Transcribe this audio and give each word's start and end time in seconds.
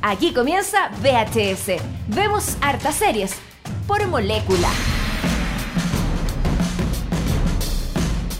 Aquí 0.00 0.32
comienza 0.32 0.90
VHS. 1.02 1.82
Vemos 2.06 2.56
hartas 2.60 2.94
series 2.94 3.32
por 3.88 4.06
molécula. 4.06 4.68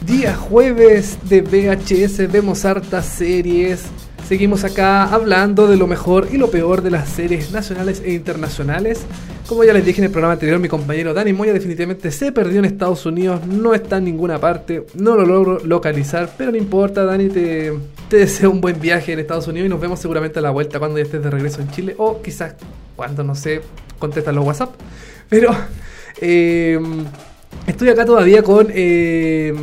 Día 0.02 0.36
jueves 0.36 1.18
de 1.28 1.42
VHS 1.42 2.30
vemos 2.30 2.64
hartas 2.64 3.06
series. 3.06 3.86
Seguimos 4.28 4.62
acá 4.64 5.04
hablando 5.04 5.66
de 5.68 5.78
lo 5.78 5.86
mejor 5.86 6.28
y 6.30 6.36
lo 6.36 6.50
peor 6.50 6.82
de 6.82 6.90
las 6.90 7.08
series 7.08 7.50
nacionales 7.50 8.02
e 8.04 8.12
internacionales. 8.12 9.06
Como 9.46 9.64
ya 9.64 9.72
les 9.72 9.86
dije 9.86 10.02
en 10.02 10.04
el 10.04 10.10
programa 10.10 10.34
anterior, 10.34 10.58
mi 10.58 10.68
compañero 10.68 11.14
Dani 11.14 11.32
Moya 11.32 11.54
definitivamente 11.54 12.10
se 12.10 12.30
perdió 12.30 12.58
en 12.58 12.66
Estados 12.66 13.06
Unidos, 13.06 13.46
no 13.46 13.72
está 13.72 13.96
en 13.96 14.04
ninguna 14.04 14.38
parte, 14.38 14.84
no 14.92 15.16
lo 15.16 15.24
logro 15.24 15.60
localizar, 15.64 16.30
pero 16.36 16.50
no 16.50 16.58
importa, 16.58 17.06
Dani, 17.06 17.30
te, 17.30 17.72
deseo 18.10 18.50
un 18.50 18.60
buen 18.60 18.78
viaje 18.78 19.14
en 19.14 19.20
Estados 19.20 19.48
Unidos 19.48 19.64
y 19.64 19.70
nos 19.70 19.80
vemos 19.80 19.98
seguramente 19.98 20.40
a 20.40 20.42
la 20.42 20.50
vuelta 20.50 20.78
cuando 20.78 20.98
ya 20.98 21.04
estés 21.04 21.24
de 21.24 21.30
regreso 21.30 21.62
en 21.62 21.70
Chile 21.70 21.94
o 21.96 22.20
quizás 22.20 22.52
cuando, 22.96 23.24
no 23.24 23.34
sé, 23.34 23.62
contestas 23.98 24.34
los 24.34 24.44
WhatsApp. 24.44 24.74
Pero 25.30 25.56
eh, 26.20 26.78
estoy 27.66 27.88
acá 27.88 28.04
todavía 28.04 28.42
con... 28.42 28.66
Eh, 28.74 29.54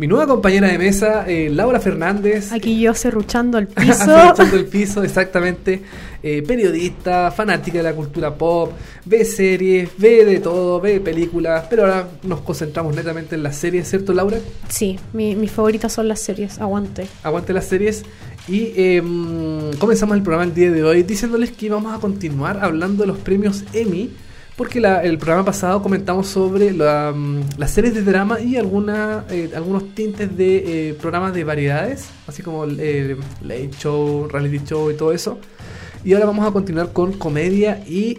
mi 0.00 0.06
nueva 0.06 0.26
compañera 0.26 0.66
de 0.66 0.78
mesa, 0.78 1.26
eh, 1.28 1.50
Laura 1.50 1.78
Fernández. 1.78 2.52
Aquí 2.52 2.80
yo 2.80 2.94
cerruchando 2.94 3.58
el 3.58 3.66
piso. 3.68 4.06
cerruchando 4.06 4.56
el 4.56 4.64
piso, 4.64 5.02
exactamente. 5.02 5.82
Eh, 6.22 6.42
periodista, 6.42 7.30
fanática 7.30 7.76
de 7.76 7.84
la 7.84 7.92
cultura 7.92 8.34
pop, 8.34 8.72
ve 9.04 9.26
series, 9.26 9.90
ve 9.98 10.24
de 10.24 10.40
todo, 10.40 10.80
ve 10.80 11.00
películas, 11.00 11.66
pero 11.68 11.82
ahora 11.82 12.08
nos 12.22 12.40
concentramos 12.40 12.96
netamente 12.96 13.34
en 13.34 13.42
las 13.42 13.56
series, 13.56 13.90
¿cierto, 13.90 14.14
Laura? 14.14 14.38
Sí, 14.70 14.98
mi, 15.12 15.36
mis 15.36 15.50
favoritas 15.50 15.92
son 15.92 16.08
las 16.08 16.20
series, 16.20 16.58
aguante. 16.60 17.06
Aguante 17.22 17.52
las 17.52 17.66
series. 17.66 18.02
Y 18.48 18.72
eh, 18.76 19.02
comenzamos 19.78 20.16
el 20.16 20.22
programa 20.22 20.44
el 20.44 20.54
día 20.54 20.70
de 20.70 20.82
hoy 20.82 21.02
diciéndoles 21.02 21.50
que 21.50 21.68
vamos 21.68 21.94
a 21.94 22.00
continuar 22.00 22.64
hablando 22.64 23.02
de 23.02 23.06
los 23.06 23.18
premios 23.18 23.64
Emmy 23.74 24.10
porque 24.60 24.78
el 24.78 25.16
programa 25.16 25.46
pasado 25.46 25.82
comentamos 25.82 26.26
sobre 26.26 26.70
mm, 26.70 27.56
las 27.56 27.70
series 27.70 27.94
de 27.94 28.02
drama 28.02 28.40
y 28.40 28.56
eh, 28.56 28.58
algunos 28.58 29.94
tintes 29.94 30.36
de 30.36 30.90
eh, 30.90 30.94
programas 31.00 31.32
de 31.32 31.44
variedades, 31.44 32.10
así 32.26 32.42
como 32.42 32.66
eh, 32.66 33.16
Late 33.40 33.70
Show, 33.78 34.28
Reality 34.28 34.62
Show 34.66 34.90
y 34.90 34.94
todo 34.98 35.12
eso. 35.12 35.38
Y 36.04 36.12
ahora 36.12 36.26
vamos 36.26 36.46
a 36.46 36.50
continuar 36.50 36.92
con 36.92 37.14
comedia 37.14 37.82
y 37.88 38.18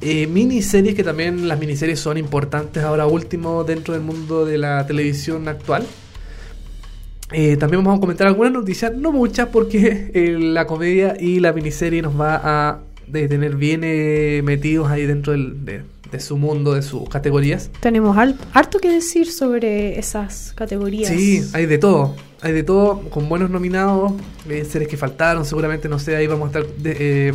eh, 0.00 0.26
miniseries, 0.26 0.96
que 0.96 1.04
también 1.04 1.46
las 1.46 1.60
miniseries 1.60 2.00
son 2.00 2.18
importantes 2.18 2.82
ahora 2.82 3.06
último 3.06 3.62
dentro 3.62 3.94
del 3.94 4.02
mundo 4.02 4.44
de 4.44 4.58
la 4.58 4.84
televisión 4.84 5.46
actual. 5.46 5.86
También 7.28 7.84
vamos 7.84 7.98
a 7.98 8.00
comentar 8.00 8.26
algunas 8.26 8.52
noticias, 8.52 8.92
no 8.96 9.12
muchas, 9.12 9.46
porque 9.50 10.10
la 10.40 10.66
comedia 10.66 11.14
y 11.20 11.38
la 11.38 11.52
miniserie 11.52 12.02
nos 12.02 12.20
va 12.20 12.40
a 12.42 12.87
de 13.10 13.28
tener 13.28 13.56
bien 13.56 13.80
eh, 13.84 14.40
metidos 14.44 14.88
ahí 14.90 15.06
dentro 15.06 15.32
del, 15.32 15.64
de, 15.64 15.82
de 16.10 16.20
su 16.20 16.36
mundo, 16.36 16.74
de 16.74 16.82
sus 16.82 17.08
categorías. 17.08 17.70
Tenemos 17.80 18.16
harto 18.52 18.78
que 18.78 18.90
decir 18.90 19.30
sobre 19.30 19.98
esas 19.98 20.52
categorías. 20.54 21.08
Sí, 21.10 21.42
hay 21.52 21.66
de 21.66 21.78
todo. 21.78 22.14
Hay 22.40 22.52
de 22.52 22.62
todo, 22.62 23.00
con 23.10 23.28
buenos 23.28 23.50
nominados, 23.50 24.12
eh, 24.48 24.64
series 24.64 24.88
que 24.88 24.96
faltaron, 24.96 25.44
seguramente, 25.44 25.88
no 25.88 25.98
sé, 25.98 26.14
ahí 26.14 26.28
vamos 26.28 26.54
a 26.54 26.58
estar 26.60 26.76
de- 26.76 26.96
eh, 27.28 27.32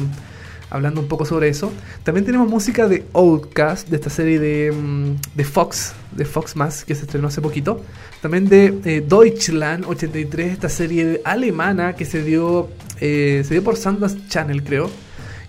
hablando 0.70 1.02
un 1.02 1.08
poco 1.10 1.26
sobre 1.26 1.50
eso. 1.50 1.74
También 2.04 2.26
tenemos 2.26 2.50
música 2.50 2.88
de 2.88 3.04
Outcast, 3.14 3.90
de 3.90 3.98
esta 3.98 4.10
serie 4.10 4.40
de, 4.40 4.72
mm, 4.72 5.16
de 5.36 5.44
Fox, 5.44 5.92
de 6.14 6.24
Fox 6.24 6.56
Más, 6.56 6.86
que 6.86 6.96
se 6.96 7.02
estrenó 7.02 7.28
hace 7.28 7.42
poquito. 7.42 7.82
También 8.22 8.48
de 8.48 8.74
eh, 8.86 9.04
Deutschland 9.08 9.84
83, 9.86 10.54
esta 10.54 10.70
serie 10.70 11.20
alemana 11.26 11.96
que 11.98 12.06
se 12.06 12.24
dio, 12.24 12.70
eh, 13.02 13.44
se 13.46 13.56
dio 13.56 13.64
por 13.64 13.76
Sundance 13.76 14.18
Channel, 14.30 14.64
creo. 14.64 14.90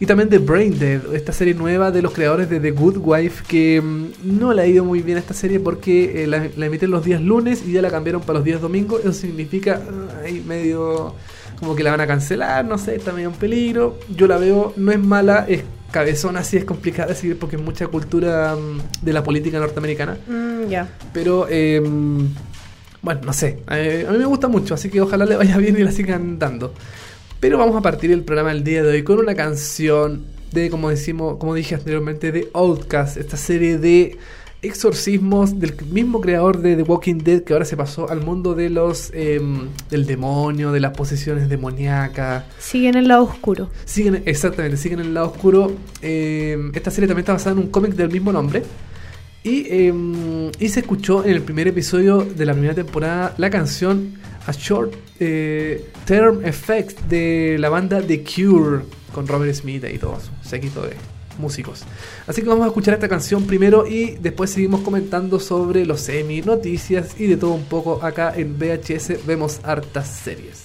Y 0.01 0.07
también 0.07 0.29
de 0.29 0.39
Brain 0.39 0.79
Dead, 0.79 1.15
esta 1.15 1.33
serie 1.33 1.55
nueva 1.55 1.91
de 1.91 2.03
los 2.03 2.13
creadores 2.13 2.51
de 2.51 2.61
The 2.61 2.73
Good 2.73 2.97
Wife, 2.99 3.45
que 3.47 3.81
mm, 3.81 4.39
no 4.39 4.53
le 4.53 4.63
ha 4.63 4.67
ido 4.67 4.85
muy 4.85 5.03
bien 5.03 5.17
a 5.17 5.21
esta 5.21 5.35
serie 5.35 5.61
porque 5.61 6.25
eh, 6.25 6.27
la, 6.27 6.49
la 6.57 6.67
emiten 6.67 6.91
los 6.91 7.05
días 7.05 7.21
lunes 7.21 7.63
y 7.67 7.73
ya 7.73 7.83
la 7.83 7.91
cambiaron 7.91 8.21
para 8.23 8.35
los 8.35 8.45
días 8.45 8.61
domingos. 8.61 9.01
Eso 9.01 9.13
significa 9.13 9.81
ah, 9.81 10.23
ahí 10.25 10.43
medio 10.47 11.15
como 11.59 11.77
que 11.77 11.83
la 11.83 11.93
van 11.93 12.01
a 12.01 12.07
cancelar, 12.07 12.65
no 12.65 12.79
sé, 12.79 12.97
está 12.97 13.13
medio 13.13 13.29
en 13.29 13.35
peligro. 13.35 13.99
Yo 14.15 14.27
la 14.27 14.37
veo, 14.37 14.73
no 14.77 14.93
es 14.93 14.99
mala, 14.99 15.47
es 15.49 15.63
cabezona, 15.91 16.43
sí 16.43 16.57
es 16.57 16.65
complicada 16.65 17.11
de 17.11 17.15
seguir 17.15 17.39
porque 17.39 17.57
es 17.57 17.63
mucha 17.63 17.87
cultura 17.87 18.57
mm, 18.57 19.05
de 19.05 19.13
la 19.13 19.23
política 19.23 19.59
norteamericana. 19.59 20.17
Mm, 20.27 20.69
ya. 20.69 20.89
Pero, 21.13 21.47
eh, 21.49 21.81
bueno, 23.01 23.21
no 23.25 23.33
sé. 23.33 23.63
eh, 23.71 24.07
a 24.09 24.13
mí 24.13 24.19
me 24.19 24.25
gusta 24.25 24.49
mucho, 24.49 24.75
así 24.75 24.91
que 24.91 25.01
ojalá 25.01 25.25
le 25.25 25.37
vaya 25.37 25.57
bien 25.59 25.77
y 25.79 25.85
la 25.85 25.93
sigan 25.93 26.39
dando. 26.39 26.75
Pero 27.45 27.59
vamos 27.59 27.77
a 27.77 27.83
partir 27.83 28.11
el 28.11 28.23
programa 28.23 28.55
del 28.55 28.65
día 28.65 28.83
de 28.83 28.89
hoy 28.89 29.05
con 29.05 29.19
una 29.19 29.35
canción 29.35 30.25
de, 30.51 30.71
como 30.71 30.89
decimos, 30.89 31.37
como 31.37 31.53
dije 31.53 31.75
anteriormente, 31.75 32.33
de 32.33 32.49
Outcast, 32.55 33.19
esta 33.19 33.37
serie 33.37 33.77
de 33.77 34.17
exorcismos 34.63 35.61
del 35.61 35.75
mismo 35.93 36.23
creador 36.23 36.63
de 36.63 36.75
The 36.75 36.85
Walking 36.85 37.19
Dead 37.19 37.43
que 37.43 37.53
ahora 37.53 37.67
se 37.67 37.77
pasó 37.77 38.09
al 38.09 38.23
mundo 38.23 38.55
de 38.55 38.71
los 38.71 39.11
em, 39.13 39.69
del 39.91 40.07
demonio, 40.07 40.73
de 40.73 40.81
las 40.81 40.97
posesiones 40.97 41.51
demoníacas. 41.51 42.45
Siguen 42.59 42.95
en 42.95 43.01
el 43.01 43.09
lado 43.09 43.25
oscuro. 43.25 43.69
Siguen, 43.85 44.23
exactamente, 44.25 44.79
siguen 44.79 45.01
en 45.01 45.07
el 45.09 45.13
lado 45.13 45.27
oscuro. 45.27 45.71
Eh, 46.01 46.57
esta 46.73 46.91
serie 46.91 47.09
también 47.09 47.25
está 47.25 47.35
basada 47.35 47.57
en 47.57 47.59
un 47.59 47.69
cómic 47.69 47.93
del 47.93 48.11
mismo 48.11 48.33
nombre. 48.33 48.63
Y, 49.43 49.67
eh, 49.69 49.93
y 50.59 50.69
se 50.71 50.81
escuchó 50.81 51.23
en 51.23 51.33
el 51.33 51.43
primer 51.43 51.69
episodio 51.69 52.23
de 52.23 52.47
la 52.47 52.55
primera 52.55 52.75
temporada 52.75 53.35
la 53.37 53.51
canción 53.51 54.15
A 54.47 54.53
Short 54.53 54.95
eh, 55.21 55.91
Term 56.05 56.45
Effect 56.45 57.01
de 57.03 57.57
la 57.59 57.69
banda 57.69 58.03
The 58.03 58.23
Cure 58.23 58.83
con 59.15 59.27
Robert 59.27 59.55
Smith 59.55 59.85
y 59.93 59.99
todo 59.99 60.19
su 60.21 60.49
séquito 60.49 60.83
de 60.83 60.95
músicos. 61.39 61.85
Así 62.27 62.43
que 62.43 62.49
vamos 62.49 62.65
a 62.65 62.69
escuchar 62.69 62.95
esta 62.95 63.09
canción 63.09 63.47
primero 63.47 63.87
y 63.87 64.17
después 64.21 64.51
seguimos 64.51 64.81
comentando 64.81 65.41
sobre 65.41 65.85
los 65.87 66.01
semi, 66.01 66.43
noticias 66.43 67.19
y 67.19 67.27
de 67.27 67.37
todo 67.37 67.53
un 67.53 67.65
poco 67.65 68.03
acá 68.03 68.33
en 68.37 68.59
VHS. 68.59 69.27
Vemos 69.27 69.61
hartas 69.65 70.09
series. 70.09 70.64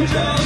No 0.00 0.39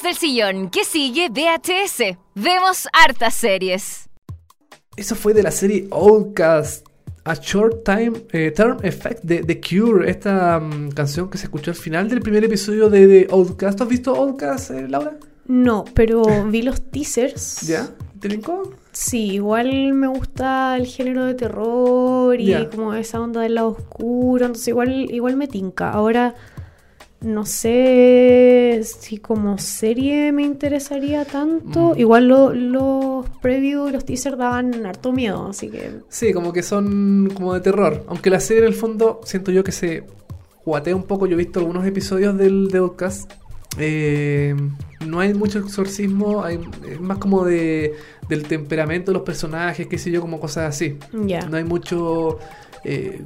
del 0.00 0.16
sillón, 0.16 0.70
que 0.70 0.84
sigue 0.84 1.28
VHS. 1.28 2.16
Vemos 2.34 2.88
hartas 2.94 3.34
series. 3.34 4.08
Eso 4.96 5.14
fue 5.14 5.34
de 5.34 5.42
la 5.42 5.50
serie 5.50 5.86
Outcast. 5.90 6.86
A 7.24 7.34
Short 7.34 7.84
Time 7.84 8.12
eh, 8.32 8.50
Term 8.50 8.78
Effect 8.82 9.22
de 9.22 9.44
The 9.44 9.60
Cure, 9.60 10.10
esta 10.10 10.58
mm, 10.58 10.90
canción 10.90 11.30
que 11.30 11.38
se 11.38 11.44
escuchó 11.44 11.70
al 11.70 11.76
final 11.76 12.08
del 12.08 12.20
primer 12.20 12.42
episodio 12.42 12.88
de, 12.88 13.06
The 13.06 13.32
Outcast. 13.32 13.80
¿Has 13.80 13.88
visto 13.88 14.16
Outcast, 14.16 14.70
eh, 14.70 14.88
Laura? 14.88 15.18
No, 15.46 15.84
pero 15.94 16.22
vi 16.46 16.62
los 16.62 16.80
teasers. 16.90 17.60
¿Ya? 17.60 17.88
¿Te 18.18 18.28
linkó? 18.28 18.74
Sí, 18.92 19.32
igual 19.34 19.92
me 19.92 20.06
gusta 20.06 20.76
el 20.76 20.86
género 20.86 21.26
de 21.26 21.34
terror 21.34 22.40
y 22.40 22.66
como 22.74 22.94
esa 22.94 23.20
onda 23.20 23.42
del 23.42 23.56
lado 23.56 23.68
oscuro, 23.68 24.46
entonces 24.46 24.68
igual, 24.68 25.10
igual 25.10 25.36
me 25.36 25.48
tinca. 25.48 25.90
Ahora, 25.90 26.34
no 27.22 27.44
sé 27.46 28.80
si 28.82 29.18
como 29.18 29.58
serie 29.58 30.32
me 30.32 30.42
interesaría 30.42 31.24
tanto. 31.24 31.94
Mm. 31.94 31.98
Igual 31.98 32.28
lo- 32.28 32.52
los 32.52 33.28
previews 33.40 33.90
y 33.90 33.92
los 33.92 34.04
teasers 34.04 34.36
daban 34.38 34.84
harto 34.86 35.12
miedo, 35.12 35.48
así 35.48 35.68
que 35.68 35.90
Sí, 36.08 36.32
como 36.32 36.52
que 36.52 36.62
son 36.62 37.30
como 37.34 37.54
de 37.54 37.60
terror. 37.60 38.04
Aunque 38.08 38.30
la 38.30 38.40
serie 38.40 38.62
en 38.62 38.68
el 38.68 38.74
fondo 38.74 39.20
siento 39.24 39.50
yo 39.52 39.62
que 39.64 39.72
se 39.72 40.04
guatea 40.64 40.94
un 40.96 41.04
poco. 41.04 41.26
Yo 41.26 41.34
he 41.34 41.38
visto 41.38 41.60
algunos 41.60 41.86
episodios 41.86 42.36
del 42.36 42.68
de 42.68 42.78
Outcast. 42.78 43.30
Eh, 43.78 44.54
no 45.06 45.20
hay 45.20 45.32
mucho 45.34 45.58
exorcismo, 45.58 46.44
hay, 46.44 46.60
es 46.90 47.00
más 47.00 47.18
como 47.18 47.44
de 47.44 47.94
del 48.28 48.44
temperamento 48.44 49.10
de 49.10 49.14
los 49.18 49.24
personajes, 49.24 49.86
qué 49.86 49.98
sé 49.98 50.10
yo, 50.10 50.20
como 50.20 50.38
cosas 50.40 50.68
así. 50.74 50.98
ya. 51.26 51.46
No 51.46 51.56
hay 51.56 51.64
mucho, 51.64 52.38
eh, 52.84 53.22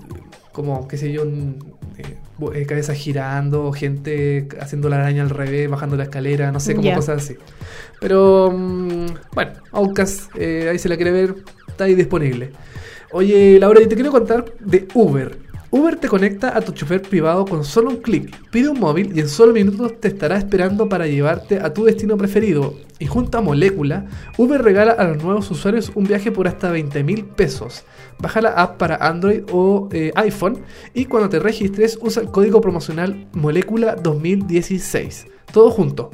como, 0.52 0.86
qué 0.88 0.96
sé 0.96 1.12
yo, 1.12 1.22
un, 1.22 1.58
eh, 1.98 2.16
eh, 2.54 2.66
cabezas 2.66 2.96
girando, 2.96 3.72
gente 3.72 4.48
haciendo 4.60 4.88
la 4.88 4.96
araña 4.96 5.22
al 5.22 5.30
revés, 5.30 5.68
bajando 5.70 5.96
la 5.96 6.04
escalera, 6.04 6.52
no 6.52 6.60
sé, 6.60 6.74
como 6.74 6.88
Ya. 6.88 6.94
cosas 6.96 7.22
así. 7.24 7.36
Pero, 8.00 8.52
mm, 8.54 9.06
bueno, 9.34 9.52
Outcast, 9.72 10.30
eh, 10.36 10.68
ahí 10.70 10.78
se 10.78 10.88
la 10.88 10.96
quiere 10.96 11.12
ver, 11.12 11.34
está 11.68 11.84
ahí 11.84 11.94
disponible. 11.94 12.50
Oye, 13.12 13.58
Laura, 13.60 13.80
y 13.80 13.86
te 13.86 13.94
quiero 13.94 14.10
contar 14.10 14.44
de 14.60 14.86
Uber. 14.94 15.38
Uber 15.70 15.96
te 15.96 16.08
conecta 16.08 16.56
a 16.56 16.60
tu 16.60 16.72
chofer 16.72 17.02
privado 17.02 17.44
con 17.44 17.64
solo 17.64 17.90
un 17.90 17.96
clic. 17.96 18.34
Pide 18.50 18.68
un 18.68 18.78
móvil 18.78 19.12
y 19.16 19.20
en 19.20 19.28
solo 19.28 19.52
minutos 19.52 20.00
te 20.00 20.08
estará 20.08 20.36
esperando 20.36 20.88
para 20.88 21.06
llevarte 21.06 21.58
a 21.58 21.74
tu 21.74 21.84
destino 21.84 22.16
preferido. 22.16 22.74
Y 22.98 23.06
junto 23.06 23.36
a 23.36 23.40
Molécula, 23.40 24.06
Uber 24.38 24.62
regala 24.62 24.92
a 24.92 25.04
los 25.04 25.22
nuevos 25.22 25.50
usuarios 25.50 25.90
un 25.94 26.04
viaje 26.04 26.30
por 26.30 26.46
hasta 26.46 26.70
20 26.70 27.02
mil 27.02 27.24
pesos. 27.24 27.84
Baja 28.18 28.40
la 28.40 28.50
app 28.50 28.78
para 28.78 28.96
Android 28.96 29.42
o 29.52 29.88
eh, 29.92 30.12
iPhone 30.14 30.62
y 30.94 31.06
cuando 31.06 31.28
te 31.28 31.40
registres 31.40 31.98
usa 32.00 32.22
el 32.22 32.30
código 32.30 32.60
promocional 32.60 33.26
Molécula 33.32 33.96
2016. 33.96 35.26
Todo 35.52 35.70
junto 35.70 36.10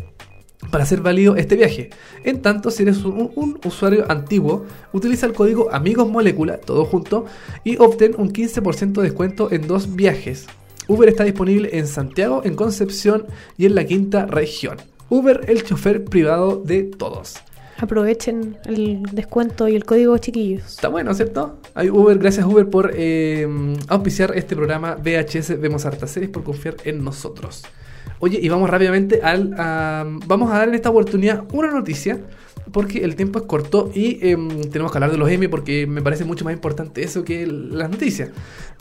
para 0.71 0.85
hacer 0.85 1.01
válido 1.01 1.37
este 1.37 1.57
viaje. 1.57 1.91
En 2.25 2.43
tanto, 2.43 2.71
si 2.71 2.83
eres 2.83 3.05
un, 3.05 3.31
un 3.35 3.59
usuario 3.65 4.11
antiguo, 4.11 4.67
utiliza 4.93 5.27
el 5.27 5.33
código 5.33 5.73
Amigos 5.73 6.09
Molécula, 6.09 6.59
todo 6.59 6.85
junto, 6.85 7.27
y 7.65 7.77
obtén 7.79 8.15
un 8.17 8.33
15% 8.33 8.93
de 8.93 9.03
descuento 9.03 9.53
en 9.53 9.67
dos 9.67 9.95
viajes. 9.95 10.47
Uber 10.89 11.09
está 11.09 11.25
disponible 11.25 11.71
en 11.79 11.87
Santiago, 11.87 12.43
en 12.45 12.55
Concepción 12.55 13.27
y 13.57 13.67
en 13.67 13.75
la 13.75 13.85
quinta 13.85 14.27
región. 14.27 14.79
Uber, 15.09 15.45
el 15.47 15.63
chofer 15.63 16.05
privado 16.05 16.63
de 16.65 16.85
todos. 16.85 17.37
Aprovechen 17.79 18.57
el 18.65 19.03
descuento 19.13 19.67
y 19.69 19.75
el 19.75 19.85
código 19.85 20.17
chiquillos. 20.19 20.65
Está 20.67 20.89
bueno, 20.89 21.13
¿cierto? 21.15 21.59
Hay 21.75 21.91
Uber, 21.91 22.17
gracias 22.19 22.47
Uber 22.47 22.71
por 22.71 22.93
eh, 22.95 23.47
auspiciar 23.89 24.37
este 24.37 24.55
programa 24.55 24.95
VHS 24.95 25.61
Vemos 25.61 25.85
Hartas 25.85 26.13
Series, 26.13 26.31
por 26.31 26.45
confiar 26.45 26.77
en 26.85 27.03
nosotros. 27.03 27.65
Oye, 28.25 28.39
y 28.41 28.49
vamos 28.49 28.71
rápidamente 28.71 29.21
al... 29.21 29.53
a- 29.59 30.07
vamos 30.29 30.49
a 30.53 30.59
dar 30.59 30.69
en 30.69 30.75
esta 30.77 30.91
oportunidad 30.91 31.43
una 31.53 31.73
noticia, 31.73 32.21
porque 32.71 33.01
el 33.05 33.17
tiempo 33.17 33.41
es 33.41 33.47
corto 33.47 33.91
y 33.93 34.19
em, 34.25 34.49
tenemos 34.71 34.93
que 34.93 34.99
hablar 34.99 35.11
de 35.11 35.19
los 35.19 35.29
Emmy 35.29 35.49
porque 35.49 35.89
me 35.89 36.01
parece 36.03 36.25
mucho 36.25 36.45
más 36.45 36.55
importante 36.55 37.03
eso 37.03 37.25
que 37.25 37.45
las 37.47 37.91
noticias. 37.91 38.31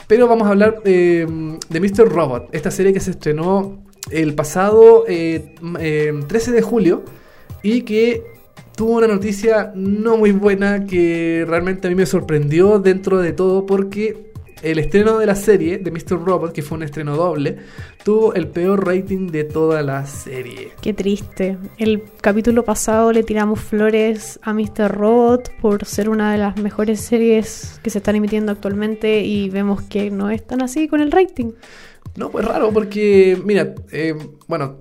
Pero 0.06 0.28
vamos 0.28 0.46
a 0.46 0.50
hablar 0.52 0.76
em, 0.84 1.58
de 1.68 1.80
Mr. 1.80 2.08
Robot, 2.08 2.50
esta 2.52 2.70
serie 2.70 2.92
que 2.92 3.00
se 3.00 3.10
estrenó 3.10 3.82
el 4.12 4.34
pasado 4.34 5.04
eh, 5.08 5.54
m- 5.60 5.78
em, 6.06 6.22
13 6.22 6.52
de 6.52 6.62
julio 6.62 7.02
y 7.64 7.82
que 7.82 8.22
tuvo 8.76 8.98
una 8.98 9.08
noticia 9.08 9.72
no 9.74 10.16
muy 10.16 10.30
buena 10.30 10.86
que 10.86 11.44
realmente 11.48 11.88
a 11.88 11.90
mí 11.90 11.96
me 11.96 12.06
sorprendió 12.06 12.78
dentro 12.78 13.18
de 13.18 13.32
todo 13.32 13.66
porque 13.66 14.31
el 14.62 14.78
estreno 14.78 15.18
de 15.18 15.26
la 15.26 15.34
serie 15.34 15.78
de 15.78 15.90
Mr. 15.90 16.24
Robot, 16.24 16.52
que 16.52 16.62
fue 16.62 16.76
un 16.78 16.84
estreno 16.84 17.16
doble, 17.16 17.58
tuvo 18.04 18.34
el 18.34 18.48
peor 18.48 18.86
rating 18.86 19.28
de 19.28 19.44
toda 19.44 19.82
la 19.82 20.06
serie. 20.06 20.72
Qué 20.80 20.94
triste. 20.94 21.58
El 21.78 22.02
capítulo 22.20 22.64
pasado 22.64 23.12
le 23.12 23.22
tiramos 23.22 23.60
flores 23.60 24.38
a 24.42 24.52
Mr. 24.52 24.88
Robot 24.90 25.50
por 25.60 25.84
ser 25.84 26.08
una 26.08 26.32
de 26.32 26.38
las 26.38 26.56
mejores 26.56 27.00
series 27.00 27.80
que 27.82 27.90
se 27.90 27.98
están 27.98 28.16
emitiendo 28.16 28.52
actualmente 28.52 29.22
y 29.22 29.50
vemos 29.50 29.82
que 29.82 30.10
no 30.10 30.30
es 30.30 30.46
tan 30.46 30.62
así 30.62 30.88
con 30.88 31.00
el 31.00 31.10
rating. 31.10 31.52
No, 32.16 32.30
pues 32.30 32.44
raro, 32.44 32.70
porque, 32.72 33.40
mira, 33.44 33.74
eh, 33.90 34.14
bueno, 34.46 34.78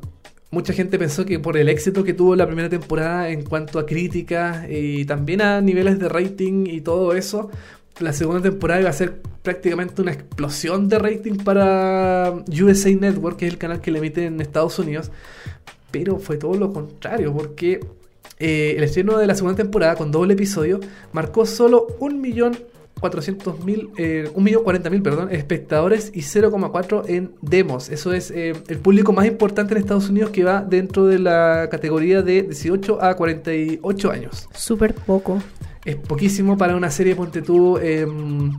mucha 0.52 0.74
gente 0.74 1.00
pensó 1.00 1.26
que 1.26 1.40
por 1.40 1.58
el 1.58 1.70
éxito 1.70 2.04
que 2.04 2.14
tuvo 2.14 2.36
la 2.36 2.46
primera 2.46 2.70
temporada 2.70 3.30
en 3.30 3.44
cuanto 3.44 3.80
a 3.80 3.86
críticas 3.86 4.66
y 4.70 5.06
también 5.06 5.42
a 5.42 5.62
niveles 5.62 5.98
de 5.98 6.10
rating 6.10 6.66
y 6.68 6.82
todo 6.82 7.14
eso, 7.14 7.50
la 8.02 8.14
segunda 8.14 8.42
temporada 8.42 8.82
iba 8.82 8.90
a 8.90 8.94
ser 8.94 9.22
prácticamente 9.42 10.02
una 10.02 10.12
explosión 10.12 10.90
de 10.90 11.00
rating 11.00 11.38
para 11.38 12.34
USA 12.48 12.90
Network, 12.90 13.38
que 13.38 13.48
es 13.48 13.54
el 13.54 13.60
canal 13.60 13.82
que 13.82 13.92
le 13.92 14.00
emite 14.00 14.26
en 14.26 14.42
Estados 14.42 14.78
Unidos. 14.80 15.12
Pero 15.92 16.20
fue 16.20 16.38
todo 16.38 16.56
lo 16.56 16.72
contrario, 16.72 17.34
porque 17.34 17.80
eh, 18.40 18.76
el 18.78 18.84
estreno 18.84 19.18
de 19.18 19.28
la 19.28 19.36
segunda 19.36 19.58
temporada 19.58 19.96
con 19.96 20.12
doble 20.12 20.34
episodio 20.34 20.80
marcó 21.12 21.46
solo 21.46 21.88
un 22.00 22.22
millón 22.22 22.58
400.000, 23.02 23.90
eh, 23.98 24.30
1.040.000, 24.36 25.02
perdón, 25.02 25.30
espectadores 25.32 26.12
y 26.14 26.22
0,4 26.22 27.04
en 27.08 27.32
demos. 27.42 27.90
Eso 27.90 28.14
es 28.14 28.32
eh, 28.32 28.54
el 28.68 28.78
público 28.78 29.12
más 29.12 29.26
importante 29.26 29.74
en 29.74 29.80
Estados 29.80 30.10
Unidos 30.10 30.30
que 30.30 30.44
va 30.44 30.62
dentro 30.62 31.06
de 31.08 31.20
la 31.20 31.68
categoría 31.72 32.22
de 32.22 32.44
18 32.44 33.02
a 33.04 33.16
48 33.16 34.12
años. 34.12 34.48
Súper 34.54 34.94
poco. 34.94 35.42
Es 35.86 35.96
poquísimo 35.96 36.58
para 36.58 36.76
una 36.76 36.92
serie, 36.92 37.16
ponte 37.16 37.42
tú, 37.42 37.78
em, 37.78 38.52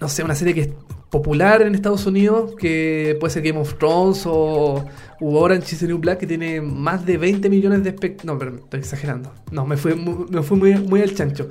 no 0.00 0.08
sé, 0.08 0.22
una 0.22 0.34
serie 0.34 0.54
que 0.54 0.60
es 0.60 0.68
popular 1.10 1.62
en 1.62 1.74
Estados 1.74 2.06
Unidos, 2.06 2.52
que 2.58 3.16
puede 3.18 3.32
ser 3.32 3.42
Game 3.42 3.58
of 3.58 3.74
Thrones 3.78 4.22
o 4.26 4.84
u 5.20 5.36
Orange 5.36 5.74
is 5.74 5.80
the 5.80 5.86
New 5.86 5.98
Black, 5.98 6.20
que 6.20 6.26
tiene 6.26 6.60
más 6.60 7.04
de 7.04 7.18
20 7.18 7.50
millones 7.50 7.82
de 7.82 7.90
espectadores. 7.90 8.24
No, 8.24 8.38
pero 8.38 8.56
estoy 8.56 8.80
exagerando. 8.80 9.32
No, 9.50 9.66
me 9.66 9.76
fui, 9.76 9.94
me 9.94 10.42
fui 10.42 10.56
muy, 10.56 10.74
muy 10.74 11.02
al 11.02 11.14
chancho. 11.14 11.50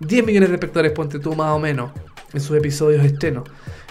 10 0.00 0.26
millones 0.26 0.50
de 0.50 0.54
espectadores, 0.56 0.92
ponte 0.92 1.18
tú, 1.18 1.34
más 1.34 1.52
o 1.52 1.58
menos, 1.58 1.90
en 2.32 2.40
sus 2.40 2.56
episodios 2.56 3.02
de 3.02 3.08
estreno. 3.08 3.44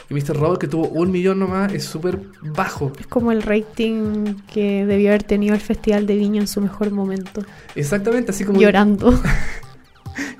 Y 0.10 0.14
Mr. 0.14 0.38
Robot, 0.38 0.60
que 0.60 0.68
tuvo 0.68 0.88
un 0.88 1.12
millón 1.12 1.40
nomás, 1.40 1.74
es 1.74 1.84
súper 1.84 2.22
bajo. 2.42 2.94
Es 2.98 3.08
como 3.08 3.34
el 3.34 3.42
rating 3.42 4.36
que 4.54 4.86
debió 4.86 5.10
haber 5.10 5.24
tenido 5.24 5.54
el 5.54 5.60
Festival 5.60 6.08
de 6.08 6.16
Viña 6.16 6.40
en 6.40 6.48
su 6.48 6.62
mejor 6.62 6.92
momento. 6.92 7.42
Exactamente, 7.76 8.32
así 8.32 8.46
como... 8.46 8.62
Llorando. 8.62 9.20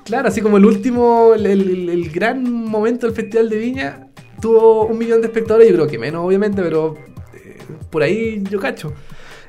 Claro, 0.08 0.28
así 0.28 0.40
como 0.40 0.56
el 0.56 0.64
último, 0.64 1.32
el, 1.34 1.46
el- 1.46 1.88
el 1.90 2.10
gran 2.10 2.42
momento 2.42 3.06
del 3.06 3.14
Festival 3.14 3.48
de 3.50 3.58
Viña 3.58 4.08
tuvo 4.40 4.86
un 4.86 4.98
millón 4.98 5.20
de 5.20 5.26
espectadores, 5.28 5.68
yo 5.68 5.74
creo 5.74 5.86
que 5.86 5.98
menos 5.98 6.24
obviamente, 6.24 6.62
pero 6.62 6.94
eh, 7.34 7.58
por 7.90 8.02
ahí 8.02 8.42
yo 8.50 8.58
cacho. 8.58 8.92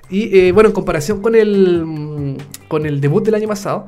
Y 0.10 0.38
eh, 0.38 0.52
bueno, 0.52 0.70
en 0.70 0.74
comparación 0.76 1.22
con 1.22 1.36
el, 1.36 1.86
mm, 1.86 2.38
con 2.68 2.86
el 2.86 3.00
debut 3.00 3.24
del 3.24 3.36
año 3.36 3.48
pasado, 3.48 3.86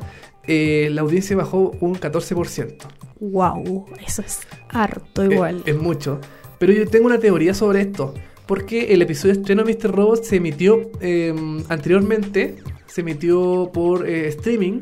eh, 0.47 0.89
la 0.91 1.01
audiencia 1.01 1.35
bajó 1.35 1.71
un 1.81 1.95
14%. 1.95 2.75
wow, 3.19 3.85
eso 4.05 4.21
es 4.21 4.39
harto 4.69 5.23
Eh, 5.23 5.29
igual. 5.33 5.63
Es, 5.65 5.75
mucho. 5.77 6.19
Pero 6.57 6.73
yo 6.73 6.87
tengo 6.87 7.07
una 7.07 7.19
teoría 7.19 7.53
sobre 7.53 7.81
esto. 7.81 8.13
Porque 8.47 8.93
el 8.93 9.01
episodio 9.01 9.33
estreno 9.33 9.63
de 9.63 9.73
Mr. 9.73 9.91
Robot 9.95 10.23
se 10.23 10.35
emitió 10.37 10.89
eh, 10.99 11.33
anteriormente, 11.69 12.55
se 12.85 13.01
emitió 13.01 13.69
por 13.73 14.07
eh, 14.07 14.27
streaming 14.27 14.79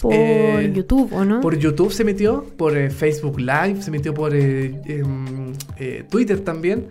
por 0.00 0.12
eh, 0.12 0.72
YouTube, 0.74 1.12
¿o 1.12 1.24
no? 1.24 1.40
Por 1.40 1.56
YouTube 1.56 1.92
se 1.92 2.02
emitió, 2.02 2.44
por 2.56 2.76
eh, 2.76 2.90
Facebook 2.90 3.38
Live, 3.38 3.82
se 3.82 3.90
emitió 3.90 4.12
por 4.12 4.34
eh, 4.34 4.80
em, 4.84 5.52
eh, 5.78 6.04
Twitter 6.10 6.40
también. 6.40 6.88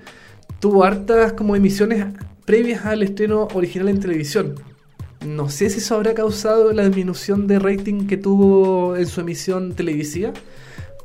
Tuvo 0.59 0.83
hartas 0.83 1.33
como 1.33 1.55
emisiones 1.55 2.05
previas 2.45 2.85
al 2.85 3.03
estreno 3.03 3.47
original 3.53 3.89
en 3.89 3.99
televisión. 3.99 4.55
No 5.25 5.49
sé 5.49 5.69
si 5.69 5.79
eso 5.79 5.95
habrá 5.95 6.13
causado 6.13 6.71
la 6.71 6.85
disminución 6.85 7.47
de 7.47 7.59
rating 7.59 8.07
que 8.07 8.17
tuvo 8.17 8.95
en 8.95 9.07
su 9.07 9.21
emisión 9.21 9.73
televisiva, 9.73 10.31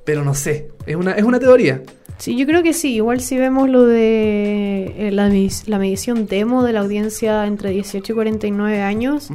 pero 0.04 0.24
no 0.24 0.34
sé. 0.34 0.68
Es 0.86 0.96
una, 0.96 1.12
es 1.12 1.24
una 1.24 1.40
teoría. 1.40 1.82
Sí, 2.20 2.36
yo 2.36 2.46
creo 2.46 2.62
que 2.62 2.72
sí. 2.74 2.94
Igual 2.94 3.20
si 3.20 3.36
vemos 3.38 3.68
lo 3.68 3.84
de 3.86 4.94
eh, 4.96 5.10
la, 5.10 5.28
la 5.66 5.78
medición 5.78 6.26
demo 6.26 6.62
de 6.62 6.72
la 6.74 6.80
audiencia 6.80 7.46
entre 7.46 7.70
18 7.70 8.12
y 8.12 8.14
49 8.14 8.82
años, 8.82 9.30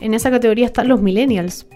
en 0.00 0.14
esa 0.14 0.30
categoría 0.30 0.66
están 0.66 0.88
los 0.88 1.02
millennials. 1.02 1.66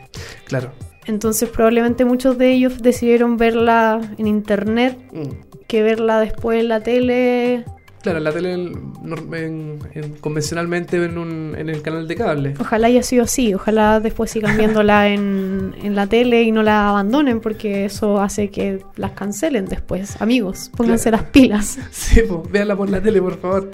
Claro. 0.45 0.73
Entonces 1.07 1.49
probablemente 1.49 2.05
muchos 2.05 2.39
de 2.39 2.53
ellos 2.53 2.81
decidieron 2.81 3.37
verla 3.37 4.01
en 4.19 4.27
internet 4.29 4.97
Mm. 5.13 5.65
que 5.67 5.83
verla 5.83 6.21
después 6.21 6.61
en 6.61 6.69
la 6.69 6.81
tele. 6.81 7.65
Claro, 8.03 8.19
en 8.19 8.25
la 8.25 8.33
tele 8.33 8.53
en- 8.53 8.93
norm- 9.03 9.35
en- 9.37 9.79
en- 9.95 10.15
convencionalmente 10.17 10.97
en, 11.03 11.19
un- 11.19 11.55
en 11.57 11.69
el 11.69 11.83
canal 11.83 12.09
de 12.09 12.15
cable. 12.17 12.55
Ojalá 12.59 12.89
haya 12.89 13.03
sido 13.03 13.23
así. 13.25 13.55
Ojalá 13.55 14.01
después 14.01 14.31
sigan 14.31 14.57
viéndola 14.59 15.09
en, 15.09 15.75
en 15.83 15.95
la 15.95 16.07
tele 16.09 16.43
y 16.43 16.51
no 16.53 16.63
la 16.63 16.89
abandonen 16.91 17.41
porque 17.41 17.85
eso 17.85 18.21
hace 18.21 18.51
que 18.51 18.85
las 18.97 19.13
cancelen 19.13 19.67
después. 19.67 20.21
Amigos, 20.21 20.71
pónganse 20.77 21.11
Claro. 21.11 21.23
las 21.23 21.31
pilas. 21.33 21.79
Sí, 21.93 22.23
pues 22.29 22.51
véanla 22.51 22.77
por 22.77 22.91
la 22.91 23.01
tele, 23.01 23.23
por 23.23 23.39
favor. 23.39 23.71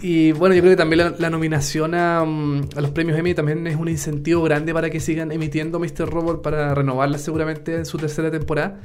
Y 0.00 0.32
bueno, 0.32 0.54
yo 0.54 0.60
creo 0.60 0.72
que 0.72 0.76
también 0.76 0.98
la, 0.98 1.14
la 1.18 1.30
nominación 1.30 1.94
a, 1.94 2.24
mm, 2.24 2.60
a 2.76 2.80
los 2.80 2.90
premios 2.90 3.18
Emmy 3.18 3.34
también 3.34 3.66
es 3.66 3.76
un 3.76 3.88
incentivo 3.88 4.42
grande 4.42 4.72
para 4.72 4.90
que 4.90 5.00
sigan 5.00 5.32
emitiendo 5.32 5.78
Mr. 5.80 6.08
Robot 6.08 6.40
para 6.42 6.74
renovarla 6.74 7.18
seguramente 7.18 7.74
en 7.76 7.84
su 7.86 7.96
tercera 7.98 8.30
temporada. 8.30 8.78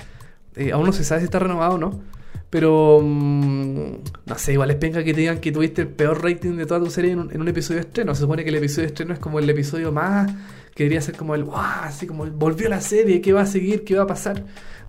Eh, 0.56 0.72
aún 0.72 0.86
no 0.86 0.92
se 0.94 1.04
sabe 1.04 1.22
si 1.22 1.26
está 1.26 1.40
renovado 1.40 1.76
o 1.76 1.78
no. 1.78 2.00
Pero 2.54 3.02
mm, 3.02 3.94
no 4.28 4.38
sé, 4.38 4.54
igual 4.54 4.70
es 4.70 4.76
penca 4.76 5.04
que 5.04 5.12
te 5.12 5.22
digan 5.22 5.40
que 5.40 5.52
tuviste 5.52 5.82
el 5.82 5.88
peor 5.88 6.24
rating 6.24 6.56
de 6.56 6.68
toda 6.68 6.82
tu 6.82 6.92
serie 6.92 7.14
en 7.14 7.20
un, 7.22 7.32
en 7.32 7.42
un 7.42 7.48
episodio 7.48 7.82
de 7.82 7.88
estreno. 7.88 8.14
Se 8.14 8.22
supone 8.22 8.44
que 8.44 8.50
el 8.50 8.56
episodio 8.58 8.84
de 8.84 8.88
estreno 8.90 9.14
es 9.14 9.20
como 9.20 9.40
el 9.40 9.50
episodio 9.50 9.92
más. 9.92 10.32
que 10.76 10.84
debería 10.84 11.02
ser 11.02 11.18
como 11.18 11.34
el. 11.34 11.46
¡Wow! 11.46 11.56
Así 11.56 12.06
como 12.06 12.28
volvió 12.28 12.70
la 12.70 12.80
serie, 12.80 13.22
¿qué 13.22 13.34
va 13.34 13.42
a 13.42 13.46
seguir? 13.48 13.84
¿Qué 13.84 13.96
va 13.96 14.04
a 14.04 14.08
pasar? 14.08 14.44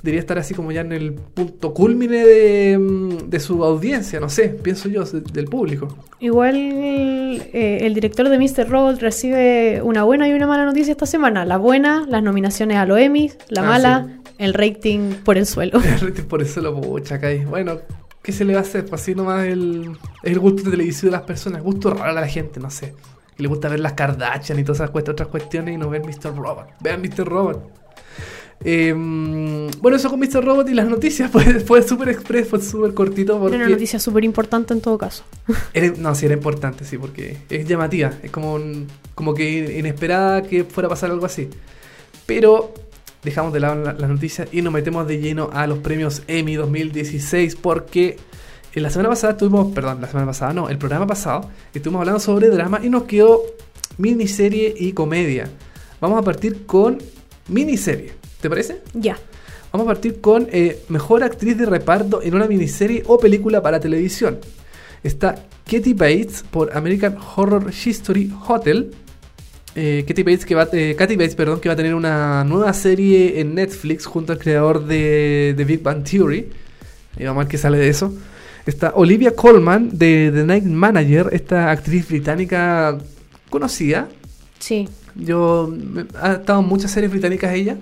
Debería 0.04 0.20
estar 0.20 0.38
así 0.38 0.52
como 0.52 0.70
ya 0.70 0.82
en 0.82 0.92
el 0.92 1.14
punto 1.14 1.72
culmine 1.72 2.26
de, 2.26 2.76
mm, 2.78 3.30
de 3.30 3.40
su 3.40 3.64
audiencia, 3.64 4.20
no 4.20 4.28
sé, 4.28 4.50
pienso 4.50 4.90
yo, 4.90 5.02
de- 5.04 5.22
del 5.22 5.46
público. 5.46 5.88
Igual 6.20 6.54
eh, 6.56 7.78
el 7.80 7.94
director 7.94 8.28
de 8.28 8.38
Mr. 8.38 8.68
Robot 8.68 9.00
recibe 9.00 9.80
una 9.82 10.04
buena 10.04 10.28
y 10.28 10.32
una 10.34 10.46
mala 10.46 10.66
noticia 10.66 10.92
esta 10.92 11.06
semana. 11.06 11.46
La 11.46 11.56
buena, 11.56 12.04
las 12.06 12.22
nominaciones 12.22 12.76
a 12.76 12.84
los 12.84 12.98
Emmys. 12.98 13.38
La 13.48 13.62
Ah, 13.62 13.64
mala, 13.64 14.08
el 14.36 14.52
rating 14.52 15.14
por 15.24 15.38
el 15.38 15.46
suelo. 15.46 15.80
El 15.82 16.00
rating 16.00 16.24
por 16.24 16.42
eso 16.42 16.60
lo 16.60 16.78
pucha. 16.78 17.18
Bueno, 17.48 17.78
¿qué 18.22 18.30
se 18.32 18.44
le 18.44 18.52
va 18.52 18.58
a 18.58 18.62
hacer? 18.62 18.84
Pues 18.84 19.00
así 19.00 19.14
nomás 19.14 19.46
el, 19.46 19.90
el 20.22 20.38
gusto 20.38 20.70
televisivo 20.70 21.10
de 21.12 21.16
las 21.16 21.22
personas, 21.26 21.62
gusto 21.62 21.94
raro 21.94 22.10
a 22.10 22.20
la 22.20 22.28
gente, 22.28 22.60
no 22.60 22.70
sé. 22.70 22.92
Que 23.36 23.42
le 23.42 23.48
gusta 23.48 23.70
ver 23.70 23.80
las 23.80 23.94
Kardashian 23.94 24.58
y 24.58 24.64
todas 24.64 24.80
esas 24.80 24.90
otras 24.94 25.28
cuestiones 25.28 25.74
y 25.74 25.78
no 25.78 25.88
ver 25.88 26.02
Mr. 26.04 26.36
Robot. 26.36 26.66
Vean 26.80 27.00
Mr. 27.00 27.24
Robot. 27.26 27.83
Eh, 28.66 28.92
bueno, 29.80 29.96
eso 29.98 30.08
con 30.08 30.18
Mr. 30.18 30.42
Robot 30.44 30.68
y 30.70 30.74
las 30.74 30.86
noticias 30.88 31.30
fue, 31.32 31.44
fue 31.60 31.82
súper 31.82 32.08
express, 32.08 32.48
fue 32.48 32.60
súper 32.62 32.94
cortito 32.94 33.38
porque... 33.38 33.56
Una 33.56 33.68
noticia 33.68 33.98
súper 33.98 34.24
importante 34.24 34.72
en 34.72 34.80
todo 34.80 34.96
caso. 34.98 35.24
Era- 35.74 35.92
no, 35.98 36.14
sí, 36.14 36.24
era 36.26 36.34
importante, 36.34 36.84
sí, 36.84 36.96
porque 36.98 37.36
es 37.50 37.68
llamativa. 37.68 38.12
Es 38.22 38.30
como, 38.30 38.54
un- 38.54 38.86
como 39.14 39.34
que 39.34 39.76
inesperada 39.78 40.42
que 40.42 40.64
fuera 40.64 40.86
a 40.86 40.90
pasar 40.90 41.10
algo 41.10 41.26
así. 41.26 41.48
Pero 42.26 42.72
dejamos 43.22 43.52
de 43.52 43.60
lado 43.60 43.74
la- 43.82 43.92
las 43.92 44.08
noticias 44.10 44.48
y 44.52 44.62
nos 44.62 44.72
metemos 44.72 45.06
de 45.06 45.18
lleno 45.20 45.50
a 45.52 45.66
los 45.66 45.78
premios 45.80 46.22
Emmy 46.26 46.54
2016 46.54 47.56
porque 47.56 48.16
en 48.74 48.82
la 48.82 48.90
semana 48.90 49.10
pasada 49.10 49.34
estuvimos, 49.34 49.72
perdón, 49.72 50.00
la 50.00 50.08
semana 50.08 50.26
pasada 50.26 50.52
no, 50.52 50.68
el 50.68 50.78
programa 50.78 51.06
pasado 51.06 51.48
estuvimos 51.74 52.00
hablando 52.00 52.18
sobre 52.20 52.48
drama 52.48 52.80
y 52.82 52.88
nos 52.88 53.04
quedó 53.04 53.42
miniserie 53.98 54.74
y 54.76 54.92
comedia. 54.92 55.48
Vamos 56.00 56.18
a 56.18 56.22
partir 56.22 56.66
con 56.66 56.98
miniserie, 57.48 58.12
¿te 58.44 58.50
parece? 58.50 58.82
Ya. 58.92 59.16
Vamos 59.72 59.86
a 59.86 59.92
partir 59.94 60.20
con 60.20 60.46
eh, 60.52 60.82
mejor 60.90 61.22
actriz 61.22 61.56
de 61.56 61.64
reparto 61.64 62.20
en 62.22 62.34
una 62.34 62.46
miniserie 62.46 63.02
o 63.06 63.16
película 63.16 63.62
para 63.62 63.80
televisión. 63.80 64.38
Está 65.02 65.46
Katy 65.64 65.94
Bates 65.94 66.44
por 66.50 66.76
American 66.76 67.16
Horror 67.16 67.72
History 67.72 68.30
Hotel. 68.46 68.90
Eh, 69.74 70.04
Katy 70.06 70.22
Bates, 70.22 70.44
que 70.44 70.54
va, 70.54 70.68
eh, 70.74 70.94
Kathy 70.94 71.16
Bates 71.16 71.34
perdón, 71.34 71.58
que 71.58 71.70
va 71.70 71.72
a 71.72 71.76
tener 71.76 71.94
una 71.94 72.44
nueva 72.44 72.74
serie 72.74 73.40
en 73.40 73.54
Netflix 73.54 74.04
junto 74.04 74.34
al 74.34 74.38
creador 74.38 74.84
de, 74.84 75.54
de 75.56 75.64
Big 75.64 75.82
Bang 75.82 76.04
Theory. 76.04 76.50
Y 77.18 77.24
vamos 77.24 77.40
a 77.40 77.44
ver 77.44 77.50
qué 77.50 77.56
sale 77.56 77.78
de 77.78 77.88
eso. 77.88 78.12
Está 78.66 78.92
Olivia 78.94 79.34
Colman 79.34 79.88
de 79.90 80.30
The 80.34 80.44
Night 80.44 80.64
Manager, 80.64 81.30
esta 81.32 81.70
actriz 81.70 82.06
británica 82.08 82.98
conocida. 83.48 84.10
Sí. 84.58 84.86
Yo 85.14 85.72
ha 86.20 86.34
estado 86.34 86.60
en 86.60 86.66
muchas 86.66 86.90
series 86.90 87.10
británicas 87.10 87.54
ella, 87.54 87.78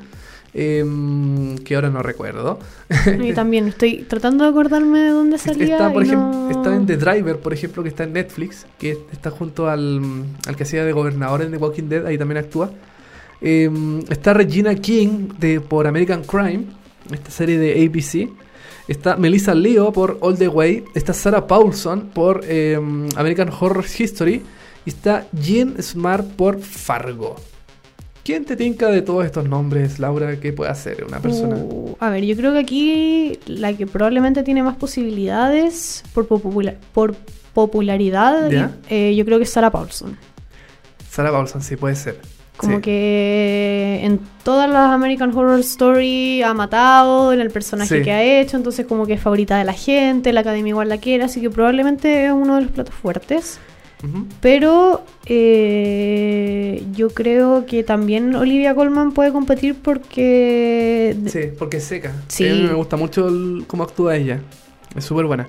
em, 0.55 1.57
que 1.59 1.75
ahora 1.75 1.91
no 1.91 2.03
recuerdo. 2.03 2.59
Yo 3.07 3.35
también 3.35 3.69
estoy 3.69 4.05
tratando 4.09 4.45
de 4.45 4.51
acordarme 4.51 5.01
de 5.01 5.09
dónde 5.11 5.39
salía. 5.39 5.75
Está, 5.77 5.93
por 5.93 6.03
ejemplo, 6.03 6.29
no- 6.31 6.51
está 6.51 6.75
en 6.75 6.87
The 6.87 6.97
Driver, 6.97 7.39
por 7.39 7.53
ejemplo, 7.53 7.83
que 7.83 7.89
está 7.89 8.05
en 8.05 8.13
Netflix, 8.13 8.67
que 8.79 8.99
está 9.13 9.31
junto 9.31 9.69
al, 9.69 10.01
al 10.47 10.57
que 10.57 10.63
hacía 10.65 10.85
de 10.85 10.93
gobernador 10.93 11.43
en 11.43 11.51
The 11.51 11.57
Walking 11.57 11.89
Dead, 11.89 12.07
ahí 12.07 12.19
también 12.19 12.39
actúa. 12.39 12.71
Em, 13.41 14.01
está 14.09 14.35
Regina 14.35 14.75
King 14.75 15.29
de, 15.39 15.61
por 15.61 15.87
American 15.87 16.23
Crime, 16.23 16.65
esta 17.13 17.31
serie 17.31 17.59
de 17.59 17.85
ABC. 17.87 18.29
Está 18.89 19.17
Melissa 19.17 19.55
Leo 19.55 19.93
por 19.93 20.19
All 20.21 20.37
the 20.37 20.49
Way. 20.49 20.85
Está 20.95 21.13
Sarah 21.13 21.47
Paulson 21.47 22.11
por 22.15 22.43
em, 22.47 23.09
American 23.17 23.49
Horror 23.49 23.85
History. 23.99 24.43
Y 24.85 24.91
está 24.91 25.27
Jean 25.33 25.81
Smart 25.81 26.27
por 26.35 26.61
Fargo. 26.61 27.37
¿Quién 28.25 28.45
te 28.45 28.55
tinca 28.55 28.87
de 28.89 29.03
todos 29.03 29.25
estos 29.25 29.49
nombres, 29.49 29.99
Laura? 29.99 30.39
¿Qué 30.39 30.53
puede 30.53 30.71
hacer 30.71 31.05
una 31.05 31.19
persona? 31.21 31.57
Uh, 31.57 31.97
a 31.99 32.09
ver, 32.11 32.25
yo 32.25 32.37
creo 32.37 32.53
que 32.53 32.59
aquí 32.61 33.39
la 33.47 33.73
que 33.73 33.87
probablemente 33.87 34.45
tiene 34.45 34.63
más 34.63 34.77
posibilidades 34.77 36.05
por, 36.15 36.29
popula- 36.29 36.77
por 36.95 37.17
popularidad, 37.53 38.49
¿Ya? 38.49 38.77
eh, 38.89 39.15
yo 39.17 39.25
creo 39.25 39.39
que 39.39 39.45
es 39.45 39.51
Sarah 39.51 39.71
Paulson. 39.71 40.17
Sarah 41.11 41.33
Paulson, 41.33 41.63
sí, 41.63 41.75
puede 41.77 41.97
ser. 41.97 42.19
Como 42.57 42.77
Sí. 42.77 42.83
que 42.83 44.01
en 44.05 44.21
todas 44.45 44.71
las 44.71 44.91
American 44.91 45.37
Horror 45.37 45.59
Story 45.61 46.43
ha 46.43 46.55
matado 46.55 47.33
en 47.33 47.41
el 47.41 47.51
personaje 47.51 47.99
Sí. 47.99 48.03
que 48.05 48.13
ha 48.13 48.23
hecho, 48.23 48.57
entonces 48.57 48.87
como 48.87 49.05
que 49.07 49.15
es 49.15 49.21
favorita 49.21 49.59
de 49.59 49.65
la 49.65 49.73
gente, 49.73 50.33
la 50.33 50.41
academia 50.41 50.71
igual 50.71 50.89
la 50.89 50.99
quiere, 50.99 51.25
así 51.25 51.41
que 51.41 51.51
probablemente 51.51 52.27
es 52.27 52.33
uno 52.33 52.55
de 52.57 52.63
los 52.63 52.71
platos 52.71 52.95
fuertes. 52.95 53.59
Pero 54.41 55.05
eh, 55.27 56.83
yo 56.95 57.11
creo 57.11 57.67
que 57.67 57.83
también 57.85 58.35
Olivia 58.35 58.75
Colman 58.75 59.13
puede 59.13 59.33
competir 59.33 59.77
porque... 59.83 61.17
Sí, 61.27 61.41
porque 61.59 61.77
es 61.79 61.85
seca. 61.85 62.13
Sí. 62.29 62.49
A 62.49 62.55
mí 62.55 62.63
me 62.65 62.75
gusta 62.75 62.97
mucho 62.97 63.29
el- 63.29 63.65
cómo 63.67 63.85
actúa 63.85 64.17
ella. 64.17 64.41
Es 64.97 65.05
súper 65.05 65.27
buena. 65.27 65.47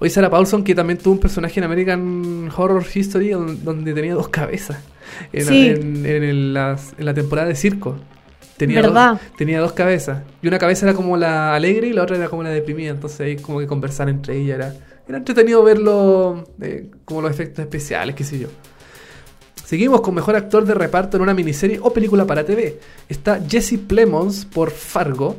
Hoy 0.00 0.10
Sarah 0.10 0.30
Paulson, 0.30 0.64
que 0.64 0.74
también 0.74 0.98
tuvo 0.98 1.14
un 1.14 1.20
personaje 1.20 1.60
en 1.60 1.64
American 1.64 2.50
Horror 2.56 2.84
History 2.92 3.30
don- 3.30 3.64
donde 3.64 3.92
tenía 3.94 4.14
dos 4.14 4.28
cabezas. 4.28 4.78
En, 5.32 5.44
Sí. 5.46 5.68
en- 5.68 6.54
las- 6.54 6.94
la 6.98 7.14
temporada 7.14 7.48
de 7.48 7.54
circo. 7.54 7.96
Tenía 8.56 8.80
¿Verdad? 8.82 9.12
Dos, 9.12 9.20
tenía 9.38 9.60
dos 9.60 9.72
cabezas. 9.72 10.22
Y 10.42 10.48
una 10.48 10.58
cabeza 10.58 10.86
era 10.86 10.94
como 10.94 11.16
la 11.16 11.54
alegre 11.54 11.88
y 11.88 11.92
la 11.92 12.02
otra 12.02 12.16
era 12.16 12.28
como 12.28 12.42
la 12.42 12.50
deprimida. 12.50 12.90
Entonces 12.90 13.20
ahí 13.20 13.36
como 13.36 13.60
que 13.60 13.66
conversar 13.66 14.08
entre 14.08 14.36
ellas 14.38 14.56
era, 14.58 14.74
era 15.12 15.18
entretenido 15.18 15.62
verlo, 15.62 16.44
eh, 16.62 16.90
como 17.04 17.20
los 17.20 17.30
efectos 17.30 17.62
especiales, 17.62 18.14
qué 18.14 18.24
sé 18.24 18.38
yo. 18.38 18.48
Seguimos 19.62 20.00
con 20.00 20.14
mejor 20.14 20.36
actor 20.36 20.64
de 20.64 20.72
reparto 20.72 21.18
en 21.18 21.22
una 21.22 21.34
miniserie 21.34 21.78
o 21.82 21.92
película 21.92 22.26
para 22.26 22.44
TV. 22.44 22.80
Está 23.10 23.38
Jesse 23.46 23.78
Plemons 23.78 24.46
por 24.46 24.70
Fargo. 24.70 25.36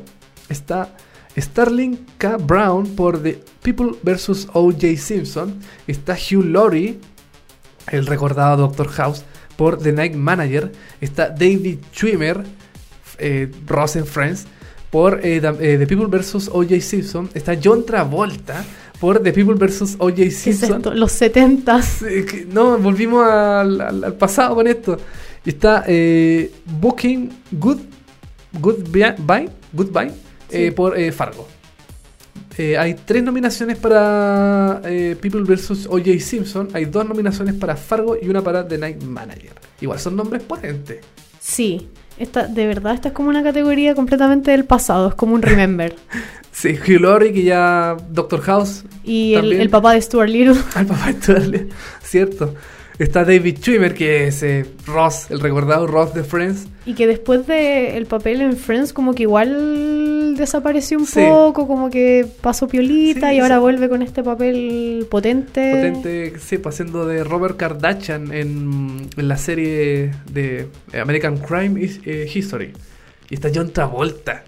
Está 0.48 0.96
Starling 1.36 2.06
K. 2.20 2.38
Brown 2.38 2.96
por 2.96 3.22
The 3.22 3.39
People 3.63 3.98
vs. 4.03 4.48
O.J. 4.53 4.96
Simpson. 4.98 5.60
Está 5.88 6.13
Hugh 6.13 6.46
Laurie, 6.46 7.00
el 7.92 8.06
recordado 8.06 8.58
Doctor 8.58 8.89
House, 8.89 9.24
por 9.56 9.80
The 9.80 9.92
Night 9.92 10.13
Manager. 10.13 10.72
Está 11.01 11.30
David 11.30 11.80
Schwimmer, 11.94 12.44
eh, 13.18 13.51
Ross 13.65 13.96
and 13.96 14.06
Friends, 14.06 14.46
por 14.92 15.20
eh, 15.24 15.38
eh, 15.38 15.77
The 15.80 15.88
People 15.88 16.15
vs. 16.15 16.50
O.J. 16.53 16.80
Simpson. 16.80 17.30
Está 17.34 17.58
John 17.62 17.86
Travolta 17.86 18.63
por 19.03 19.22
The 19.22 19.33
People 19.33 19.55
vs. 19.55 19.95
O.J. 20.00 20.15
¿Qué 20.15 20.27
es 20.27 20.38
Simpson. 20.38 20.81
Los 20.98 21.12
70 21.12 21.81
Sí, 21.81 22.05
que- 22.25 22.45
No, 22.50 22.77
volvimos 22.77 23.27
al, 23.27 23.81
al- 23.81 24.01
al 24.05 24.13
pasado 24.13 24.55
con 24.55 24.65
esto. 24.65 24.98
Y 25.43 25.50
está 25.50 25.83
eh, 25.88 26.50
Booking 26.79 27.29
Good, 27.51 27.79
Goodbye, 28.62 29.50
Goodbye 29.74 30.07
eh, 30.50 30.68
Sí. 30.68 30.72
por 30.72 30.98
eh, 30.98 31.11
Fargo. 31.11 31.46
Eh, 32.57 32.77
hay 32.77 32.94
tres 32.94 33.22
nominaciones 33.24 33.77
para 33.77 34.81
People 35.20 35.42
vs. 35.42 35.87
O.J. 35.89 36.20
Simpson. 36.22 36.70
Hay 36.74 36.85
dos 36.85 37.05
nominaciones 37.05 37.55
para 37.55 37.75
Fargo 37.75 38.16
y 38.22 38.29
una 38.29 38.42
para 38.42 38.66
The 38.66 38.77
Night 38.77 39.03
Manager. 39.03 39.51
Igual 39.81 40.00
son 40.00 40.16
nombres 40.16 40.44
potentes. 40.44 41.03
Sí, 41.44 41.90
esta, 42.18 42.48
de 42.48 42.66
verdad 42.66 42.94
esta 42.94 43.10
es 43.10 43.14
como 43.14 43.27
una 43.27 43.44
categoría 43.44 43.96
completamente 43.96 44.51
del 44.51 44.64
pasado, 44.64 45.10
es 45.10 45.16
como 45.16 45.36
un 45.36 45.42
remember. 45.42 45.96
Sí, 46.53 46.77
Hugh 46.77 47.01
Laurie, 47.01 47.34
que 47.34 47.42
ya 47.42 47.98
Doctor 48.12 48.40
House, 48.42 48.84
Y 49.03 49.34
el, 49.34 49.53
el 49.53 49.72
papá 49.72 49.94
de 49.94 50.01
Stuart 50.03 50.29
Little. 50.29 50.56
al 50.75 50.86
papá 50.86 51.08
de 51.08 51.20
Charlie, 51.20 51.70
cierto. 52.03 52.53
Está 53.00 53.25
David 53.25 53.58
Schwimmer, 53.60 53.94
que 53.96 54.27
es 54.27 54.44
eh, 54.44 54.66
Ross, 54.86 55.32
el 55.32 55.40
recordado 55.40 55.88
Ross 55.88 56.14
de 56.14 56.24
Friends. 56.24 56.68
Y 56.86 56.94
que 56.94 57.08
después 57.08 57.48
de 57.48 57.98
el 57.98 58.06
papel 58.06 58.42
en 58.42 58.56
Friends 58.56 58.94
como 58.94 59.16
que 59.16 59.24
igual 59.24 60.36
desapareció 60.38 61.00
un 61.00 61.06
Sí. 61.08 61.22
poco, 61.27 61.68
como 61.68 61.90
que 61.90 62.25
pasó 62.42 62.68
piolita 62.68 63.29
Sí, 63.32 63.36
y 63.38 63.40
ahora 63.40 63.56
sí. 63.56 63.62
vuelve 63.62 63.90
con 63.90 64.01
este 64.03 64.22
papel 64.24 65.08
potente. 65.10 65.72
potente, 65.72 66.34
sí, 66.40 66.58
pues, 66.60 66.75
haciendo 66.75 67.06
de 67.08 67.24
Robert 67.24 67.58
Kardashian 67.58 68.32
en, 68.32 69.08
en 69.18 69.27
la 69.27 69.38
serie 69.38 70.12
de 70.32 70.68
American 71.01 71.38
Crime 71.38 71.82
Is- 71.84 72.00
eh, 72.06 72.29
History. 72.32 72.74
Y 73.29 73.36
está 73.36 73.50
John 73.53 73.72
Travolta. 73.72 74.44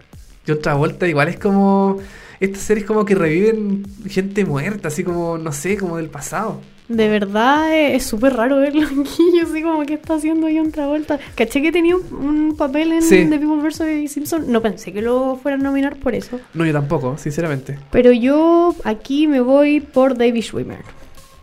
John 0.47 0.59
Travolta 0.61 1.07
igual 1.07 1.29
es 1.29 1.39
como... 1.39 1.97
Estas 2.39 2.63
series 2.63 2.85
como 2.85 3.05
que 3.05 3.15
reviven 3.15 3.85
gente 4.07 4.43
muerta, 4.45 4.89
así 4.89 5.03
como, 5.05 5.37
no 5.37 5.51
sé, 5.53 5.77
como 5.77 5.97
del 5.97 6.09
pasado. 6.09 6.59
De 6.87 7.09
verdad 7.09 7.73
eh, 7.73 7.95
es 7.95 8.03
súper 8.05 8.33
raro 8.33 8.57
verlo 8.57 8.83
aquí, 8.85 9.23
yo 9.37 9.47
así 9.49 9.61
como 9.63 9.83
que 9.85 9.95
está 9.95 10.15
haciendo 10.15 10.47
John 10.53 10.71
Travolta. 10.71 11.19
Caché 11.35 11.61
que 11.61 11.71
tenía 11.71 11.95
un, 11.95 12.03
un 12.13 12.57
papel 12.57 12.91
en 12.91 13.01
Sí. 13.01 13.25
The 13.27 13.39
People 13.39 13.61
vs. 13.67 14.11
Simpson, 14.11 14.51
no 14.51 14.61
pensé 14.61 14.93
que 14.93 15.01
lo 15.01 15.35
fueran 15.41 15.61
a 15.61 15.63
nominar 15.63 15.95
por 15.97 16.13
eso. 16.13 16.39
No, 16.53 16.65
yo 16.65 16.73
tampoco, 16.73 17.17
sinceramente. 17.17 17.79
Pero 17.91 18.11
yo 18.11 18.75
aquí 18.83 19.25
me 19.27 19.41
voy 19.41 19.79
por 19.79 20.15
David 20.17 20.43
Schwimmer. 20.43 20.79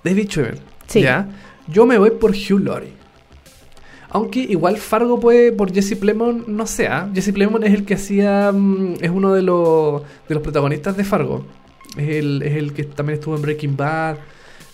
David 0.05 0.29
Schwimmer. 0.29 0.59
Sí. 0.87 1.01
¿ya? 1.03 1.27
Yo 1.67 1.87
me 1.87 1.99
voy 1.99 2.11
por 2.11 2.31
Hugh 2.33 2.61
Laurie. 2.61 2.93
Aunque 4.11 4.41
igual 4.41 4.77
Fargo 4.77 5.19
puede 5.19 5.53
por 5.53 5.73
Jesse 5.73 5.97
Plemons, 5.97 6.47
no 6.47 6.67
sé. 6.67 6.87
¿ah? 6.87 7.09
Jesse 7.15 7.33
Plemons 7.33 7.65
es 7.65 7.73
el 7.73 7.85
que 7.85 7.95
hacía. 7.95 8.53
mm, 8.53 8.97
es 9.01 9.11
uno 9.11 9.33
de 9.33 9.43
los, 9.43 10.03
de 10.29 10.35
los 10.35 10.43
protagonistas 10.43 10.97
de 10.97 11.05
Fargo. 11.05 11.47
Es 11.97 12.09
el, 12.09 12.43
es 12.43 12.55
el 12.57 12.75
que 12.75 12.85
también 12.85 13.19
estuvo 13.19 13.35
en 13.37 13.43
Breaking 13.43 13.77
Bad. 13.77 14.17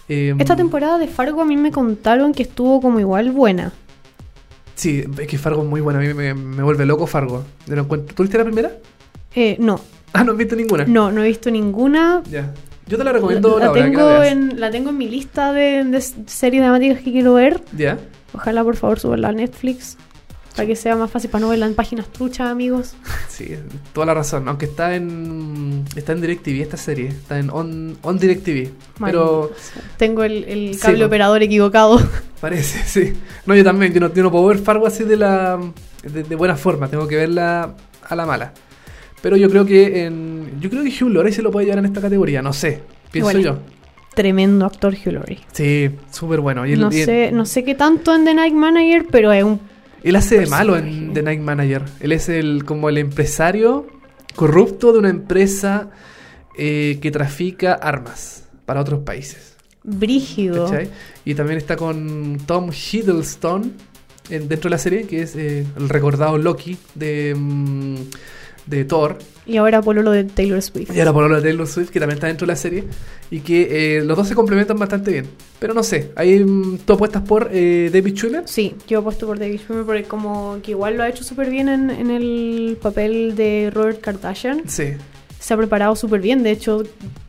Eh, 0.08 0.34
Esta 0.38 0.56
temporada 0.56 0.98
de 0.98 1.06
Fargo 1.08 1.42
a 1.42 1.44
mí 1.44 1.56
me 1.56 1.70
contaron 1.70 2.32
que 2.32 2.42
estuvo 2.42 2.80
como 2.80 3.00
igual 3.00 3.30
buena. 3.32 3.72
Sí, 4.74 5.04
es 5.18 5.26
que 5.26 5.38
Fargo 5.38 5.62
es 5.62 5.68
muy 5.68 5.80
bueno. 5.80 5.98
A 5.98 6.02
mí 6.02 6.14
me, 6.14 6.34
me 6.34 6.62
vuelve 6.62 6.86
loco 6.86 7.06
Fargo. 7.06 7.44
Yo 7.66 7.74
lo 7.74 7.82
encuentro- 7.82 8.14
¿Tú 8.14 8.22
viste 8.22 8.38
la 8.38 8.44
primera? 8.44 8.70
Eh, 9.34 9.56
no, 9.58 9.80
Ah, 10.12 10.24
no 10.24 10.32
has 10.32 10.38
visto 10.38 10.56
ninguna. 10.56 10.84
no, 10.86 11.10
no 11.12 11.22
he 11.22 11.28
visto 11.28 11.50
ninguna. 11.50 12.22
Ya. 12.30 12.52
Yo 12.86 12.96
te 12.96 13.04
la 13.04 13.12
recomiendo 13.12 13.58
la, 13.58 13.72
que 13.72 13.80
la 13.80 13.84
tengo 13.86 14.06
veas. 14.06 14.32
en, 14.32 14.58
la 14.60 14.70
tengo 14.70 14.90
en 14.90 14.96
mi 14.98 15.08
lista 15.08 15.52
de, 15.52 15.84
de 15.84 16.00
series 16.00 16.62
dramáticas 16.62 17.00
que 17.02 17.12
quiero 17.12 17.34
ver. 17.34 17.60
Ya. 17.76 17.98
Ojalá 18.32 18.64
por 18.64 18.76
favor 18.76 18.98
subarla 18.98 19.28
a 19.28 19.32
Netflix. 19.32 19.98
Para 20.58 20.66
que 20.66 20.76
sea 20.76 20.96
más 20.96 21.08
fácil 21.08 21.30
para 21.30 21.42
no 21.42 21.50
verla 21.50 21.66
en 21.66 21.74
páginas 21.74 22.12
truchas, 22.12 22.48
amigos. 22.48 22.94
Sí, 23.28 23.54
toda 23.92 24.06
la 24.06 24.14
razón. 24.14 24.48
Aunque 24.48 24.66
está 24.66 24.96
en 24.96 25.84
está 25.94 26.10
en 26.10 26.20
DirecTV 26.20 26.62
esta 26.62 26.76
serie. 26.76 27.06
Está 27.06 27.38
en 27.38 27.50
On, 27.50 27.96
on 28.02 28.18
DirecTV. 28.18 28.70
Pero. 29.00 29.52
Tengo 29.96 30.24
el, 30.24 30.76
cable 30.82 31.04
operador 31.04 31.40
equivocado. 31.44 32.00
parece, 32.40 32.82
sí. 32.84 33.12
No, 33.46 33.54
yo 33.54 33.62
también. 33.62 33.94
Yo 33.94 34.00
no, 34.00 34.12
yo 34.12 34.24
no 34.24 34.32
puedo 34.32 34.46
ver 34.46 34.58
Fargo 34.58 34.88
así 34.88 35.04
de 35.04 35.16
la 35.16 35.60
de, 36.02 36.24
de 36.24 36.34
buena 36.34 36.56
forma. 36.56 36.88
Tengo 36.88 37.06
que 37.06 37.14
verla 37.14 37.76
a 38.02 38.16
la 38.16 38.26
mala. 38.26 38.52
Pero 39.22 39.36
yo 39.36 39.48
creo 39.48 39.64
que 39.64 40.06
en, 40.06 40.60
yo 40.60 40.70
creo 40.70 40.82
que 40.82 40.90
Hugh 40.90 41.10
Laurie 41.10 41.32
se 41.32 41.42
lo 41.42 41.52
puede 41.52 41.66
llevar 41.66 41.78
en 41.78 41.86
esta 41.86 42.00
categoría. 42.00 42.42
No 42.42 42.52
sé. 42.52 42.82
Pienso 43.12 43.38
yo. 43.38 43.58
Tremendo 44.14 44.66
actor 44.66 44.94
Hugh 44.94 45.12
Laurie. 45.12 45.40
Sí, 45.52 45.90
súper 46.10 46.40
bueno. 46.40 46.66
Y 46.66 46.76
No 46.76 46.88
y 46.88 47.04
sé, 47.04 47.30
no 47.32 47.46
sé 47.46 47.62
qué 47.62 47.76
tanto 47.76 48.14
en 48.14 48.24
The 48.24 48.34
Night 48.34 48.54
Manager, 48.54 49.06
pero 49.10 49.32
es 49.32 49.44
un 49.44 49.60
él 50.02 50.16
hace 50.16 50.38
de 50.40 50.46
malo 50.46 50.76
en. 50.76 51.12
The 51.14 51.22
Night 51.22 51.40
Manager. 51.40 51.82
Él 52.00 52.12
es 52.12 52.28
el 52.28 52.64
como 52.64 52.88
el 52.88 52.98
empresario 52.98 53.86
corrupto 54.34 54.92
de 54.92 54.98
una 55.00 55.10
empresa 55.10 55.90
eh, 56.56 56.98
que 57.00 57.10
trafica 57.10 57.74
armas 57.74 58.44
para 58.66 58.80
otros 58.80 59.00
países. 59.00 59.56
brígido. 59.84 60.66
¿Cachai? 60.66 60.90
Y 61.24 61.34
también 61.34 61.56
está 61.58 61.76
con 61.76 62.38
Tom 62.46 62.70
Hiddleston 62.70 63.72
en- 64.28 64.48
dentro 64.48 64.68
de 64.68 64.70
la 64.70 64.78
serie, 64.78 65.06
que 65.06 65.22
es 65.22 65.34
eh, 65.36 65.64
el 65.76 65.88
recordado 65.88 66.36
Loki 66.36 66.76
de, 66.94 67.34
mm, 67.36 67.94
de 68.66 68.84
Thor. 68.84 69.18
Y 69.48 69.56
ahora 69.56 69.80
Pololo 69.80 70.10
de 70.10 70.24
Taylor 70.24 70.60
Swift. 70.62 70.94
Y 70.94 70.98
ahora 71.00 71.12
por 71.14 71.34
de 71.34 71.40
Taylor 71.42 71.66
Swift, 71.66 71.88
que 71.88 71.98
también 71.98 72.16
está 72.18 72.26
dentro 72.26 72.46
de 72.46 72.52
la 72.52 72.56
serie. 72.56 72.84
Y 73.30 73.40
que 73.40 73.96
eh, 73.98 74.04
los 74.04 74.16
dos 74.16 74.28
se 74.28 74.34
complementan 74.34 74.78
bastante 74.78 75.10
bien. 75.10 75.26
Pero 75.58 75.72
no 75.74 75.82
sé, 75.82 76.12
ahí 76.16 76.44
mm, 76.44 76.78
tú 76.84 76.92
apuestas 76.92 77.22
por 77.22 77.48
eh, 77.50 77.88
David 77.92 78.14
Schwimmer. 78.14 78.42
Sí, 78.46 78.74
yo 78.86 78.98
apuesto 78.98 79.26
por 79.26 79.38
David 79.38 79.58
Schwimmer 79.60 79.84
porque 79.86 80.02
como 80.04 80.58
que 80.62 80.72
igual 80.72 80.96
lo 80.98 81.02
ha 81.02 81.08
hecho 81.08 81.24
súper 81.24 81.48
bien 81.50 81.68
en, 81.70 81.88
en 81.90 82.10
el 82.10 82.76
papel 82.80 83.34
de 83.36 83.70
Robert 83.74 84.00
Kardashian. 84.02 84.62
Sí. 84.66 84.84
se 85.40 85.54
ha 85.54 85.56
preparado 85.56 85.96
súper 85.96 86.20
bien. 86.20 86.42
De 86.42 86.50
hecho, 86.50 86.82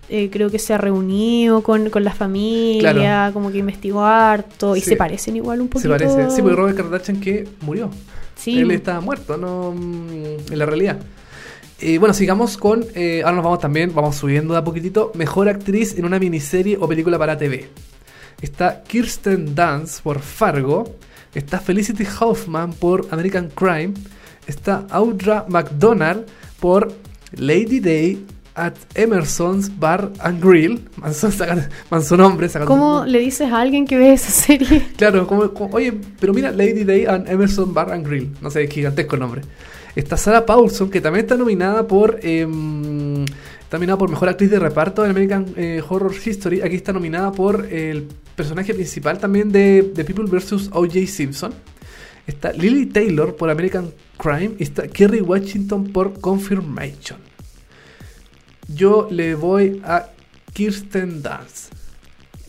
eh, 0.09 0.29
creo 0.29 0.49
que 0.49 0.59
se 0.59 0.73
ha 0.73 0.77
reunido 0.77 1.63
con, 1.63 1.89
con 1.89 2.03
la 2.03 2.11
familia, 2.13 2.91
Claro. 2.93 3.33
como 3.33 3.49
que 3.51 3.59
investigó 3.59 4.03
harto. 4.03 4.75
Y 4.75 4.81
Sí. 4.81 4.89
se 4.91 4.95
parecen 4.97 5.37
igual 5.37 5.61
un 5.61 5.67
Se 5.67 5.71
poquito. 5.87 5.89
parece. 5.91 6.31
Sí, 6.35 6.41
porque 6.41 6.55
Robert 6.57 6.75
Kardashian 6.77 7.21
que 7.21 7.47
murió. 7.61 7.89
Sí. 8.35 8.59
Él 8.59 8.71
estaba 8.71 8.99
muerto, 9.01 9.37
no 9.37 9.73
mm, 9.73 10.51
en 10.51 10.59
la 10.59 10.65
realidad. 10.65 10.97
Y 11.81 11.97
bueno, 11.97 12.13
sigamos 12.13 12.57
con. 12.57 12.85
eh, 12.95 13.21
ahora 13.23 13.35
nos 13.37 13.43
vamos 13.45 13.59
también, 13.59 13.93
vamos 13.93 14.15
subiendo 14.17 14.53
de 14.53 14.59
a 14.59 14.63
poquitito. 14.63 15.11
Mejor 15.15 15.47
actriz 15.49 15.97
en 15.97 16.05
una 16.05 16.19
miniserie 16.19 16.77
o 16.79 16.87
película 16.87 17.17
para 17.17 17.37
TV. 17.37 17.69
Está 18.41 18.83
Kirsten 18.83 19.55
Dunst 19.55 20.01
por 20.01 20.19
Fargo. 20.19 20.95
Está 21.33 21.59
Felicity 21.59 22.05
Hoffman 22.19 22.73
por 22.73 23.07
American 23.11 23.49
Crime. 23.53 23.93
Está 24.47 24.87
Audra 24.89 25.45
McDonald 25.47 26.25
por 26.59 26.91
Lady 27.33 27.79
Day 27.79 28.25
at 28.55 28.73
Emerson's 28.95 29.69
Bar 29.79 30.11
and 30.19 30.43
Grill. 30.43 30.81
Manso, 30.97 31.31
saca- 31.31 31.69
manso 31.89 32.17
nombre. 32.17 32.49
sacando- 32.49 32.67
¿Cómo 32.73 33.05
le 33.05 33.19
dices 33.19 33.49
a 33.51 33.61
alguien 33.61 33.85
que 33.85 33.97
ve 33.97 34.13
esa 34.13 34.31
serie? 34.31 34.85
Claro, 34.97 35.27
como, 35.27 35.53
como- 35.53 35.73
oye, 35.75 35.93
pero 36.19 36.33
mira, 36.33 36.51
Lady 36.51 36.83
Day 36.83 37.05
and 37.05 37.29
Emerson 37.29 37.73
Bar 37.73 37.91
and 37.93 38.05
Grill. 38.05 38.31
No 38.41 38.49
sé, 38.49 38.63
es 38.63 38.69
gigantesco 38.73 39.15
el 39.15 39.21
nombre. 39.21 39.41
Está 39.95 40.17
Sarah 40.17 40.45
Paulson, 40.45 40.89
que 40.89 41.01
también 41.01 41.25
está 41.25 41.35
nominada 41.35 41.87
por. 41.87 42.19
está 42.23 43.77
nominada 43.77 43.97
por 43.97 44.09
Mejor 44.09 44.29
Actriz 44.29 44.49
de 44.51 44.59
Reparto 44.59 45.03
en 45.03 45.11
American 45.11 45.45
eh, 45.57 45.81
Horror 45.87 46.13
History. 46.25 46.61
Aquí 46.61 46.75
está 46.75 46.93
nominada 46.93 47.31
por 47.31 47.65
el 47.65 48.07
personaje 48.35 48.73
principal 48.73 49.17
también 49.17 49.51
de, 49.51 49.91
de 49.93 50.03
People 50.05 50.25
vs. 50.25 50.69
O.J. 50.73 51.07
Simpson. 51.07 51.53
Está 52.27 52.53
Lily 52.53 52.85
Taylor 52.87 53.35
por 53.35 53.49
American 53.49 53.91
Crime. 54.17 54.51
Y 54.59 54.63
está 54.63 54.87
Kerry 54.87 55.21
Washington 55.21 55.85
por 55.91 56.19
Confirmation. 56.21 57.19
Yo 58.67 59.07
le 59.09 59.33
voy 59.35 59.81
a 59.83 60.07
Kirsten 60.53 61.21
Dunst 61.23 61.73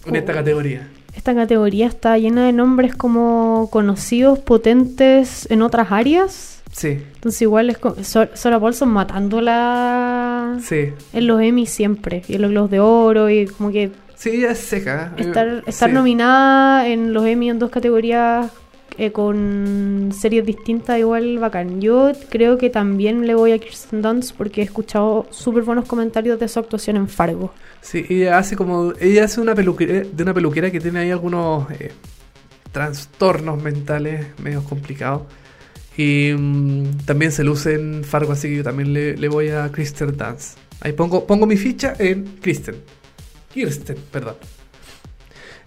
en 0.07 0.16
esta 0.16 0.33
Oh. 0.33 0.35
categoría. 0.37 0.88
Esta 1.14 1.35
categoría 1.35 1.87
está 1.87 2.16
llena 2.18 2.46
de 2.46 2.53
nombres 2.53 2.94
como 2.94 3.68
conocidos, 3.72 4.38
potentes 4.38 5.50
en 5.50 5.62
otras 5.62 5.90
áreas. 5.90 6.60
Sí, 6.81 6.99
Entonces 7.16 7.43
igual 7.43 7.69
es 7.69 7.77
como 7.77 8.03
Sor- 8.03 8.31
Sarah 8.33 8.59
Paulson 8.59 8.88
matándola 8.88 10.59
sí. 10.62 10.93
en 11.12 11.27
los 11.27 11.40
Emmy 11.43 11.66
siempre. 11.66 12.23
Y 12.27 12.37
en 12.37 12.43
los 12.43 12.51
Globos 12.51 12.71
de 12.71 12.81
Oro 12.81 13.29
y 13.29 13.47
como 13.47 13.71
que 13.71 13.90
Sí, 14.14 14.31
ella 14.31 14.53
es 14.53 14.59
seca. 14.59 15.12
eh, 15.19 15.23
estar, 15.23 15.62
estar 15.66 15.88
sí. 15.90 15.95
nominada 15.95 16.87
en 16.88 17.12
los 17.12 17.27
Emmy 17.27 17.51
en 17.51 17.59
dos 17.59 17.71
categorías 17.71 18.51
eh, 18.99 19.12
con 19.12 20.11
series 20.19 20.45
distintas 20.47 20.99
igual 20.99 21.38
bacán. 21.38 21.81
Yo 21.83 22.12
creo 22.31 22.57
que 22.57 22.71
también 22.71 23.27
le 23.27 23.35
voy 23.35 23.53
a 23.53 23.59
Kirsten 23.59 24.01
Dunst 24.03 24.35
porque 24.37 24.62
he 24.62 24.64
escuchado 24.64 25.27
súper 25.31 25.62
buenos 25.64 25.85
comentarios 25.87 26.38
de 26.40 26.49
su 26.49 26.59
actuación 26.61 26.97
en 26.97 27.09
Fargo. 27.09 27.53
Sí, 27.83 28.05
ella 28.09 28.38
hace 28.38 28.57
como. 28.57 28.93
Ella 29.01 29.25
hace 29.25 29.40
una 29.40 29.55
peluquera, 29.55 30.03
de 30.11 30.23
una 30.23 30.33
peluquera 30.35 30.71
que 30.71 30.81
tiene 30.81 30.99
ahí 31.01 31.11
algunos 31.11 31.71
eh, 31.73 31.93
trastornos 32.73 33.62
mentales 33.62 34.27
medio 34.43 34.62
complicados. 34.64 35.23
Y 35.96 36.33
mm, 36.33 37.05
también 37.05 37.33
se 37.33 37.44
luce 37.44 37.74
en 37.74 38.05
Fargo, 38.05 38.33
así 38.33 38.48
que 38.48 38.57
yo 38.57 38.64
también 38.64 38.92
le, 38.92 39.16
le 39.16 39.29
voy 39.29 39.48
a 39.48 39.70
Kristen 39.70 40.16
Dance. 40.16 40.57
Ahí 40.81 40.92
pongo, 40.92 41.26
pongo 41.26 41.46
mi 41.46 41.57
ficha 41.57 41.94
en 41.98 42.38
Kristen. 42.40 42.76
Kirsten, 43.53 43.96
perdón. 44.11 44.37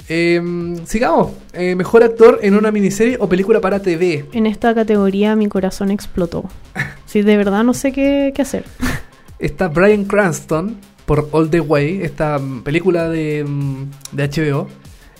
Em, 0.09 0.85
sigamos. 0.85 1.31
Eh, 1.53 1.75
mejor 1.75 2.03
actor 2.03 2.39
en 2.41 2.55
una 2.55 2.71
miniserie 2.71 3.17
o 3.19 3.29
película 3.29 3.61
para 3.61 3.81
TV. 3.81 4.25
En 4.33 4.45
esta 4.45 4.73
categoría 4.73 5.35
mi 5.35 5.47
corazón 5.47 5.91
explotó. 5.91 6.49
Sí, 7.05 7.21
de 7.21 7.37
verdad 7.37 7.63
no 7.63 7.75
sé 7.75 7.91
qué, 7.91 8.31
qué 8.35 8.41
hacer. 8.41 8.65
Está 9.39 9.67
Brian 9.67 10.05
Cranston 10.05 10.77
por 11.05 11.29
All 11.31 11.49
the 11.49 11.59
Way, 11.59 12.01
esta 12.01 12.39
mm, 12.39 12.63
película 12.63 13.07
de, 13.07 13.43
mm, 13.43 13.91
de 14.13 14.29
HBO. 14.29 14.67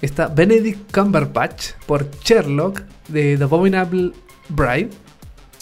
Está 0.02 0.28
Benedict 0.28 0.92
Cumberbatch 0.92 1.74
por 1.86 2.10
Sherlock 2.24 2.82
de 3.10 3.38
The 3.38 3.44
Abominable 3.44 4.12
Bride. 4.50 4.90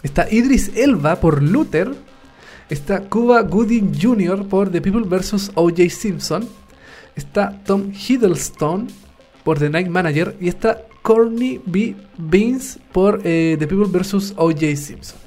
Está 0.04 0.28
Idris 0.32 0.72
Elba 0.76 1.20
por 1.20 1.42
Luther. 1.42 1.94
Está 2.70 3.02
Cuba 3.10 3.42
Gooding 3.42 3.94
Jr. 4.00 4.48
por 4.48 4.72
The 4.72 4.82
People 4.82 5.04
vs. 5.04 5.52
O.J. 5.56 5.90
Simpson. 5.90 6.48
Está 7.16 7.62
Tom 7.66 7.92
Hiddleston 7.92 8.88
por 9.44 9.60
The 9.60 9.70
Night 9.70 9.90
Manager. 9.90 10.36
Y 10.40 10.48
está 10.48 10.86
Courtney 11.02 11.62
B. 11.66 11.96
Beans 12.18 12.80
por 12.92 13.22
eh, 13.24 13.58
The 13.60 13.68
People 13.68 13.88
vs. 13.88 14.34
O.J. 14.38 14.76
Simpson. 14.76 15.20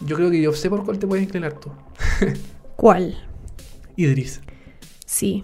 Yo 0.00 0.16
creo 0.16 0.30
que 0.30 0.42
yo 0.42 0.52
sé 0.52 0.68
por 0.68 0.84
cuál 0.84 0.98
te 0.98 1.06
puedes 1.06 1.24
inclinar 1.24 1.54
tú. 1.54 1.70
¿Cuál? 2.76 3.16
Idris. 3.96 4.40
Sí. 5.06 5.42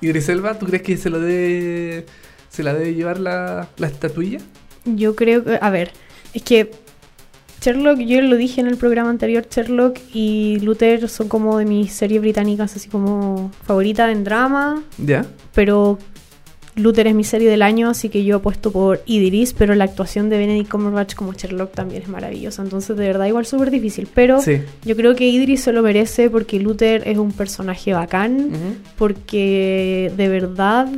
Idris 0.00 0.28
Elba, 0.28 0.58
¿tú 0.58 0.66
crees 0.66 0.82
que 0.82 0.96
se 0.98 1.08
lo 1.08 1.20
debe, 1.20 2.04
se 2.50 2.62
la 2.62 2.74
debe 2.74 2.94
llevar 2.94 3.18
la, 3.18 3.68
la 3.78 3.86
estatuilla? 3.86 4.38
Yo 4.84 5.16
creo 5.16 5.42
que, 5.42 5.58
a 5.60 5.70
ver, 5.70 5.92
es 6.36 6.42
que 6.42 6.70
Sherlock, 7.60 7.98
yo 8.00 8.20
lo 8.20 8.36
dije 8.36 8.60
en 8.60 8.66
el 8.68 8.76
programa 8.76 9.10
anterior, 9.10 9.46
Sherlock 9.50 9.98
y 10.14 10.58
Luther 10.60 11.08
son 11.08 11.28
como 11.28 11.58
de 11.58 11.64
mis 11.64 11.92
series 11.92 12.20
británicas, 12.20 12.76
así 12.76 12.88
como 12.88 13.50
favorita 13.64 14.10
en 14.12 14.22
drama, 14.24 14.82
Ya. 14.98 15.26
pero 15.54 15.98
Luther 16.76 17.06
es 17.06 17.14
mi 17.14 17.24
serie 17.24 17.48
del 17.48 17.62
año, 17.62 17.88
así 17.88 18.10
que 18.10 18.22
yo 18.22 18.36
apuesto 18.36 18.70
por 18.70 19.00
Idris, 19.06 19.54
pero 19.54 19.74
la 19.74 19.84
actuación 19.84 20.28
de 20.28 20.36
Benedict 20.36 20.70
Cumberbatch 20.70 21.14
como 21.14 21.32
Sherlock 21.32 21.72
también 21.72 22.02
es 22.02 22.08
maravillosa, 22.08 22.62
entonces 22.62 22.94
de 22.98 23.06
verdad 23.06 23.24
igual 23.26 23.46
súper 23.46 23.70
difícil, 23.70 24.06
pero 24.14 24.42
Sí. 24.42 24.60
yo 24.84 24.94
creo 24.94 25.16
que 25.16 25.26
Idris 25.26 25.62
se 25.62 25.72
lo 25.72 25.82
merece 25.82 26.28
porque 26.28 26.60
Luther 26.60 27.08
es 27.08 27.16
un 27.16 27.32
personaje 27.32 27.94
bacán, 27.94 28.50
porque 28.98 30.12
de 30.16 30.28
verdad 30.28 30.88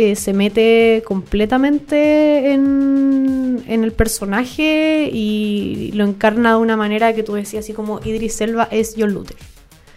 eh, 0.00 0.16
se 0.16 0.32
mete 0.32 1.02
completamente 1.04 2.52
en, 2.52 3.62
en 3.66 3.84
el 3.84 3.92
personaje 3.92 5.08
y 5.12 5.92
lo 5.94 6.04
encarna 6.04 6.52
de 6.52 6.56
una 6.58 6.76
manera 6.76 7.14
que 7.14 7.22
tú 7.22 7.34
decías 7.34 7.64
así 7.64 7.72
como 7.72 8.00
Idris 8.04 8.40
Elba 8.40 8.68
es 8.70 8.94
John 8.98 9.12
Luther. 9.12 9.36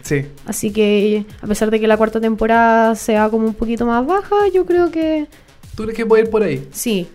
Sí. 0.02 0.26
Así 0.46 0.70
que 0.70 1.24
a 1.40 1.46
pesar 1.46 1.70
de 1.70 1.80
que 1.80 1.86
la 1.88 1.96
cuarta 1.96 2.20
temporada 2.20 2.94
sea 2.94 3.30
como 3.30 3.46
un 3.46 3.54
poquito 3.54 3.86
más 3.86 4.06
baja, 4.06 4.36
yo 4.52 4.66
creo 4.66 4.90
que 4.90 5.26
¿Tú 5.74 5.84
crees 5.84 5.96
que 5.96 6.06
puede 6.06 6.24
ir 6.24 6.30
por 6.30 6.42
ahí? 6.42 6.68
sí. 6.72 7.08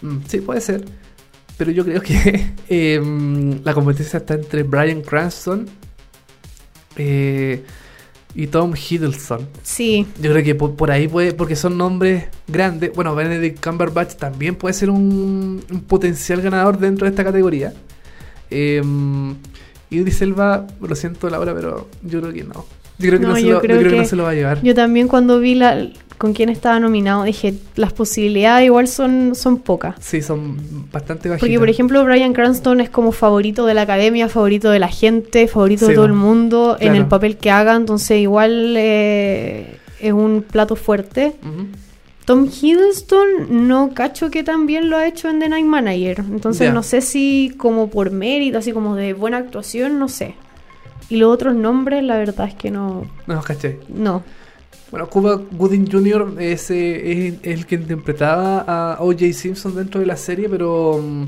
Mm, 0.00 0.18
sí, 0.28 0.40
puede 0.40 0.60
ser. 0.60 0.84
Pero 1.56 1.72
yo 1.72 1.84
creo 1.84 2.00
que 2.00 2.52
em, 2.68 3.62
la 3.64 3.74
competencia 3.74 4.18
está 4.18 4.34
entre 4.34 4.62
Brian 4.62 5.02
Cranston 5.02 5.68
eh, 6.96 7.62
y 8.38 8.46
Tom 8.46 8.72
Hiddleston. 8.72 9.48
Sí, 9.64 10.06
Yo 10.22 10.30
creo 10.30 10.44
que 10.44 10.54
por, 10.54 10.76
por 10.76 10.92
ahí 10.92 11.08
puede, 11.08 11.32
porque 11.32 11.56
son 11.56 11.76
nombres 11.76 12.26
grandes. 12.46 12.92
Bueno, 12.94 13.16
Benedict 13.16 13.60
Cumberbatch 13.60 14.14
también 14.14 14.54
puede 14.54 14.74
ser 14.74 14.90
un, 14.90 15.60
un 15.68 15.80
potencial 15.80 16.40
ganador 16.40 16.78
dentro 16.78 17.04
de 17.04 17.10
esta 17.10 17.24
categoría. 17.24 17.74
Eh, 18.48 18.80
Idris 19.90 20.22
Elba, 20.22 20.68
lo 20.80 20.94
siento 20.94 21.28
Laura, 21.28 21.52
pero 21.52 21.88
yo 22.04 22.20
creo 22.20 22.32
que 22.32 22.44
no. 22.44 22.64
Yo 22.98 23.08
creo 23.08 23.20
que, 23.20 23.26
no, 23.26 23.28
No, 23.30 23.36
se, 23.36 23.42
yo 23.42 23.48
lo, 23.48 23.54
yo 23.56 23.60
creo 23.60 23.78
creo 23.78 23.90
que 23.90 23.96
no 23.96 24.02
que- 24.02 24.08
se 24.08 24.16
lo 24.16 24.22
va 24.24 24.30
a 24.30 24.34
llevar. 24.34 24.62
yo 24.62 24.74
también 24.74 25.08
cuando 25.08 25.38
vi 25.40 25.54
la, 25.54 25.86
con 26.18 26.32
quién 26.32 26.48
estaba 26.48 26.80
nominado 26.80 27.22
dije, 27.22 27.54
las 27.76 27.92
posibilidades 27.92 28.66
igual 28.66 28.88
son, 28.88 29.34
son 29.36 29.58
pocas. 29.58 29.94
Sí, 30.00 30.20
son 30.20 30.56
bastante 30.90 31.28
bajitas. 31.28 31.40
Porque, 31.46 31.58
por 31.60 31.68
ejemplo, 31.68 32.04
Brian 32.04 32.32
Cranston 32.32 32.80
es 32.80 32.90
como 32.90 33.12
favorito 33.12 33.66
de 33.66 33.74
la 33.74 33.82
academia, 33.82 34.28
favorito 34.28 34.70
de 34.70 34.80
la 34.80 34.88
gente, 34.88 35.46
favorito 35.46 35.84
Sí, 35.86 35.90
de 35.92 35.94
todo 35.94 36.06
el 36.06 36.12
mundo 36.14 36.76
en 36.80 36.96
el 36.96 37.06
papel 37.06 37.36
que 37.36 37.50
haga, 37.52 37.76
entonces 37.76 38.18
igual 38.20 38.74
eh, 38.76 39.76
es 40.00 40.12
un 40.12 40.42
plato 40.42 40.74
fuerte. 40.74 41.34
Tom 42.24 42.46
Hiddleston 42.46 43.66
no 43.68 43.94
cacho 43.94 44.30
que 44.30 44.42
también 44.42 44.90
lo 44.90 44.96
ha 44.98 45.06
hecho 45.06 45.30
en 45.30 45.38
The 45.38 45.48
Night 45.48 45.64
Manager, 45.64 46.18
entonces 46.30 46.74
no 46.74 46.82
sé 46.82 47.00
si 47.00 47.54
como 47.56 47.88
por 47.88 48.10
mérito, 48.10 48.58
así 48.58 48.72
como 48.72 48.96
de 48.96 49.14
buena 49.14 49.38
actuación, 49.38 49.98
no 49.98 50.08
sé. 50.08 50.34
Y 51.10 51.16
los 51.16 51.32
otros 51.32 51.54
nombres, 51.54 52.02
la 52.04 52.16
verdad 52.18 52.48
es 52.48 52.54
que 52.54 52.70
no, 52.70 53.06
No, 53.26 53.40
caché. 53.42 53.80
no. 53.88 54.22
Bueno, 54.90 55.06
Cuba 55.08 55.38
Gooding 55.50 55.90
Jr. 55.90 56.34
Es, 56.38 56.70
eh, 56.70 57.28
es 57.28 57.34
el 57.42 57.66
que 57.66 57.74
interpretaba 57.74 58.60
a 58.66 58.96
O.J. 59.00 59.32
Simpson 59.34 59.74
dentro 59.74 60.00
de 60.00 60.06
la 60.06 60.16
serie, 60.16 60.48
pero 60.48 60.98
mm, 61.02 61.24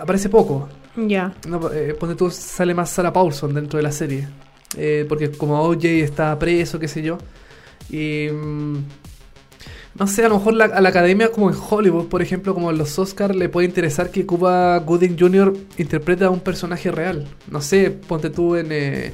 aparece 0.00 0.28
poco. 0.28 0.68
Ya. 0.96 1.32
No, 1.46 1.70
eh, 1.72 1.94
ponte 1.98 2.14
tú, 2.16 2.30
sale 2.30 2.74
más 2.74 2.90
Sarah 2.90 3.12
Paulson 3.12 3.52
dentro 3.54 3.76
de 3.76 3.82
la 3.82 3.92
serie. 3.92 4.28
Eh, 4.76 5.04
porque 5.08 5.30
como 5.30 5.60
O.J. 5.62 5.86
está 5.88 6.38
preso, 6.38 6.78
qué 6.78 6.88
sé 6.88 7.02
yo. 7.02 7.18
Y. 7.90 8.28
mm, 8.32 8.76
no 9.98 10.06
sé, 10.06 10.24
a 10.24 10.28
lo 10.28 10.38
mejor 10.38 10.54
la- 10.54 10.64
a 10.66 10.80
la 10.80 10.88
academia, 10.90 11.30
como 11.32 11.48
en 11.50 11.56
Hollywood, 11.70 12.06
por 12.08 12.22
ejemplo, 12.22 12.54
como 12.54 12.70
en 12.70 12.78
los 12.78 12.98
Oscars, 12.98 13.34
le 13.34 13.48
puede 13.48 13.66
interesar 13.66 14.10
que 14.10 14.26
Cuba 14.26 14.78
Gooding 14.80 15.16
Jr. 15.18 15.52
interprete 15.78 16.24
a 16.24 16.30
un 16.30 16.40
personaje 16.40 16.90
real. 16.90 17.26
No 17.50 17.60
sé, 17.60 17.90
ponte 17.90 18.30
tú 18.30 18.56
en. 18.56 18.68
eh, 18.72 19.12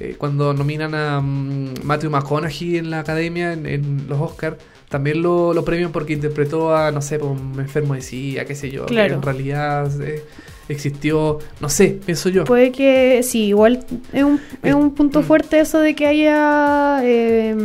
eh, 0.00 0.16
cuando 0.18 0.52
nominan 0.52 0.92
a 0.94 1.20
mm, 1.20 1.74
Matthew 1.84 2.10
McConaughey 2.10 2.78
en 2.78 2.90
la 2.90 2.98
academia, 3.00 3.52
en, 3.52 3.64
en 3.66 4.06
los 4.08 4.20
Oscars, 4.20 4.56
también 4.94 5.22
lo, 5.22 5.52
lo 5.52 5.64
premian 5.64 5.90
porque 5.90 6.12
interpretó 6.12 6.72
a, 6.72 6.92
no 6.92 7.02
sé, 7.02 7.18
pues, 7.18 7.32
un 7.32 7.58
enfermo 7.58 7.94
de 7.94 8.00
SIDA, 8.00 8.44
qué 8.44 8.54
sé 8.54 8.70
yo, 8.70 8.86
que 8.86 8.94
Claro. 8.94 9.14
en 9.14 9.22
realidad 9.22 9.90
eh, 10.00 10.22
existió, 10.68 11.40
no 11.60 11.68
sé, 11.68 11.98
pienso 12.06 12.28
yo. 12.28 12.44
Puede 12.44 12.70
que 12.70 13.20
sí, 13.24 13.46
igual 13.46 13.84
es 14.12 14.22
un, 14.22 14.40
es 14.62 14.72
un 14.72 14.94
punto 14.94 15.20
Mm. 15.20 15.24
fuerte 15.24 15.58
eso 15.58 15.80
de 15.80 15.96
que 15.96 16.06
haya 16.06 17.00
eh, 17.02 17.56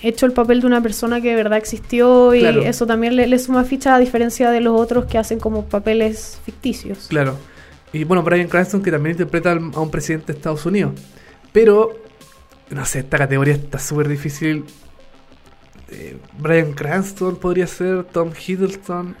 hecho 0.00 0.26
el 0.26 0.32
papel 0.32 0.60
de 0.60 0.68
una 0.68 0.80
persona 0.80 1.20
que 1.20 1.30
de 1.30 1.34
verdad 1.34 1.58
existió 1.58 2.32
y 2.36 2.38
Claro. 2.38 2.62
eso 2.62 2.86
también 2.86 3.16
le, 3.16 3.26
le 3.26 3.38
suma 3.40 3.64
ficha 3.64 3.96
a 3.96 3.98
diferencia 3.98 4.52
de 4.52 4.60
los 4.60 4.80
otros 4.80 5.06
que 5.06 5.18
hacen 5.18 5.40
como 5.40 5.64
papeles 5.64 6.38
ficticios. 6.44 7.06
Claro. 7.08 7.36
Y 7.92 8.04
bueno, 8.04 8.22
Brian 8.22 8.46
Cranston 8.46 8.80
que 8.80 8.92
también 8.92 9.14
interpreta 9.14 9.50
a 9.50 9.80
un 9.80 9.90
presidente 9.90 10.32
de 10.32 10.38
Estados 10.38 10.64
Unidos. 10.66 10.92
Pero, 11.52 11.94
no 12.70 12.84
sé, 12.86 13.00
esta 13.00 13.18
categoría 13.18 13.54
está 13.54 13.78
súper 13.80 14.06
difícil. 14.08 14.64
Eh, 15.90 16.16
Brian 16.38 16.72
Cranston 16.72 17.36
podría 17.36 17.66
ser, 17.66 18.04
Tom 18.04 18.30
Hiddleston. 18.30 19.16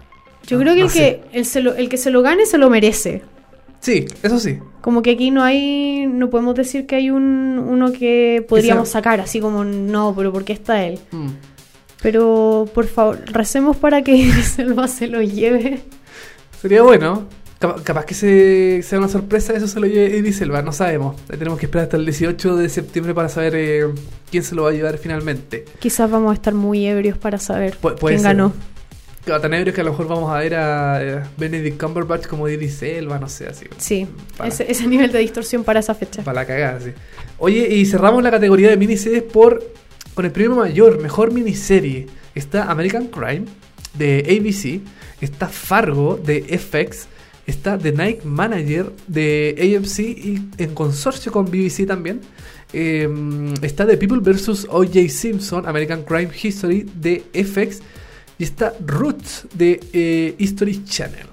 Yo 0.46 0.58
creo 0.58 0.74
que, 0.74 0.80
no 0.80 0.86
el, 0.86 0.90
sé. 0.90 0.98
que 0.98 1.38
el, 1.38 1.44
se 1.44 1.60
lo, 1.60 1.74
el 1.74 1.88
que 1.88 1.96
se 1.96 2.10
lo 2.10 2.22
gane 2.22 2.46
se 2.46 2.58
lo 2.58 2.70
merece. 2.70 3.22
Sí, 3.80 4.06
eso 4.22 4.38
sí. 4.38 4.58
Como 4.80 5.02
que 5.02 5.12
aquí 5.12 5.30
no 5.30 5.42
hay, 5.42 6.06
no 6.06 6.30
podemos 6.30 6.54
decir 6.54 6.86
que 6.86 6.96
hay 6.96 7.10
un 7.10 7.58
uno 7.58 7.92
que 7.92 8.44
podríamos 8.48 8.88
sacar, 8.88 9.20
así 9.20 9.40
como 9.40 9.64
no, 9.64 10.14
pero 10.16 10.32
¿por 10.32 10.44
qué 10.44 10.52
está 10.52 10.84
él? 10.84 10.98
Mm. 11.12 11.28
Pero 12.02 12.68
por 12.74 12.86
favor, 12.86 13.20
recemos 13.26 13.76
para 13.76 14.02
que 14.02 14.32
Selva 14.42 14.88
se 14.88 15.06
lo 15.06 15.22
lleve. 15.22 15.80
Sería 16.60 16.82
bueno. 16.82 17.28
Capa- 17.58 17.82
Capaz 17.82 18.04
que 18.04 18.14
se, 18.14 18.82
sea 18.82 18.98
una 18.98 19.08
sorpresa, 19.08 19.54
eso 19.54 19.66
se 19.66 19.80
lo 19.80 19.86
lleve 19.86 20.16
Idris 20.18 20.40
Elba, 20.42 20.60
no 20.62 20.72
sabemos. 20.72 21.16
Tenemos 21.26 21.58
que 21.58 21.66
esperar 21.66 21.84
hasta 21.84 21.96
el 21.96 22.04
18 22.04 22.56
de 22.56 22.68
septiembre 22.68 23.14
para 23.14 23.28
saber 23.28 23.54
eh, 23.56 23.84
quién 24.30 24.42
se 24.42 24.54
lo 24.54 24.64
va 24.64 24.70
a 24.70 24.72
llevar 24.72 24.98
finalmente. 24.98 25.64
Quizás 25.78 26.10
vamos 26.10 26.32
a 26.32 26.34
estar 26.34 26.52
muy 26.54 26.86
ebrios 26.86 27.16
para 27.16 27.38
saber 27.38 27.78
Pu- 27.80 27.96
quién 27.98 28.20
ser. 28.20 28.28
ganó. 28.28 28.52
Tan 29.24 29.54
ebrios 29.54 29.74
que 29.74 29.80
a 29.80 29.84
lo 29.84 29.90
mejor 29.90 30.06
vamos 30.06 30.30
a 30.30 30.38
ver 30.38 30.54
a 30.54 31.02
eh, 31.02 31.22
Benedict 31.36 31.82
Cumberbatch 31.82 32.26
como 32.28 32.48
Idris 32.48 32.80
Elba, 32.82 33.18
no 33.18 33.28
sé, 33.28 33.48
así. 33.48 33.64
Sí, 33.78 34.06
ese, 34.44 34.70
ese 34.70 34.86
nivel 34.86 35.10
de 35.10 35.18
distorsión 35.18 35.64
para 35.64 35.80
esa 35.80 35.94
fecha. 35.96 36.22
Para 36.22 36.42
la 36.42 36.46
cagada, 36.46 36.78
sí. 36.80 36.90
Oye, 37.38 37.66
y 37.74 37.86
cerramos 37.86 38.22
la 38.22 38.30
categoría 38.30 38.68
de 38.70 38.76
miniseries 38.76 39.24
por 39.24 39.64
con 40.14 40.24
el 40.26 40.30
premio 40.30 40.54
mayor, 40.54 41.00
mejor 41.02 41.32
miniserie. 41.32 42.06
Está 42.36 42.70
American 42.70 43.08
Crime 43.08 43.46
de 43.94 44.20
ABC, 44.38 44.80
está 45.20 45.48
Fargo 45.48 46.16
de 46.22 46.42
FX, 46.58 47.08
está 47.46 47.78
The 47.78 47.92
Night 47.92 48.24
Manager 48.24 48.92
de 49.06 49.54
AMC 49.76 49.98
y 50.00 50.48
en 50.58 50.74
consorcio 50.74 51.30
con 51.32 51.46
BBC 51.46 51.86
también. 51.86 52.20
Eh, 52.72 53.08
está 53.62 53.86
The 53.86 53.96
People 53.96 54.18
vs. 54.20 54.66
O.J. 54.70 55.08
Simpson, 55.08 55.66
American 55.66 56.02
Crime 56.02 56.30
History 56.42 56.86
de 56.94 57.24
FX. 57.32 57.80
Y 58.38 58.44
está 58.44 58.74
Roots 58.84 59.46
de 59.54 59.80
eh, 59.92 60.34
History 60.38 60.84
Channel. 60.84 61.26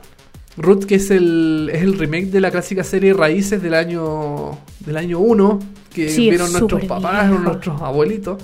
Root, 0.56 0.86
que 0.86 0.95
es 0.95 1.10
el, 1.10 1.69
es 1.73 1.82
el 1.82 1.97
remake 1.97 2.28
de 2.28 2.39
la 2.39 2.52
clásica 2.52 2.84
serie 2.84 3.13
Raíces 3.13 3.62
del 3.62 3.73
año 3.73 4.60
del 4.86 4.97
año 4.97 5.19
1, 5.19 5.60
que 5.91 6.10
Sí, 6.10 6.30
vieron 6.30 6.52
nuestros 6.52 6.86
papás, 6.86 7.28
vieja. 7.30 7.43
nuestros 7.43 7.82
abuelitos. 7.82 8.41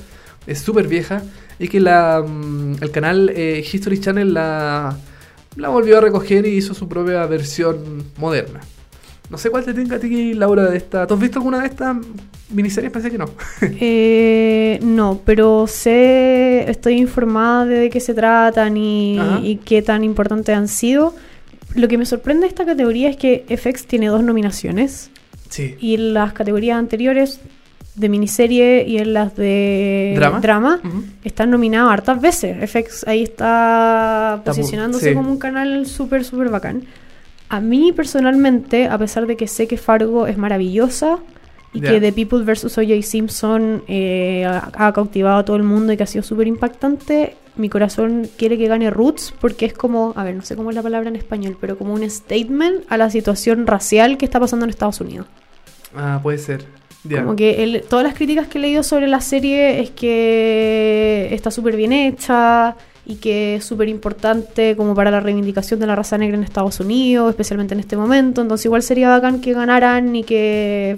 Es 0.48 0.60
súper 0.60 0.88
vieja. 0.88 1.22
Y 1.60 1.68
que 1.68 1.80
la, 1.80 2.24
mm, 2.28 2.78
el 2.82 2.92
canal 2.92 3.32
eh, 3.36 3.64
History 3.72 4.00
Channel 4.00 4.34
la, 4.34 4.98
la 5.56 5.70
volvió 5.70 5.98
a 5.98 6.02
recoger 6.02 6.46
y 6.46 6.58
hizo 6.58 6.74
su 6.74 6.88
propia 6.88 7.26
versión 7.26 8.04
moderna. 8.18 8.62
No 9.30 9.38
sé 9.38 9.52
cuál 9.52 9.64
te 9.64 9.74
tenga 9.74 9.98
a 9.98 10.00
ti, 10.00 10.34
Laura, 10.34 10.66
de 10.66 10.78
esta. 10.78 11.06
¿Tú 11.06 11.14
has 11.14 11.20
visto 11.20 11.38
alguna 11.38 11.60
de 11.60 11.68
estas 11.68 11.98
miniseries? 12.50 12.92
Pensé 12.92 13.12
que 13.12 13.18
no. 13.18 13.26
Eh, 13.62 14.80
no, 14.82 15.22
pero 15.24 15.68
sé, 15.68 16.70
estoy 16.70 16.98
informada 16.98 17.66
de, 17.66 17.90
qué 17.90 18.00
se 18.00 18.14
tratan 18.14 18.76
y, 18.78 19.60
qué 19.66 19.82
tan 19.82 20.04
importantes 20.04 20.56
han 20.56 20.68
sido. 20.68 21.14
Lo 21.76 21.88
que 21.88 22.00
me 22.00 22.06
sorprende 22.06 22.42
de 22.42 22.48
esta 22.48 22.66
categoría 22.66 23.10
es 23.10 23.18
que 23.18 23.46
FX 23.56 23.86
tiene 23.86 24.08
dos 24.08 24.24
nominaciones 24.24 25.12
Sí. 25.50 25.76
y 25.80 25.98
las 25.98 26.34
categorías 26.34 26.78
anteriores 26.78 27.40
de 28.00 28.10
miniserie 28.10 28.86
y 28.88 28.98
en 28.98 29.14
las 29.14 29.36
de 29.36 30.14
¿Drama? 30.42 30.80
Ujú. 30.84 31.04
están 31.24 31.50
nominados 31.52 31.92
hartas 31.92 32.22
veces. 32.22 32.58
FX 32.70 33.06
ahí 33.08 33.24
está 33.24 34.42
posicionándose 34.46 35.10
sí. 35.10 35.16
como 35.16 35.30
un 35.32 35.38
canal 35.40 35.86
súper, 35.86 36.24
súper 36.24 36.50
bacán. 36.50 36.84
A 37.50 37.60
mí 37.60 37.92
personalmente, 37.92 38.88
a 38.88 38.98
pesar 38.98 39.26
de 39.28 39.36
que 39.36 39.48
sé 39.48 39.68
que 39.68 39.78
Fargo 39.78 40.28
es 40.28 40.38
maravillosa 40.38 41.20
y 41.74 41.82
Ya. 41.82 41.92
que 41.92 42.00
The 42.02 42.14
People 42.14 42.44
vs. 42.44 42.78
O.J. 42.78 43.02
Simpson 43.04 43.84
eh, 43.88 44.46
ha, 44.46 44.72
ha 44.74 44.94
cautivado 44.94 45.38
a 45.40 45.46
todo 45.46 45.56
el 45.58 45.64
mundo 45.64 45.94
y 45.94 45.98
que 45.98 46.04
ha 46.04 46.08
sido 46.08 46.24
súper 46.24 46.48
impactante, 46.48 47.36
mi 47.56 47.70
corazón 47.70 48.28
quiere 48.38 48.58
que 48.58 48.68
gane 48.68 48.90
Roots 48.90 49.34
porque 49.40 49.66
es 49.66 49.74
como, 49.74 50.14
a 50.16 50.24
ver, 50.24 50.36
no 50.36 50.42
sé 50.44 50.56
cómo 50.56 50.70
es 50.70 50.76
la 50.76 50.82
palabra 50.82 51.10
en 51.10 51.16
español, 51.16 51.58
pero 51.60 51.78
como 51.78 51.94
un 51.94 52.10
statement 52.10 52.86
a 52.90 52.98
la 52.98 53.10
situación 53.10 53.68
racial 53.68 54.18
que 54.18 54.26
está 54.26 54.40
pasando 54.40 54.64
en 54.66 54.70
Estados 54.70 55.02
Unidos. 55.02 55.28
Ah, 55.96 56.20
puede 56.24 56.38
ser. 56.38 56.66
Como 57.08 57.36
que 57.36 57.84
todas 57.90 58.04
las 58.06 58.14
críticas 58.14 58.48
que 58.48 58.58
he 58.58 58.62
leído 58.62 58.84
sobre 58.84 59.08
la 59.08 59.22
serie 59.22 59.80
es 59.80 59.90
que 59.92 61.30
está 61.32 61.50
súper 61.50 61.76
bien 61.78 61.94
hecha 61.94 62.76
y 63.06 63.16
que 63.16 63.56
es 63.56 63.64
súper 63.66 63.88
importante 63.88 64.76
como 64.76 64.94
para 64.94 65.10
la 65.10 65.20
reivindicación 65.20 65.80
de 65.80 65.88
la 65.88 65.96
raza 65.96 66.18
negra 66.18 66.36
en 66.38 66.44
Estados 66.44 66.80
Unidos, 66.80 67.30
especialmente 67.30 67.74
en 67.74 67.80
este 67.80 67.96
momento. 67.98 68.42
Entonces 68.42 68.66
igual 68.66 68.84
sería 68.84 69.10
bacán 69.10 69.40
que 69.42 69.54
ganaran 69.54 70.16
y 70.16 70.24
que... 70.24 70.98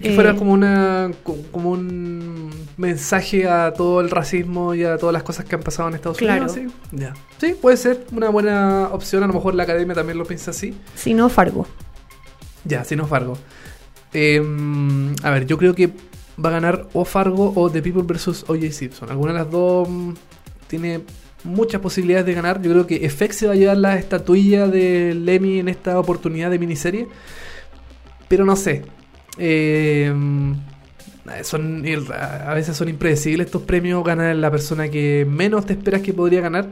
Que 0.00 0.12
eh, 0.12 0.14
fuera 0.14 0.34
como 0.36 0.52
una 0.52 1.10
co- 1.22 1.38
como 1.50 1.70
un 1.70 2.50
mensaje 2.76 3.48
a 3.48 3.72
todo 3.72 4.00
el 4.02 4.10
racismo 4.10 4.74
y 4.74 4.84
a 4.84 4.98
todas 4.98 5.12
las 5.14 5.22
cosas 5.22 5.46
que 5.46 5.54
han 5.56 5.62
pasado 5.62 5.88
en 5.88 5.94
Estados 5.94 6.18
Claro. 6.18 6.50
Unidos. 6.52 6.72
Sí, 6.90 7.06
sí, 7.48 7.54
puede 7.60 7.78
ser 7.78 8.04
una 8.12 8.28
buena 8.28 8.90
opción. 8.92 9.22
A 9.24 9.26
lo 9.26 9.32
mejor 9.32 9.54
la 9.54 9.62
academia 9.62 9.94
también 9.94 10.18
lo 10.18 10.24
piensa 10.26 10.50
así. 10.52 10.74
Si 10.94 11.14
no, 11.14 11.28
Fargo. 11.30 11.66
Ya, 12.64 12.84
si 12.84 12.94
no 12.94 13.06
Fargo. 13.06 13.38
Eh, 14.18 14.40
a 15.22 15.30
ver, 15.30 15.44
yo 15.44 15.58
creo 15.58 15.74
que 15.74 15.90
va 16.42 16.48
a 16.48 16.52
ganar 16.52 16.88
o 16.94 17.04
Fargo 17.04 17.52
o 17.54 17.70
The 17.70 17.82
People 17.82 18.02
vs. 18.02 18.46
O.J. 18.48 18.72
Simpson. 18.72 19.10
Alguna 19.10 19.32
de 19.32 19.38
las 19.40 19.50
dos 19.50 19.86
mm, 19.86 20.12
tiene 20.68 21.02
muchas 21.44 21.82
posibilidades 21.82 22.24
de 22.24 22.32
ganar. 22.32 22.62
Yo 22.62 22.70
creo 22.70 22.86
que 22.86 23.10
FX 23.10 23.36
se 23.36 23.46
va 23.46 23.52
a 23.52 23.56
llevar 23.56 23.76
la 23.76 23.98
estatuilla 23.98 24.68
de 24.68 25.12
Lemmy 25.14 25.58
en 25.58 25.68
esta 25.68 26.00
oportunidad 26.00 26.50
de 26.50 26.58
miniserie. 26.58 27.08
Pero 28.26 28.46
no 28.46 28.56
sé. 28.56 28.84
Eh, 29.36 30.10
son 31.42 31.84
a 32.14 32.54
veces 32.54 32.74
son 32.74 32.88
impredecibles 32.88 33.48
estos 33.48 33.62
premios. 33.62 34.02
Gana 34.02 34.32
la 34.32 34.50
persona 34.50 34.88
que 34.88 35.26
menos 35.28 35.66
te 35.66 35.74
esperas 35.74 36.00
que 36.00 36.14
podría 36.14 36.40
ganar. 36.40 36.70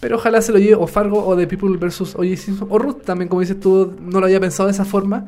Pero 0.00 0.16
ojalá 0.16 0.40
se 0.40 0.52
lo 0.52 0.58
lleve 0.58 0.76
o 0.76 0.86
Fargo 0.86 1.22
o 1.26 1.36
The 1.36 1.46
People 1.46 1.76
vs. 1.76 2.14
O.J. 2.14 2.34
Simpson. 2.36 2.68
O 2.70 2.78
Ruth 2.78 3.02
también, 3.04 3.28
como 3.28 3.42
dices 3.42 3.60
tú, 3.60 3.94
no 4.00 4.20
lo 4.20 4.24
había 4.24 4.40
pensado 4.40 4.68
de 4.68 4.72
esa 4.72 4.86
forma. 4.86 5.26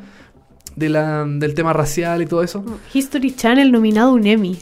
De 0.77 0.89
la, 0.89 1.25
del 1.27 1.55
tema 1.55 1.73
racial 1.73 2.23
y 2.23 2.27
todo 2.27 2.43
eso. 2.43 2.65
History 2.95 3.35
Channel 3.35 3.71
nominado 3.71 4.13
un 4.13 4.27
Emmy. 4.27 4.59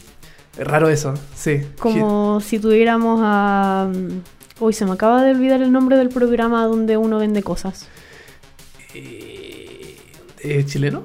Es 0.57 0.67
raro 0.67 0.89
eso, 0.89 1.13
sí. 1.35 1.61
Como 1.79 2.41
si 2.41 2.59
tuviéramos 2.59 3.19
a... 3.23 3.89
Uy, 4.59 4.73
se 4.73 4.85
me 4.85 4.91
acaba 4.91 5.23
de 5.23 5.31
olvidar 5.31 5.61
el 5.61 5.71
nombre 5.71 5.95
del 5.95 6.09
programa 6.09 6.65
donde 6.65 6.97
uno 6.97 7.19
vende 7.19 7.43
cosas. 7.43 7.87
Eh, 8.93 9.95
eh, 10.41 10.65
¿Chileno? 10.65 11.03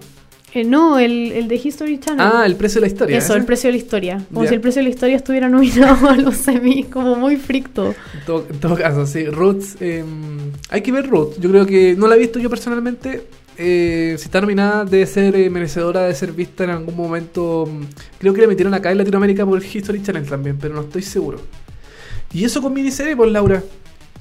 Eh, 0.54 0.62
no, 0.62 1.00
el, 1.00 1.32
el 1.32 1.48
de 1.48 1.56
History 1.56 1.98
Channel. 1.98 2.26
Ah, 2.32 2.46
el 2.46 2.54
precio 2.54 2.80
de 2.80 2.86
la 2.86 2.92
historia. 2.92 3.18
Eso, 3.18 3.32
¿ese? 3.32 3.40
el 3.40 3.44
precio 3.44 3.68
de 3.68 3.72
la 3.72 3.78
historia. 3.78 4.24
Como 4.32 4.46
si 4.46 4.54
el 4.54 4.60
precio 4.60 4.80
de 4.80 4.84
la 4.84 4.90
historia 4.90 5.16
estuviera 5.16 5.48
nominado 5.48 6.08
a 6.08 6.16
los 6.16 6.36
semis, 6.36 6.86
como 6.86 7.16
muy 7.16 7.36
fricto. 7.36 7.86
En 7.88 8.24
todo, 8.24 8.46
en 8.48 8.60
todo 8.60 8.76
caso, 8.76 9.04
sí. 9.04 9.26
Roots, 9.26 9.76
eh, 9.80 10.04
hay 10.70 10.80
que 10.80 10.92
ver 10.92 11.08
Roots. 11.08 11.40
Yo 11.40 11.50
creo 11.50 11.66
que 11.66 11.96
no 11.96 12.06
la 12.06 12.14
he 12.14 12.18
visto 12.20 12.38
yo 12.38 12.48
personalmente. 12.48 13.26
Eh, 13.56 14.16
si 14.18 14.24
está 14.24 14.40
nominada, 14.40 14.84
debe 14.84 15.06
ser 15.06 15.36
eh, 15.36 15.48
merecedora 15.48 16.02
de 16.02 16.14
ser 16.14 16.32
vista 16.32 16.64
en 16.64 16.70
algún 16.70 16.96
momento. 16.96 17.66
mm, 17.70 17.82
Creo 18.18 18.34
que 18.34 18.40
la 18.42 18.48
metieron 18.48 18.74
acá 18.74 18.90
en 18.90 18.98
Latinoamérica 18.98 19.46
por 19.46 19.62
el 19.62 19.64
History 19.76 20.02
Channel 20.02 20.26
también, 20.26 20.58
pero 20.60 20.74
no 20.74 20.80
estoy 20.82 21.02
seguro. 21.02 21.40
Y 22.32 22.44
eso 22.44 22.60
con 22.60 22.72
miniserie, 22.74 23.16
pues 23.16 23.30
Laura. 23.30 23.62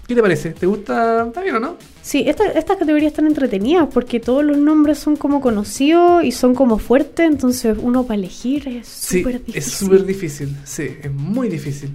¿Qué 0.07 0.13
te 0.15 0.21
parece? 0.21 0.49
¿Te 0.51 0.65
gusta? 0.65 1.25
¿Está 1.27 1.41
bien 1.41 1.55
o 1.55 1.59
no? 1.61 1.77
Sí, 2.01 2.25
esta- 2.27 2.51
estas 2.51 2.75
categorías 2.77 3.11
están 3.13 3.25
entretenidas 3.25 3.87
porque 3.91 4.19
todos 4.19 4.43
los 4.43 4.57
nombres 4.57 4.99
son 4.99 5.15
como 5.15 5.39
conocidos 5.39 6.25
y 6.25 6.31
son 6.33 6.53
como 6.55 6.77
fuertes, 6.77 7.25
entonces 7.25 7.77
uno 7.81 8.03
para 8.03 8.15
elegir 8.15 8.67
es 8.67 8.85
Sí, 8.87 9.19
súper 9.19 9.39
difícil. 9.39 9.55
es 9.57 9.65
súper 9.65 10.05
difícil. 10.05 10.57
Sí, 10.65 10.89
es 11.01 11.11
muy 11.11 11.47
difícil. 11.47 11.91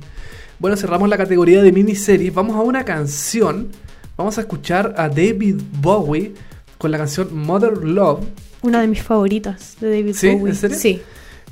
Bueno, 0.58 0.76
cerramos 0.78 1.08
la 1.10 1.18
categoría 1.18 1.62
de 1.62 1.70
miniseries. 1.70 2.32
Vamos 2.34 2.56
a 2.56 2.60
una 2.62 2.82
canción. 2.84 3.68
Vamos 4.16 4.38
a 4.38 4.40
escuchar 4.40 4.94
a 4.96 5.08
David 5.10 5.60
Bowie 5.80 6.32
con 6.78 6.90
la 6.90 6.98
canción 6.98 7.34
Mother 7.36 7.78
Love, 7.84 8.20
Una 8.62 8.80
de 8.80 8.86
mis 8.88 9.02
favoritas 9.02 9.76
de 9.80 9.90
David 9.90 10.14
¿Sí? 10.14 10.30
Bowie. 10.30 10.50
¿En 10.50 10.56
serio? 10.56 10.76
Sí. 10.78 11.02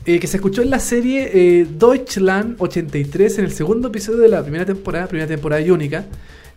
eh, 0.06 0.18
que 0.20 0.26
se 0.26 0.36
escuchó 0.36 0.62
en 0.62 0.70
la 0.70 0.78
serie 0.80 1.30
eh, 1.34 1.66
Deutschland 1.68 2.56
83 2.60 3.38
en 3.38 3.44
el 3.46 3.52
segundo 3.52 3.88
episodio 3.88 4.20
de 4.20 4.28
la 4.28 4.42
primera 4.42 4.64
temporada, 4.64 5.06
primera 5.08 5.26
temporada 5.28 5.60
y 5.62 5.70
única. 5.70 6.04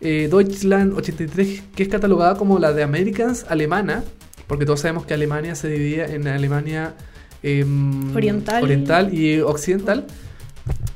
Eh, 0.01 0.27
Deutschland 0.31 0.93
83, 0.97 1.63
que 1.75 1.83
es 1.83 1.89
catalogada 1.89 2.35
como 2.35 2.57
la 2.59 2.71
de 2.71 2.83
Americans 2.83 3.45
alemana, 3.49 4.03
porque 4.47 4.65
todos 4.65 4.79
sabemos 4.81 5.05
que 5.05 5.13
Alemania 5.13 5.55
se 5.55 5.67
dividía 5.69 6.05
en 6.05 6.27
Alemania 6.27 6.93
em, 7.43 8.15
Oriental. 8.15 8.63
oriental 8.63 9.13
y 9.13 9.39
occidental. 9.41 10.05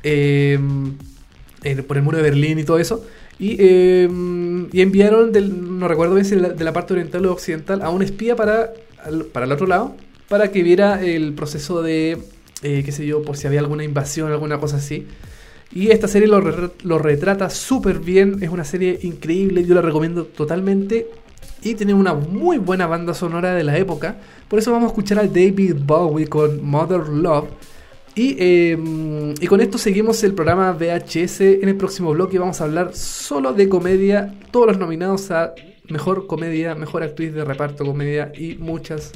Em, 0.02 0.94
por 1.86 1.96
el 1.96 2.02
muro 2.02 2.18
de 2.18 2.22
Berlín 2.22 2.58
y 2.58 2.64
todo 2.64 2.78
eso. 2.78 3.04
Y, 3.38 3.56
eh, 3.58 4.08
y 4.72 4.80
enviaron, 4.80 5.32
del, 5.32 5.78
no 5.78 5.88
recuerdo 5.88 6.14
bien 6.14 6.24
si 6.24 6.36
de 6.36 6.64
la, 6.64 6.72
parte 6.72 6.92
oriental 6.92 7.26
o 7.26 7.32
occidental, 7.32 7.82
a 7.82 7.90
un 7.90 8.02
espía 8.02 8.36
para, 8.36 8.72
para 9.32 9.46
el 9.46 9.52
otro 9.52 9.66
lado, 9.66 9.96
para 10.28 10.50
que 10.50 10.62
viera 10.62 11.02
el 11.04 11.34
proceso 11.34 11.82
de, 11.82 12.18
eh, 12.62 12.82
qué 12.84 12.92
sé 12.92 13.06
yo, 13.06 13.22
por 13.22 13.36
si 13.36 13.46
había 13.46 13.60
alguna 13.60 13.84
invasión, 13.84 14.30
alguna 14.30 14.58
cosa 14.58 14.76
así. 14.76 15.06
Y 15.72 15.90
esta 15.90 16.06
serie 16.06 16.28
lo 16.28 16.98
retrata 16.98 17.50
súper 17.50 17.98
bien, 17.98 18.42
es 18.42 18.50
una 18.50 18.64
serie 18.64 19.00
increíble, 19.02 19.64
yo 19.64 19.74
la 19.74 19.82
recomiendo 19.82 20.24
totalmente. 20.24 21.08
Y 21.64 21.74
tiene 21.74 21.94
una 21.94 22.12
muy 22.12 22.58
buena 22.58 22.86
banda 22.86 23.14
sonora 23.14 23.54
de 23.54 23.64
la 23.64 23.78
época. 23.78 24.16
Por 24.48 24.58
eso 24.58 24.70
vamos 24.70 24.88
a 24.88 24.88
escuchar 24.88 25.18
a 25.18 25.26
David 25.26 25.76
Bowie 25.84 26.26
con 26.26 26.62
Mother 26.62 27.08
Love. 27.08 27.48
Y, 28.16 28.36
eh, 28.38 29.34
y 29.40 29.46
con 29.46 29.60
esto 29.60 29.78
seguimos 29.78 30.22
el 30.22 30.34
programa 30.34 30.72
VHS. 30.72 31.40
En 31.40 31.68
el 31.68 31.76
próximo 31.76 32.12
bloque 32.12 32.38
vamos 32.38 32.60
a 32.60 32.64
hablar 32.64 32.94
solo 32.94 33.52
de 33.52 33.68
comedia. 33.68 34.34
Todos 34.50 34.68
los 34.68 34.78
nominados 34.78 35.30
a 35.30 35.54
Mejor 35.88 36.26
Comedia, 36.26 36.74
Mejor 36.74 37.02
Actriz 37.02 37.34
de 37.34 37.44
Reparto 37.44 37.84
Comedia 37.84 38.32
y 38.36 38.54
muchas 38.54 39.12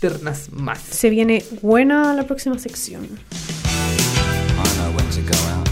ternas 0.00 0.52
más. 0.52 0.80
Se 0.80 1.08
viene 1.10 1.44
buena 1.62 2.14
la 2.14 2.26
próxima 2.26 2.58
sección. 2.58 3.04
I 3.04 4.68
know 4.76 4.96
when 4.96 5.08
to 5.10 5.22
go 5.22 5.36
out. 5.56 5.71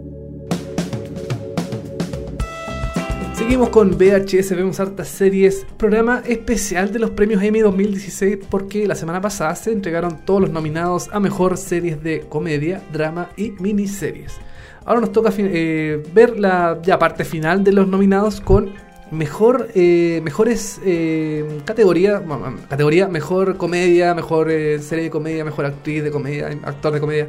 Seguimos 3.41 3.69
con 3.69 3.97
VHS, 3.97 4.51
vemos 4.51 4.79
hartas 4.79 5.07
series, 5.07 5.65
programa 5.75 6.21
especial 6.27 6.93
de 6.93 6.99
los 6.99 7.09
premios 7.09 7.41
Emmy 7.41 7.61
2016 7.61 8.37
porque 8.51 8.85
la 8.85 8.93
semana 8.93 9.19
pasada 9.19 9.55
se 9.55 9.71
entregaron 9.71 10.23
todos 10.23 10.41
los 10.41 10.51
nominados 10.51 11.09
a 11.11 11.19
mejor 11.19 11.57
series 11.57 12.03
de 12.03 12.21
comedia, 12.21 12.83
drama 12.93 13.29
y 13.35 13.49
miniseries. 13.59 14.37
Ahora 14.85 15.01
nos 15.01 15.11
toca 15.11 15.33
eh, 15.39 16.03
ver 16.13 16.39
la 16.39 16.79
ya 16.83 16.99
parte 16.99 17.25
final 17.25 17.63
de 17.63 17.71
los 17.71 17.87
nominados 17.87 18.39
con 18.39 18.73
mejor 19.11 19.67
eh, 19.75 20.21
mejores 20.23 20.79
eh, 20.85 21.59
categoría, 21.65 22.19
bueno, 22.19 22.55
categoría 22.69 23.07
mejor 23.07 23.57
comedia, 23.57 24.13
mejor 24.15 24.49
eh, 24.49 24.79
serie 24.79 25.05
de 25.05 25.09
comedia, 25.09 25.43
mejor 25.45 25.65
actriz 25.65 26.03
de 26.03 26.11
comedia, 26.11 26.47
actor 26.63 26.93
de 26.93 26.99
comedia. 26.99 27.27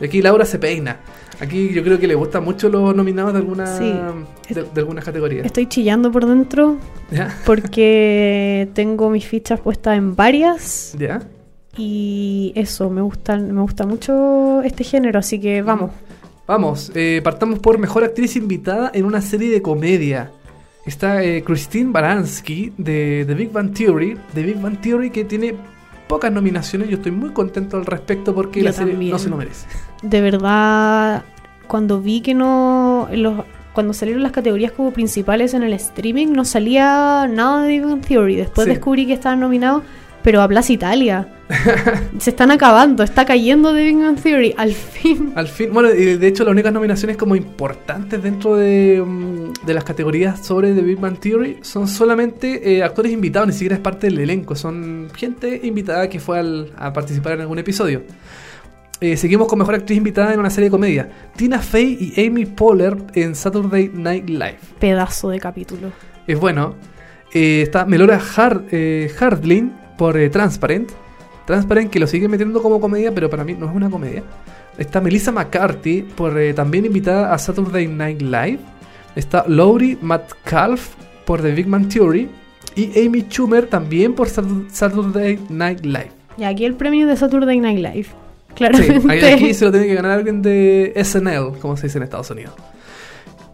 Y 0.00 0.04
aquí 0.04 0.22
Laura 0.22 0.44
se 0.44 0.58
peina. 0.58 1.00
Aquí 1.40 1.70
yo 1.72 1.82
creo 1.82 1.98
que 1.98 2.06
le 2.06 2.14
gustan 2.14 2.44
mucho 2.44 2.68
los 2.68 2.94
nominados 2.94 3.32
de 3.32 3.38
alguna 3.40 3.66
Sí. 3.66 3.92
de, 4.54 4.62
de 4.62 4.80
algunas 4.80 5.04
categorías. 5.04 5.44
Estoy 5.44 5.66
chillando 5.66 6.10
por 6.12 6.26
dentro 6.26 6.76
¿Ya? 7.10 7.36
porque 7.44 8.68
tengo 8.74 9.10
mis 9.10 9.26
fichas 9.26 9.58
puestas 9.60 9.98
en 9.98 10.14
varias 10.14 10.94
¿Ya? 10.98 11.22
y 11.76 12.52
eso, 12.54 12.88
me 12.90 13.02
gusta, 13.02 13.36
me 13.36 13.60
gusta 13.60 13.84
mucho 13.84 14.62
este 14.62 14.84
género, 14.84 15.18
así 15.18 15.40
que 15.40 15.62
vamos. 15.62 15.90
Vamos, 16.46 16.92
eh, 16.94 17.20
partamos 17.24 17.58
por 17.58 17.78
mejor 17.78 18.04
actriz 18.04 18.36
invitada 18.36 18.90
en 18.94 19.04
una 19.06 19.20
serie 19.20 19.50
de 19.50 19.62
comedia. 19.62 20.30
Está 20.86 21.22
eh, 21.22 21.42
Christine 21.42 21.90
Baranski 21.92 22.72
de 22.76 23.24
The 23.26 23.34
Big 23.34 23.50
Bang 23.52 23.72
Theory. 23.72 24.16
The 24.34 24.42
Big 24.42 24.60
Bang 24.60 24.78
Theory 24.80 25.10
que 25.10 25.24
tiene 25.24 25.54
pocas 26.08 26.30
nominaciones. 26.30 26.88
Yo 26.90 26.96
estoy 26.96 27.12
muy 27.12 27.30
contento 27.30 27.76
al 27.78 27.86
respecto 27.86 28.34
porque 28.34 28.60
Yo 28.60 28.66
la 28.66 28.72
serie 28.72 28.92
también. 28.92 29.12
no 29.12 29.18
se 29.18 29.30
lo 29.30 29.36
merece. 29.36 29.66
De 30.02 30.20
verdad, 30.20 31.22
cuando 31.66 32.00
vi 32.00 32.20
que 32.20 32.34
no... 32.34 33.08
los- 33.12 33.44
cuando 33.72 33.92
salieron 33.92 34.22
las 34.22 34.30
categorías 34.30 34.70
como 34.70 34.92
principales 34.92 35.52
en 35.52 35.64
el 35.64 35.72
streaming, 35.72 36.28
no 36.28 36.44
salía 36.44 37.26
nada 37.28 37.62
de 37.64 37.68
Big 37.70 37.82
Bang 37.84 38.00
Theory. 38.06 38.36
Después 38.36 38.66
Sí. 38.66 38.70
descubrí 38.70 39.04
que 39.06 39.14
estaban 39.14 39.40
nominados, 39.40 39.82
pero 40.24 40.46
Plaza 40.48 40.72
Italia. 40.72 41.28
Se 42.18 42.30
están 42.30 42.50
acabando, 42.50 43.02
está 43.04 43.24
cayendo 43.26 43.72
de 43.74 43.84
Big 43.84 43.96
Bang 43.98 44.16
Theory. 44.20 44.54
Al 44.56 44.72
fin. 44.72 45.32
Al 45.36 45.46
fin, 45.46 45.68
bueno, 45.72 45.90
y 45.92 46.16
de 46.16 46.26
hecho 46.26 46.42
las 46.42 46.50
únicas 46.52 46.72
nominaciones 46.72 47.16
como 47.18 47.36
importantes 47.36 48.20
dentro 48.22 48.56
de, 48.56 49.00
mm, 49.06 49.52
de 49.66 49.74
las 49.74 49.84
categorías 49.84 50.44
sobre 50.44 50.72
The 50.72 50.80
Big 50.80 50.98
Bang 50.98 51.18
Theory 51.20 51.58
son 51.60 51.86
solamente 51.86 52.76
eh, 52.76 52.82
actores 52.82 53.12
invitados, 53.12 53.48
ni 53.48 53.52
siquiera 53.52 53.74
es 53.76 53.80
parte 53.82 54.06
del 54.08 54.18
elenco, 54.18 54.56
son 54.56 55.08
gente 55.14 55.60
invitada 55.62 56.08
que 56.08 56.18
fue 56.18 56.38
al- 56.38 56.72
a 56.76 56.92
participar 56.92 57.34
en 57.34 57.42
algún 57.42 57.58
episodio. 57.58 58.02
Eh, 59.00 59.18
seguimos 59.18 59.48
con 59.48 59.58
mejor 59.58 59.74
actriz 59.74 59.98
invitada 59.98 60.32
en 60.32 60.40
una 60.40 60.48
serie 60.48 60.68
de 60.68 60.70
comedia. 60.70 61.10
Tina 61.36 61.58
Fey 61.58 62.14
y 62.16 62.26
Amy 62.26 62.46
Poehler 62.46 62.96
en 63.14 63.34
Saturday 63.34 63.90
Night 63.92 64.30
Live. 64.30 64.56
Pedazo 64.78 65.28
de 65.28 65.38
capítulo. 65.40 65.88
Es 66.26 66.40
bueno. 66.40 66.74
Eh, 67.34 67.62
está 67.62 67.84
Melora 67.84 68.18
Hard, 68.36 68.62
eh, 68.70 69.10
Hardlin 69.18 69.72
por 69.98 70.16
eh, 70.16 70.28
Transparent. 70.30 70.90
Transparent 71.46 71.90
que 71.90 71.98
lo 71.98 72.06
sigue 72.06 72.26
metiendo 72.28 72.62
como 72.62 72.80
comedia, 72.80 73.14
pero 73.14 73.28
para 73.28 73.44
mí 73.44 73.54
no 73.54 73.68
es 73.68 73.74
una 73.74 73.90
comedia. 73.90 74.22
Está 74.78 75.00
Melissa 75.00 75.30
McCarthy 75.30 76.02
por 76.02 76.38
eh, 76.38 76.54
también 76.54 76.86
invitada 76.86 77.32
a 77.32 77.38
Saturday 77.38 77.86
Night 77.86 78.22
Live. 78.22 78.58
Está 79.14 79.44
Laurie 79.46 79.96
Metcalf 80.00 80.94
por 81.24 81.42
The 81.42 81.52
Big 81.52 81.66
Man 81.66 81.88
Theory. 81.88 82.28
Y 82.76 83.06
Amy 83.06 83.22
Schumer 83.28 83.66
también 83.66 84.14
por 84.14 84.28
Satur- 84.28 84.68
Saturday 84.70 85.38
Night 85.48 85.84
Live. 85.84 86.10
Y 86.36 86.42
aquí 86.44 86.64
el 86.64 86.74
premio 86.74 87.06
de 87.06 87.14
Saturday 87.16 87.60
Night 87.60 87.78
Live. 87.78 88.04
Sí, 88.04 88.54
Claramente. 88.54 89.12
ahí- 89.12 89.32
aquí 89.34 89.54
se 89.54 89.64
lo 89.66 89.70
tiene 89.70 89.86
que 89.86 89.94
ganar 89.94 90.12
alguien 90.12 90.42
de 90.42 90.92
SNL, 90.96 91.58
como 91.60 91.76
se 91.76 91.86
dice 91.86 91.98
en 91.98 92.04
Estados 92.04 92.30
Unidos. 92.30 92.54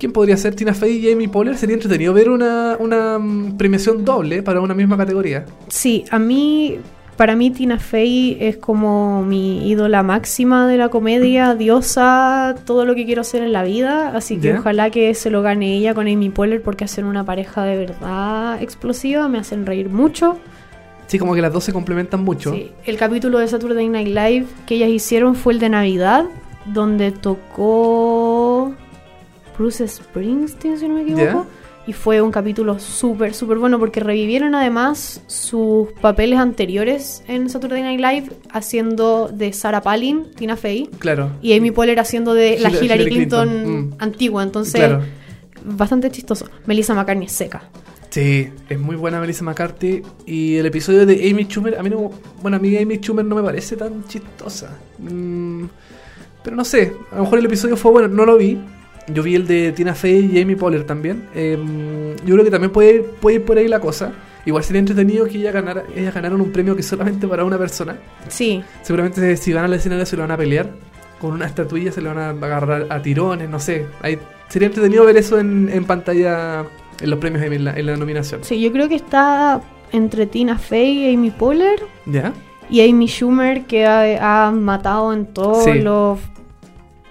¿Quién 0.01 0.13
podría 0.13 0.39
ser 0.39 0.55
Tina 0.55 0.73
Fey 0.73 0.97
y 0.97 1.13
Amy 1.13 1.29
Poehler? 1.29 1.59
Sería 1.59 1.75
entretenido 1.75 2.15
ver 2.15 2.31
una, 2.31 2.79
una 2.81 3.19
mm, 3.19 3.59
premiación 3.59 4.03
doble 4.03 4.43
para 4.43 4.63
una 4.63 4.73
misma 4.73 4.97
categoría. 4.97 5.45
Sí, 5.69 6.07
a 6.11 6.19
mí, 6.19 6.79
para 7.19 7.37
mí 7.37 7.51
Tina 7.51 7.79
Fey 7.79 8.39
es 8.41 8.57
como 8.57 9.23
mi 9.23 9.69
ídola 9.69 10.03
máxima 10.03 10.67
de 10.67 10.79
la 10.79 10.89
comedia, 10.89 11.55
diosa, 11.59 12.55
todo 12.65 12.87
lo 12.87 12.95
que 12.95 13.05
quiero 13.05 13.25
ser 13.25 13.43
en 13.43 13.53
la 13.53 13.63
vida, 13.63 14.17
así 14.17 14.39
que 14.39 14.55
ojalá 14.55 14.89
que 14.89 15.13
se 15.13 15.29
lo 15.29 15.43
gane 15.43 15.77
ella 15.77 15.93
con 15.93 16.09
Amy 16.09 16.31
Poehler 16.31 16.63
porque 16.63 16.85
hacen 16.85 17.05
una 17.05 17.27
pareja 17.27 17.65
de 17.65 17.77
verdad 17.77 18.63
explosiva, 18.63 19.29
me 19.29 19.37
hacen 19.37 19.67
reír 19.67 19.91
mucho. 19.91 20.39
Sí, 21.09 21.19
como 21.19 21.35
que 21.35 21.43
las 21.43 21.53
dos 21.53 21.65
se 21.65 21.75
complementan 21.75 22.25
mucho. 22.25 22.55
Sí, 22.55 22.73
el 22.87 22.97
capítulo 22.97 23.39
de 23.39 23.49
Saturday 23.49 23.87
Night 23.91 24.09
Live 24.09 24.47
que 24.65 24.77
ellas 24.77 24.89
hicieron 24.89 25.35
fue 25.35 25.53
el 25.53 25.59
de 25.59 25.69
Navidad, 25.69 26.25
donde 26.65 27.11
tocó 27.11 28.75
Bruce 29.61 29.87
Springsteen, 29.87 30.79
si 30.79 30.89
no 30.89 30.95
me 30.95 31.03
equivoco. 31.03 31.47
Y 31.87 31.93
fue 31.93 32.23
un 32.23 32.31
capítulo 32.31 32.79
súper, 32.79 33.35
súper 33.35 33.59
bueno 33.59 33.79
porque 33.79 34.01
revivieron 34.01 34.55
además 34.55 35.23
sus 35.27 35.89
papeles 36.01 36.39
anteriores 36.39 37.23
en 37.29 37.51
Saturday 37.51 37.83
Night 37.83 38.01
Live 38.01 38.37
haciendo 38.51 39.29
de 39.33 39.53
Sarah 39.53 39.83
Palin, 39.83 40.31
Tina 40.35 40.57
Fey, 40.57 40.89
Claro. 40.99 41.31
y 41.43 41.53
Amy 41.57 41.71
Poehler 41.73 41.99
haciendo 42.01 42.33
de 42.33 42.59
la 42.59 42.71
Hillary- 42.71 42.85
Hillary, 42.85 42.85
Hillary 43.03 43.11
Clinton, 43.17 43.49
Clinton, 43.49 43.81
mm. 43.89 43.95
antigua. 43.99 44.43
Entonces, 44.43 44.81
Claro. 44.81 45.03
bastante 45.65 46.11
chistoso. 46.11 46.47
Melissa 46.67 46.95
McCartney 46.95 47.27
es 47.27 47.33
seca. 47.33 47.63
Sí, 48.11 48.49
es 48.69 48.79
muy 48.79 48.97
buena 48.97 49.21
Melissa 49.21 49.45
McCarthy. 49.45 50.03
Y 50.27 50.57
el 50.57 50.67
episodio 50.67 51.05
de 51.07 51.31
Amy 51.31 51.45
Schumer, 51.45 51.79
a 51.79 51.83
mí 51.83 51.91
no. 51.91 52.11
Bueno, 52.41 52.57
a 52.57 52.61
mí 52.61 52.77
Amy 52.79 52.97
Schumer 52.97 53.25
no 53.27 53.35
me 53.37 53.43
parece 53.43 53.77
tan 53.77 54.05
chistosa. 54.07 54.77
Mm, 54.99 55.65
pero 56.43 56.57
no 56.57 56.65
sé, 56.65 56.93
a 57.13 57.17
lo 57.17 57.23
mejor 57.25 57.39
el 57.39 57.47
episodio 57.47 57.77
fue 57.77 57.91
bueno, 57.93 58.09
no 58.09 58.25
lo 58.25 58.37
vi. 58.37 58.59
Yo 59.15 59.23
vi 59.23 59.35
el 59.35 59.47
de 59.47 59.73
Tina 59.73 59.95
Fey 59.95 60.31
y 60.33 60.41
Amy 60.41 60.55
Poehler 60.57 60.85
también. 60.85 61.25
Em, 61.35 62.15
yo 62.25 62.35
creo 62.35 62.45
que 62.45 62.51
también 62.51 62.71
puede 62.73 62.95
ir, 62.97 63.03
puede 63.21 63.37
ir 63.37 63.45
por 63.45 63.59
ahí 63.59 63.69
la 63.69 63.81
cosa. 63.81 64.13
Igual 64.47 64.65
sería 64.65 64.81
entretenido 64.81 65.27
que 65.27 65.37
ella 65.39 65.53
ganara, 65.53 65.85
ellas 65.95 66.15
ganaron 66.15 66.41
un 66.41 66.51
premio 66.51 66.75
que 66.75 66.83
solamente 66.83 67.27
para 67.29 67.45
una 67.45 67.59
persona. 67.59 67.97
Sí, 68.29 68.63
Seguramente 68.83 69.37
si 69.37 69.53
van 69.53 69.65
al 69.67 69.75
escenario 69.75 70.07
se 70.07 70.17
lo 70.17 70.23
van 70.23 70.31
a 70.31 70.37
pelear. 70.37 70.71
Con 71.21 71.33
una 71.33 71.45
estatuilla 71.47 71.93
se 71.93 72.01
le 72.01 72.09
van 72.09 72.19
a 72.19 72.31
agarrar 72.31 72.87
a 72.89 73.03
tirones, 73.03 73.49
no 73.51 73.59
sé. 73.61 73.85
Ahí, 74.01 74.19
sería 74.49 74.69
entretenido 74.69 75.05
ver 75.05 75.17
eso 75.19 75.39
en, 75.39 75.69
en 75.71 75.85
pantalla 75.85 76.65
en 77.01 77.11
los 77.11 77.19
premios 77.19 77.43
en 77.43 77.65
la, 77.65 77.73
en 77.75 77.87
la 77.87 77.97
nominación. 77.97 78.43
sí, 78.45 78.61
yo 78.61 78.73
creo 78.73 78.89
que 78.89 78.95
está 78.95 79.61
entre 79.93 80.27
Tina 80.27 80.59
Fey 80.59 81.11
y 81.11 81.15
Amy 81.15 81.31
Poehler. 81.31 81.81
¿Ya? 82.07 82.33
Y 82.71 82.89
Amy 82.89 83.07
Schumer, 83.09 83.65
que 83.65 83.85
ha, 83.85 84.47
ha 84.47 84.51
matado 84.53 85.13
en 85.13 85.27
todos 85.27 85.65
Sí. 85.65 85.81
los 85.81 86.19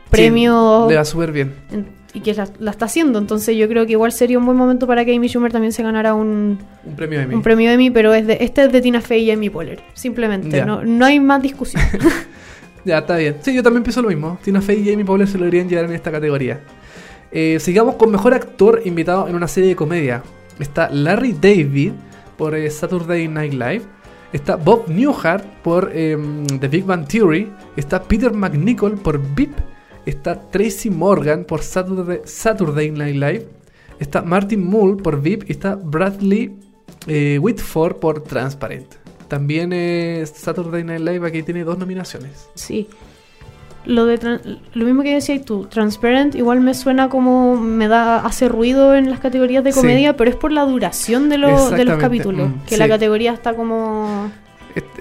premios 0.10 0.84
Sí, 0.86 0.90
le 0.90 0.96
va 0.98 1.06
súper 1.06 1.32
bien. 1.32 1.54
en- 1.72 2.00
y 2.12 2.22
que 2.22 2.34
la, 2.34 2.48
la 2.58 2.72
está 2.72 2.86
haciendo. 2.86 3.20
Entonces 3.20 3.56
yo 3.56 3.68
creo 3.68 3.86
que 3.86 3.92
igual 3.92 4.12
sería 4.12 4.40
un 4.40 4.46
buen 4.46 4.58
momento 4.58 4.88
para 4.88 5.06
que 5.06 5.16
Amy 5.16 5.28
Schumer 5.28 5.52
también 5.52 5.72
se 5.72 5.84
ganara 5.84 6.16
un, 6.16 6.58
Un 6.84 6.96
premio 6.96 7.20
Emmy. 7.22 7.36
un 7.36 7.44
premio 7.44 7.70
Emmy, 7.70 7.92
pero 7.92 8.16
es 8.16 8.26
de, 8.26 8.38
este 8.42 8.64
es 8.64 8.72
de 8.72 8.82
Tina 8.82 9.00
Fey 9.00 9.26
y 9.26 9.32
Amy 9.32 9.52
Poehler. 9.52 9.80
Simplemente, 9.94 10.66
no, 10.66 10.84
no 10.84 11.06
hay 11.06 11.20
más 11.20 11.42
discusión. 11.42 11.84
Ya, 12.86 13.00
está 13.00 13.18
bien. 13.18 13.36
Sí, 13.42 13.54
yo 13.54 13.62
también 13.62 13.84
pienso 13.84 14.02
lo 14.02 14.08
mismo. 14.08 14.40
Tina 14.42 14.62
Fey 14.62 14.88
y 14.88 14.94
Amy 14.94 15.04
Poehler 15.04 15.28
se 15.28 15.38
lo 15.38 15.44
deberían 15.44 15.68
llevar 15.68 15.86
en 15.86 15.92
esta 15.92 16.12
categoría. 16.12 16.62
Eh, 17.32 17.58
sigamos 17.60 17.96
con 17.96 18.10
mejor 18.10 18.34
actor 18.34 18.82
invitado 18.86 19.28
en 19.28 19.36
una 19.36 19.48
serie 19.50 19.70
de 19.70 19.76
comedia. 19.76 20.24
Está 20.60 20.90
Larry 20.90 21.34
David 21.34 21.92
por 22.38 22.56
eh, 22.56 22.70
Saturday 22.72 23.28
Night 23.28 23.52
Live. 23.54 23.82
Está 24.32 24.56
Bob 24.56 24.88
Newhart 24.88 25.44
por 25.62 25.92
em, 25.94 26.48
The 26.48 26.68
Big 26.70 26.86
Bang 26.86 27.06
Theory. 27.06 27.52
Está 27.76 28.02
Peter 28.02 28.32
McNichol 28.34 28.94
por 28.94 29.20
VIP. 29.36 29.52
Está 30.06 30.40
Tracy 30.50 30.90
Morgan 30.90 31.46
por 31.46 31.62
Saturday, 31.62 32.22
Saturday 32.26 32.92
Night 32.92 33.16
Live. 33.16 33.48
Está 34.00 34.22
Martin 34.22 34.64
Mull 34.66 34.98
por 34.98 35.22
VIP. 35.22 35.50
Y 35.50 35.52
está 35.54 35.76
Bradley 35.76 36.52
eh, 37.08 37.38
Whitford 37.40 37.98
por 37.98 38.24
Transparent. 38.24 38.88
También 39.28 39.72
eh, 39.74 40.24
Saturday 40.26 40.84
Night 40.84 41.02
Live 41.02 41.28
aquí 41.28 41.44
tiene 41.44 41.64
dos 41.64 41.78
nominaciones. 41.78 42.50
sí. 42.56 42.88
Lo, 43.86 44.06
de 44.06 44.20
lo 44.74 44.86
mismo 44.86 45.04
que 45.04 45.14
decías 45.16 45.44
tú, 45.46 45.66
Transparent 45.66 46.36
igual 46.36 46.60
me 46.60 46.74
suena 46.74 47.08
como 47.08 47.56
me 47.56 47.88
da 47.88 48.18
hace 48.26 48.50
ruido 48.50 48.94
en 48.94 49.10
las 49.10 49.22
categorías 49.22 49.64
de 49.64 49.72
Sí. 49.72 49.80
comedia, 49.80 50.18
pero 50.18 50.30
es 50.30 50.36
por 50.36 50.52
la 50.52 50.64
duración 50.66 51.30
de, 51.30 51.38
lo- 51.38 51.70
de 51.72 51.86
los 51.86 51.98
capítulos, 51.98 52.50
mm, 52.50 52.60
que 52.68 52.76
sí. 52.76 52.78
la 52.78 52.90
categoría 52.90 53.32
está 53.34 53.56
como... 53.56 54.30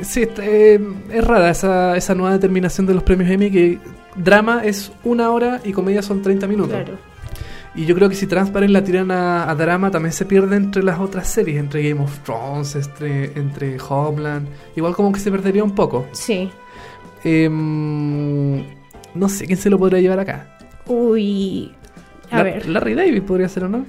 Sí, 0.02 0.26
eh, 0.38 0.80
es 1.12 1.24
rara 1.26 1.50
esa, 1.50 1.96
esa 1.96 2.14
nueva 2.14 2.32
determinación 2.32 2.86
de 2.86 2.94
los 2.94 3.02
premios 3.02 3.30
Emmy 3.30 3.50
que 3.50 3.78
drama 4.16 4.62
es 4.64 4.90
una 5.04 5.30
hora 5.30 5.60
y 5.64 5.72
comedia 5.72 6.02
son 6.02 6.22
30 6.22 6.46
minutos. 6.46 6.74
Claro. 6.74 6.98
Y 7.74 7.84
yo 7.84 7.94
creo 7.94 8.08
que 8.08 8.14
si 8.16 8.26
Transparent 8.26 8.72
la 8.72 8.82
tiran 8.82 9.10
a, 9.10 9.48
a 9.48 9.54
drama, 9.54 9.90
también 9.90 10.12
se 10.12 10.24
pierde 10.24 10.56
entre 10.56 10.82
las 10.82 10.98
otras 10.98 11.28
series, 11.28 11.58
entre 11.60 11.88
Game 11.88 12.02
of 12.02 12.18
Thrones, 12.20 12.74
entre, 12.74 13.26
entre 13.38 13.76
Homeland. 13.88 14.48
Igual 14.74 14.94
como 14.96 15.12
que 15.12 15.20
se 15.20 15.30
perdería 15.30 15.62
un 15.62 15.74
poco. 15.74 16.06
Sí. 16.12 16.50
Em, 17.22 18.62
no 19.14 19.28
sé 19.28 19.46
quién 19.46 19.58
se 19.58 19.70
lo 19.70 19.78
podría 19.78 20.00
llevar 20.00 20.20
acá. 20.20 20.58
Uy. 20.86 21.72
A 22.30 22.38
La- 22.38 22.42
ver. 22.42 22.66
Larry 22.68 22.94
David 22.94 23.22
podría 23.22 23.48
ser 23.48 23.64
o 23.64 23.68
no. 23.68 23.84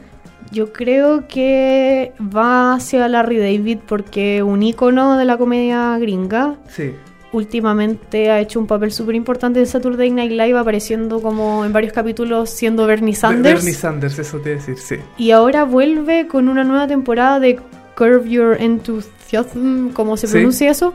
Yo 0.51 0.73
creo 0.73 1.27
que 1.27 2.13
va 2.19 2.73
hacia 2.73 3.07
Larry 3.07 3.37
David 3.37 3.79
porque 3.87 4.41
un 4.43 4.63
ícono 4.63 5.17
de 5.17 5.25
la 5.25 5.37
comedia 5.37 5.97
gringa. 5.99 6.55
Sí. 6.69 6.93
Últimamente 7.31 8.31
ha 8.31 8.39
hecho 8.39 8.59
un 8.59 8.65
papel 8.65 8.91
súper 8.91 9.13
importante 9.13 9.59
en 9.59 9.67
Saturday 9.67 10.09
Night 10.09 10.31
Live, 10.31 10.57
apareciendo 10.57 11.21
como 11.21 11.63
en 11.63 11.71
varios 11.71 11.93
capítulos 11.93 12.49
siendo 12.49 12.87
Bernie 12.87 13.13
Sanders. 13.13 13.59
Bernie 13.59 13.73
Sanders, 13.73 14.17
eso 14.17 14.39
te 14.39 14.55
decir, 14.55 14.77
sí. 14.79 14.95
Y 15.17 15.29
ahora 15.31 15.63
vuelve 15.63 16.27
con 16.27 16.49
una 16.49 16.63
nueva 16.63 16.87
temporada 16.87 17.39
de 17.39 17.59
Curve 17.95 18.27
Your 18.29 18.57
Enthusiasm, 18.59 19.89
como 19.93 20.17
se 20.17 20.25
Sí. 20.27 20.33
pronuncia 20.33 20.71
eso. 20.71 20.93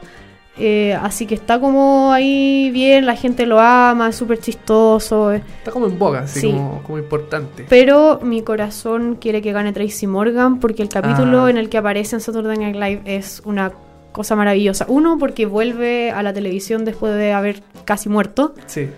Eh, 0.57 0.95
así 1.03 1.27
que 1.27 1.35
está 1.35 1.59
como 1.59 2.13
ahí 2.13 2.71
bien, 2.73 3.07
la 3.07 3.17
gente 3.17 3.45
lo 3.45 3.59
ama, 3.61 4.11
es 4.11 4.17
súper 4.17 4.39
chistoso. 4.39 5.33
eh. 5.33 5.43
Está 5.59 5.73
como 5.73 5.87
en 5.87 5.99
boga, 5.99 6.21
así 6.21 6.41
Sí. 6.41 6.47
como, 6.53 6.81
como 6.85 6.99
importante. 6.99 7.67
Pero 7.69 8.21
mi 8.23 8.43
corazón 8.43 9.17
quiere 9.21 9.43
que 9.43 9.51
gane 9.53 9.73
Tracy 9.73 10.07
Morgan 10.07 10.61
porque 10.61 10.83
el 10.83 10.89
capítulo 10.89 11.45
Ah. 11.47 11.51
en 11.51 11.57
el 11.57 11.69
que 11.69 11.79
aparece 11.79 12.15
en 12.17 12.21
Saturday 12.21 12.57
Night 12.57 12.77
Live 12.77 13.03
es 13.05 13.43
una 13.45 13.73
cosa 14.13 14.37
maravillosa. 14.37 14.87
Uno, 14.89 15.19
porque 15.19 15.45
vuelve 15.47 16.13
a 16.13 16.23
la 16.23 16.33
televisión 16.33 16.85
después 16.85 17.13
de 17.17 17.33
haber 17.33 17.61
casi 17.85 18.09
muerto. 18.09 18.55
Sí. 18.67 18.89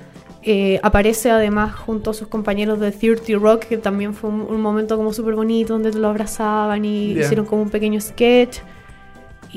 Eh, 0.42 0.78
aparece 0.82 1.30
además 1.30 1.74
junto 1.74 2.10
a 2.10 2.14
sus 2.14 2.28
compañeros 2.28 2.78
de 2.80 2.92
30 2.92 3.38
Rock, 3.40 3.64
que 3.64 3.78
también 3.78 4.12
fue 4.14 4.28
un, 4.30 4.42
un 4.42 4.60
momento 4.60 4.96
como 4.98 5.12
súper 5.14 5.34
bonito 5.34 5.72
donde 5.72 5.92
lo 5.98 6.06
abrazaban 6.08 6.84
y 6.84 7.12
hicieron 7.18 7.46
como 7.46 7.62
un 7.62 7.70
pequeño 7.70 7.98
sketch. 8.00 8.58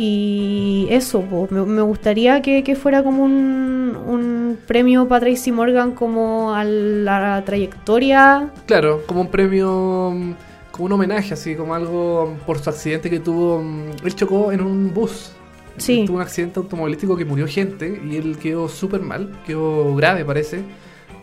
Y 0.01 0.87
eso, 0.91 1.23
po, 1.23 1.47
me, 1.51 1.65
me 1.65 1.81
gustaría 1.81 2.41
que, 2.41 2.63
que 2.63 2.75
fuera 2.77 3.03
como 3.03 3.21
un, 3.23 3.97
un 4.07 4.57
premio 4.65 5.09
para 5.09 5.25
Tracy 5.25 5.51
Morgan 5.51 5.91
como 5.93 6.53
a 6.53 6.63
la 6.63 7.43
trayectoria. 7.45 8.53
Claro, 8.65 9.05
como 9.05 9.21
un 9.21 9.29
premio, 9.29 10.11
mm, 10.15 10.33
como 10.71 10.85
un 10.85 10.91
homenaje, 10.93 11.33
así 11.33 11.53
como 11.55 11.75
algo 11.75 12.27
mm, 12.27 12.45
por 12.45 12.59
su 12.59 12.69
accidente 12.69 13.09
que 13.09 13.19
tuvo. 13.19 13.61
mm, 13.61 14.05
Él 14.05 14.15
chocó 14.15 14.53
en 14.53 14.61
un 14.61 14.93
bus. 14.93 15.33
Sí. 15.77 16.01
Él 16.01 16.05
Tuvo 16.05 16.15
un 16.17 16.21
accidente 16.23 16.59
automovilístico 16.59 17.17
que 17.17 17.25
murió 17.25 17.45
gente 17.47 18.01
y 18.09 18.15
él 18.15 18.37
quedó 18.37 18.69
súper 18.69 19.01
mal, 19.01 19.41
quedó 19.45 19.95
grave 19.95 20.23
parece, 20.25 20.63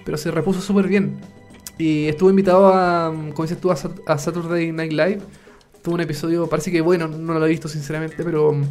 pero 0.04 0.18
se 0.18 0.30
repuso 0.30 0.60
súper 0.60 0.86
bien. 0.86 1.16
Y 1.78 2.06
estuvo 2.08 2.30
invitado 2.30 2.68
a, 2.74 3.10
como 3.34 3.42
dices 3.44 3.60
tú, 3.60 3.70
a 3.70 4.18
Saturday 4.18 4.72
Night 4.72 4.92
Live. 4.92 5.20
Tuvo 5.86 5.94
un 5.94 6.00
episodio, 6.00 6.48
parece 6.48 6.72
que 6.72 6.80
bueno, 6.80 7.06
no 7.06 7.38
lo 7.38 7.46
he 7.46 7.48
visto 7.48 7.68
sinceramente, 7.68 8.16
pero 8.24 8.52
mm, 8.52 8.64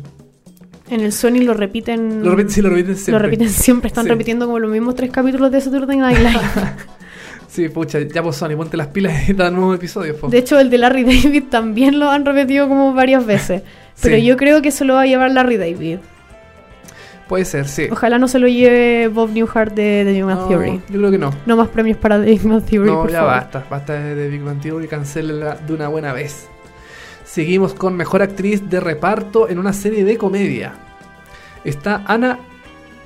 En 0.90 1.00
el 1.00 1.14
Sony 1.14 1.40
lo 1.46 1.54
repiten. 1.54 2.22
lo 2.22 2.32
repiten, 2.32 2.50
sí, 2.54 2.62
lo 2.62 2.68
repiten 2.70 2.96
siempre. 2.98 3.12
Lo 3.14 3.20
repiten 3.20 3.50
siempre, 3.50 3.88
están 3.88 4.04
Sí. 4.04 4.10
repitiendo 4.10 4.46
como 4.48 4.60
los 4.60 4.70
mismos 4.70 4.96
tres 4.96 5.12
capítulos 5.12 5.50
de 5.50 5.62
Saturday 5.62 5.96
Night 5.98 6.18
Live. 6.20 6.32
Sí, 7.48 7.70
pucha, 7.70 8.00
ya 8.02 8.22
pues 8.22 8.36
Sony, 8.36 8.58
ponte 8.58 8.76
las 8.76 8.88
pilas 8.88 9.30
y 9.30 9.34
da 9.34 9.50
nuevos 9.50 9.78
episodios. 9.78 10.18
po. 10.18 10.28
De 10.28 10.40
hecho, 10.40 10.60
el 10.60 10.70
de 10.70 10.78
Larry 10.78 11.06
David 11.06 11.44
también 11.50 12.00
lo 12.00 12.10
han 12.12 12.26
repetido 12.26 12.68
como 12.68 12.94
varias 12.94 13.26
veces. 13.26 13.62
Pero 14.02 14.18
Sí. 14.18 14.26
yo 14.26 14.36
creo 14.36 14.62
que 14.62 14.72
se 14.72 14.84
lo 14.84 14.96
va 14.96 15.04
a 15.04 15.06
llevar 15.06 15.32
Larry 15.32 15.56
David. 15.56 16.00
Puede 17.30 17.46
ser, 17.46 17.66
sí. 17.70 17.88
Ojalá 17.90 18.20
no 18.20 18.28
se 18.28 18.40
lo 18.40 18.50
lleve 18.50 19.08
Bob 19.08 19.30
Newhart 19.32 19.74
de 19.74 20.04
The 20.06 20.12
Big 20.12 20.24
Bang 20.26 20.38
No, 20.38 20.48
Theory. 20.50 20.82
yo 20.90 20.98
creo 21.00 21.12
que 21.12 21.18
no. 21.18 21.34
No 21.46 21.56
más 21.56 21.70
premios 21.70 21.98
para 21.98 22.20
The 22.20 22.26
Big 22.30 22.44
Bang 22.44 22.62
Theory, 22.66 22.90
No, 22.92 23.02
por 23.04 23.10
ya 23.12 23.20
favor. 23.20 23.32
basta, 23.36 23.66
basta 23.70 23.94
de 23.94 24.28
Big 24.28 24.42
Bang 24.44 24.60
Theory, 24.60 24.88
cancélela 24.90 25.56
de 25.56 25.74
una 25.74 25.88
buena 25.88 26.12
vez. 26.12 26.50
Seguimos 27.36 27.74
con 27.74 27.98
mejor 27.98 28.22
actriz 28.22 28.70
de 28.70 28.80
reparto 28.80 29.50
en 29.50 29.60
una 29.60 29.74
serie 29.74 30.06
de 30.06 30.18
comedia. 30.18 30.72
Está 31.66 32.02
Anna 32.08 32.40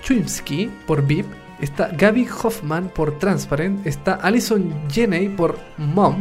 Chumsky 0.03 0.69
por 0.85 1.03
VIP, 1.03 1.25
está 1.59 1.87
Gaby 1.87 2.27
Hoffman 2.43 2.89
por 2.89 3.17
Transparent, 3.17 3.87
está 3.87 4.13
Alison 4.13 4.71
Janney 4.87 5.29
por 5.29 5.57
Mom, 5.79 6.17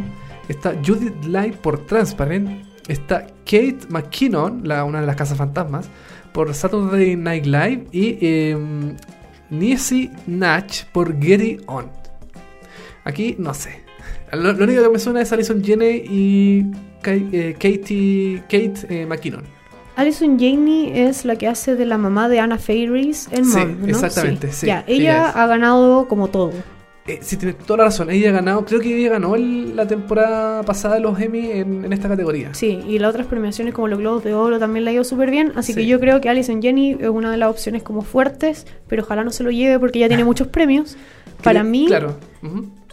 está 0.47 0.73
Judith 0.83 1.23
Light 1.25 1.57
por 1.57 1.85
Transparent, 1.85 2.65
está 2.87 3.27
Kate 3.45 3.77
McKinnon, 3.89 4.67
la, 4.67 4.85
una 4.85 5.01
de 5.01 5.05
las 5.05 5.15
casas 5.15 5.37
fantasmas, 5.37 5.87
por 6.33 6.51
Saturday 6.55 7.15
Night 7.15 7.45
Live 7.45 7.89
y 7.91 8.17
eh, 8.21 8.57
Niecy 9.51 10.09
Natch 10.25 10.85
por 10.85 11.15
Getty 11.21 11.57
On. 11.67 11.85
Aquí 13.03 13.35
no 13.37 13.53
sé. 13.53 13.83
Lo, 14.33 14.51
lo 14.53 14.63
único 14.63 14.81
que 14.81 14.89
me 14.89 14.97
suena 14.97 15.21
es 15.21 15.31
Alison 15.31 15.63
Janney 15.63 16.05
y 16.09 16.88
Ka- 17.01 17.13
eh, 17.13 17.53
Katie, 17.53 18.41
Kate 18.43 18.73
eh, 18.89 19.05
McKinnon. 19.05 19.43
Alison 19.95 20.39
Janey 20.39 20.91
es 20.93 21.25
la 21.25 21.35
que 21.35 21.47
hace 21.47 21.75
de 21.75 21.85
la 21.85 21.97
mamá 21.97 22.29
de 22.29 22.39
Anna 22.39 22.57
Faris 22.57 23.27
en 23.31 23.43
Sí, 23.45 23.57
Mom, 23.57 23.81
¿no? 23.81 23.87
exactamente, 23.87 24.51
sí, 24.51 24.67
Ya, 24.67 24.83
ella 24.87 25.29
ha 25.29 25.45
ganado 25.47 26.07
como 26.07 26.29
todo. 26.29 26.51
Eh, 27.05 27.17
sí, 27.21 27.37
tiene 27.37 27.53
toda 27.53 27.77
la 27.77 27.83
razón. 27.85 28.09
Ella 28.11 28.29
ha 28.29 28.33
ganado, 28.33 28.63
creo 28.65 28.79
que 28.79 28.95
ella 28.95 29.09
ganó 29.09 29.35
el- 29.35 29.75
la 29.75 29.87
temporada 29.87 30.61
pasada 30.63 30.93
de 30.95 31.01
los 31.01 31.19
Emmy 31.19 31.51
en, 31.51 31.83
en 31.83 31.91
esta 31.91 32.07
categoría. 32.07 32.53
Sí, 32.53 32.79
y 32.87 32.99
las 32.99 33.09
otras 33.09 33.25
premiaciones 33.27 33.73
como 33.73 33.87
los 33.87 33.97
Globos 33.99 34.23
de 34.23 34.33
Oro 34.35 34.59
también 34.59 34.85
la 34.85 34.91
ha 34.91 34.93
ido 34.93 35.03
súper 35.03 35.31
bien, 35.31 35.51
así 35.55 35.73
que 35.73 35.81
Sí. 35.81 35.87
yo 35.87 35.99
creo 35.99 36.21
que 36.21 36.29
Alison 36.29 36.61
Jenny 36.61 36.91
es 36.99 37.09
una 37.09 37.31
de 37.31 37.37
las 37.37 37.49
opciones 37.49 37.81
como 37.83 38.01
fuertes, 38.03 38.67
pero 38.87 39.01
ojalá 39.03 39.23
no 39.23 39.31
se 39.31 39.43
lo 39.43 39.49
lleve 39.51 39.79
porque 39.79 39.99
ya 39.99 40.07
tiene 40.07 40.23
muchos 40.33 40.47
premios. 40.47 40.97
Para 41.43 41.63
mí 41.63 41.87
Claro. 41.87 42.15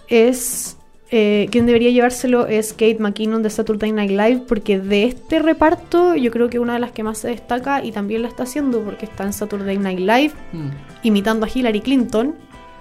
es 0.09 0.76
eh, 1.11 1.47
quien 1.53 1.67
debería 1.67 1.91
llevárselo 1.91 2.47
es 2.49 2.73
Kate 2.73 2.97
McKinnon 2.99 3.43
de 3.43 3.51
Saturday 3.51 3.93
Night 3.93 4.11
Live 4.11 4.43
porque 4.49 4.81
de 4.81 5.05
este 5.05 5.39
reparto 5.39 6.17
yo 6.17 6.31
creo 6.33 6.51
que 6.51 6.59
una 6.59 6.73
de 6.75 6.81
las 6.81 6.91
que 6.91 7.03
más 7.05 7.19
se 7.19 7.29
destaca 7.29 7.85
y 7.85 7.93
también 7.93 8.23
la 8.23 8.29
está 8.29 8.43
haciendo 8.43 8.81
porque 8.83 9.05
está 9.07 9.23
en 9.25 9.33
Saturday 9.33 9.79
Night 9.79 10.01
Live 10.01 10.33
Mm. 10.53 10.69
imitando 11.05 11.47
a 11.47 11.49
Hillary 11.53 11.81
Clinton 11.81 12.35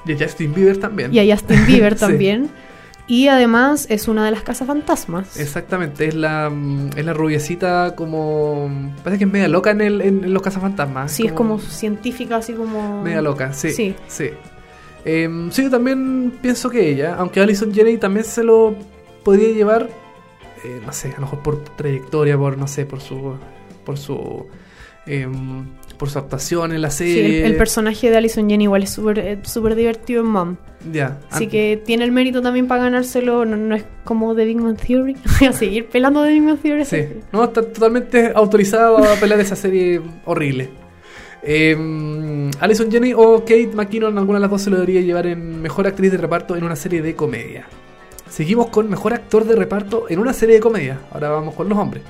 Y 0.08 0.14
a 0.14 0.18
Justin 0.20 0.54
Bieber 0.54 0.78
también. 0.78 1.14
y 1.14 1.20
a 1.20 1.36
Justin 1.36 1.66
Bieber 1.68 1.94
Sí. 1.98 2.00
también. 2.00 2.50
Y 3.08 3.28
además 3.28 3.86
es 3.92 4.08
una 4.08 4.26
de 4.26 4.32
las 4.32 4.42
casas 4.42 4.66
fantasmas. 4.68 5.38
Exactamente, 5.40 6.08
es 6.08 6.16
la, 6.16 6.50
mm, 6.50 6.90
es 6.98 7.06
la 7.06 7.14
rubiecita 7.14 7.94
como... 7.96 8.68
Parece 9.04 9.20
que 9.20 9.26
es 9.26 9.32
media 9.32 9.48
loca 9.48 9.70
en, 9.70 9.82
el, 9.82 10.02
en, 10.02 10.34
los 10.34 10.42
cazafantasmas. 10.42 11.12
Sí, 11.12 11.28
es 11.28 11.32
como 11.34 11.60
científica, 11.60 12.38
así 12.38 12.54
como... 12.54 13.04
Media 13.04 13.22
loca, 13.22 13.54
sí. 13.54 13.70
Sí. 13.72 13.94
Sí. 14.08 14.32
Em, 15.06 15.51
sí, 15.51 15.64
yo 15.64 15.70
también 15.70 16.34
pienso 16.41 16.70
que 16.70 16.89
ella, 16.89 17.16
aunque 17.16 17.39
Alison 17.39 17.72
Janney 17.74 17.97
también 17.97 18.26
se 18.26 18.43
lo 18.43 18.76
podría 19.24 19.53
llevar, 19.53 19.89
eh, 20.64 20.82
no 20.86 20.91
sé, 20.91 21.10
a 21.10 21.16
lo 21.16 21.22
mejor 21.22 21.39
por 21.43 21.64
trayectoria, 21.76 22.38
por, 22.38 22.58
no 22.58 22.68
sé, 22.68 22.86
por 22.86 23.01
su... 23.01 23.36
Por 23.86 23.97
su 23.99 24.47
em, 25.06 25.66
por 25.99 26.10
su 26.10 26.20
actuación 26.20 26.74
en 26.74 26.82
la 26.82 26.89
Sí, 26.89 27.06
serie. 27.14 27.45
el, 27.45 27.51
el 27.51 27.58
personaje 27.58 28.10
de 28.10 28.18
Alison 28.18 28.49
Jenny 28.49 28.66
igual 28.66 28.84
es 28.84 28.89
súper 28.89 29.20
eh, 29.20 29.39
súper 29.43 29.76
divertido 29.76 30.22
en 30.24 30.28
Mom. 30.28 30.56
Ya. 30.91 31.20
Así 31.30 31.47
que 31.47 31.82
tiene 31.86 32.03
el 32.03 32.12
mérito 32.12 32.41
también 32.41 32.68
para 32.68 32.84
ganárselo. 32.84 33.45
No, 33.45 33.56
no 33.56 33.76
es 33.76 33.86
como 34.03 34.36
The 34.36 34.43
Big 34.43 34.58
Man 34.58 34.76
Theory. 34.76 35.16
A 35.47 35.53
seguir 35.53 35.86
pelando 35.88 36.22
The 36.24 36.32
Big 36.34 36.41
Man 36.41 36.58
Theory. 36.58 36.84
Sí, 36.84 37.06
no, 37.32 37.45
está 37.45 37.62
totalmente 37.62 38.34
autorizado 38.36 38.97
a 38.97 39.16
pelear 39.16 39.39
esa 39.39 39.56
serie 39.56 40.01
horrible. 40.26 40.70
Eh, 41.46 42.52
Alison 42.60 42.91
Jenny 42.91 43.14
o 43.14 43.41
Kate 43.41 43.72
McKinnon, 43.74 44.18
alguna 44.18 44.39
de 44.39 44.41
las 44.41 44.52
dos 44.52 44.64
se 44.64 44.70
lo 44.70 44.78
debería 44.78 45.02
llevar 45.02 45.28
en 45.28 45.62
mejor 45.62 45.86
actriz 45.86 46.12
de 46.12 46.18
reparto 46.18 46.56
en 46.56 46.64
una 46.64 46.76
serie 46.76 47.02
de 47.02 47.16
comedia. 47.16 47.68
Seguimos 48.30 48.68
con 48.68 48.89
mejor 48.89 49.14
actor 49.14 49.46
de 49.46 49.56
reparto 49.56 50.08
en 50.10 50.20
una 50.20 50.34
serie 50.34 50.56
de 50.56 50.62
comedia. 50.62 51.00
Ahora 51.12 51.30
vamos 51.30 51.54
con 51.54 51.70
los 51.70 51.78
hombres. 51.78 52.04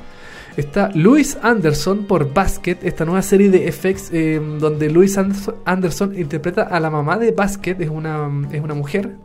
Está 0.55 0.89
Louis 0.93 1.37
Anderson 1.41 2.05
por 2.05 2.33
Basket, 2.33 2.77
esta 2.83 3.03
nueva 3.03 3.21
serie 3.21 3.49
de 3.49 3.69
FX 3.69 4.09
eh, 4.13 4.41
donde 4.57 4.89
Louis 4.89 5.17
Anderson, 5.17 6.17
interpreta 6.17 6.63
a 6.63 6.79
la 6.79 6.89
mamá 6.89 7.17
de 7.17 7.31
Basket, 7.31 7.75
es 7.79 7.89
una, 7.89 8.29
es 8.53 8.61
una 8.61 8.73
mujer 8.73 9.17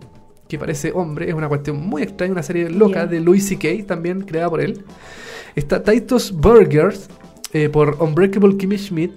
que 0.48 0.58
parece 0.58 0.90
hombre, 0.92 1.28
es 1.28 1.34
una 1.34 1.48
cuestión 1.48 1.76
muy 1.76 2.02
extraña, 2.02 2.32
una 2.32 2.42
serie 2.42 2.68
loca 2.68 3.06
de 3.06 3.20
Louis 3.20 3.46
C.K., 3.46 3.86
también 3.86 4.22
creada 4.22 4.50
por 4.50 4.60
él. 4.60 4.84
Está 5.54 5.80
Titus 5.84 6.32
Burgers 6.32 7.08
eh, 7.52 7.68
por 7.68 7.96
Unbreakable 8.00 8.56
Kimmy 8.56 8.76
Schmidt, 8.76 9.12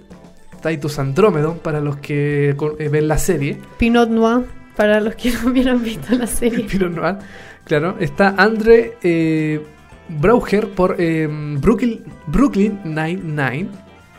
Titus 0.63 0.97
Andromedon 0.97 1.59
para 1.59 1.79
los 1.81 1.97
que 1.97 2.55
eh, 2.79 2.89
ven 2.89 3.07
la 3.07 3.17
serie, 3.17 3.57
Pinot 3.77 4.09
Noir, 4.09 4.45
para 4.75 4.99
los 5.01 5.13
que 5.15 5.31
no 5.43 5.49
hubieran 5.51 5.83
visto 5.83 6.15
la 6.15 6.25
serie. 6.25 6.63
Pinot 6.71 6.91
Noir, 6.91 7.17
claro. 7.65 7.95
Está 7.99 8.33
Andre 8.37 8.93
eh, 9.03 9.61
Brauger 10.09 10.69
por 10.69 10.95
eh, 10.99 11.27
Brooklyn, 11.59 12.03
Brooklyn 12.27 12.79
Nine-Nine. 12.83 13.67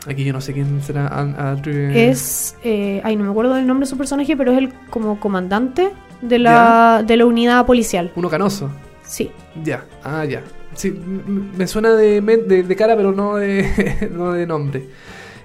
Aquí 0.07 0.23
yo 0.23 0.33
no 0.33 0.39
sé 0.41 0.53
quién 0.53 0.81
será 0.83 1.07
An- 1.07 1.35
Andre. 1.37 2.09
Es. 2.09 2.55
eh, 2.63 3.01
ay, 3.03 3.15
no 3.15 3.23
me 3.23 3.31
acuerdo 3.31 3.55
del 3.55 3.65
nombre 3.65 3.85
de 3.85 3.89
su 3.89 3.97
personaje, 3.97 4.37
pero 4.37 4.51
es 4.51 4.59
el 4.59 4.71
como 4.91 5.19
comandante 5.19 5.89
de 6.21 6.37
la, 6.39 7.03
de 7.05 7.17
la 7.17 7.25
unidad 7.25 7.65
policial. 7.65 8.11
Uno 8.15 8.29
canoso. 8.29 8.69
Sí. 9.03 9.31
Ya, 9.63 9.85
ah, 10.03 10.23
ya. 10.25 10.41
Sí, 10.75 10.91
me 10.91 11.65
suena 11.67 11.95
de, 11.95 12.21
de, 12.21 12.63
de 12.63 12.75
cara, 12.75 12.95
pero 12.95 13.11
no 13.13 13.37
de, 13.37 14.09
no 14.11 14.33
de 14.33 14.45
nombre. 14.45 14.85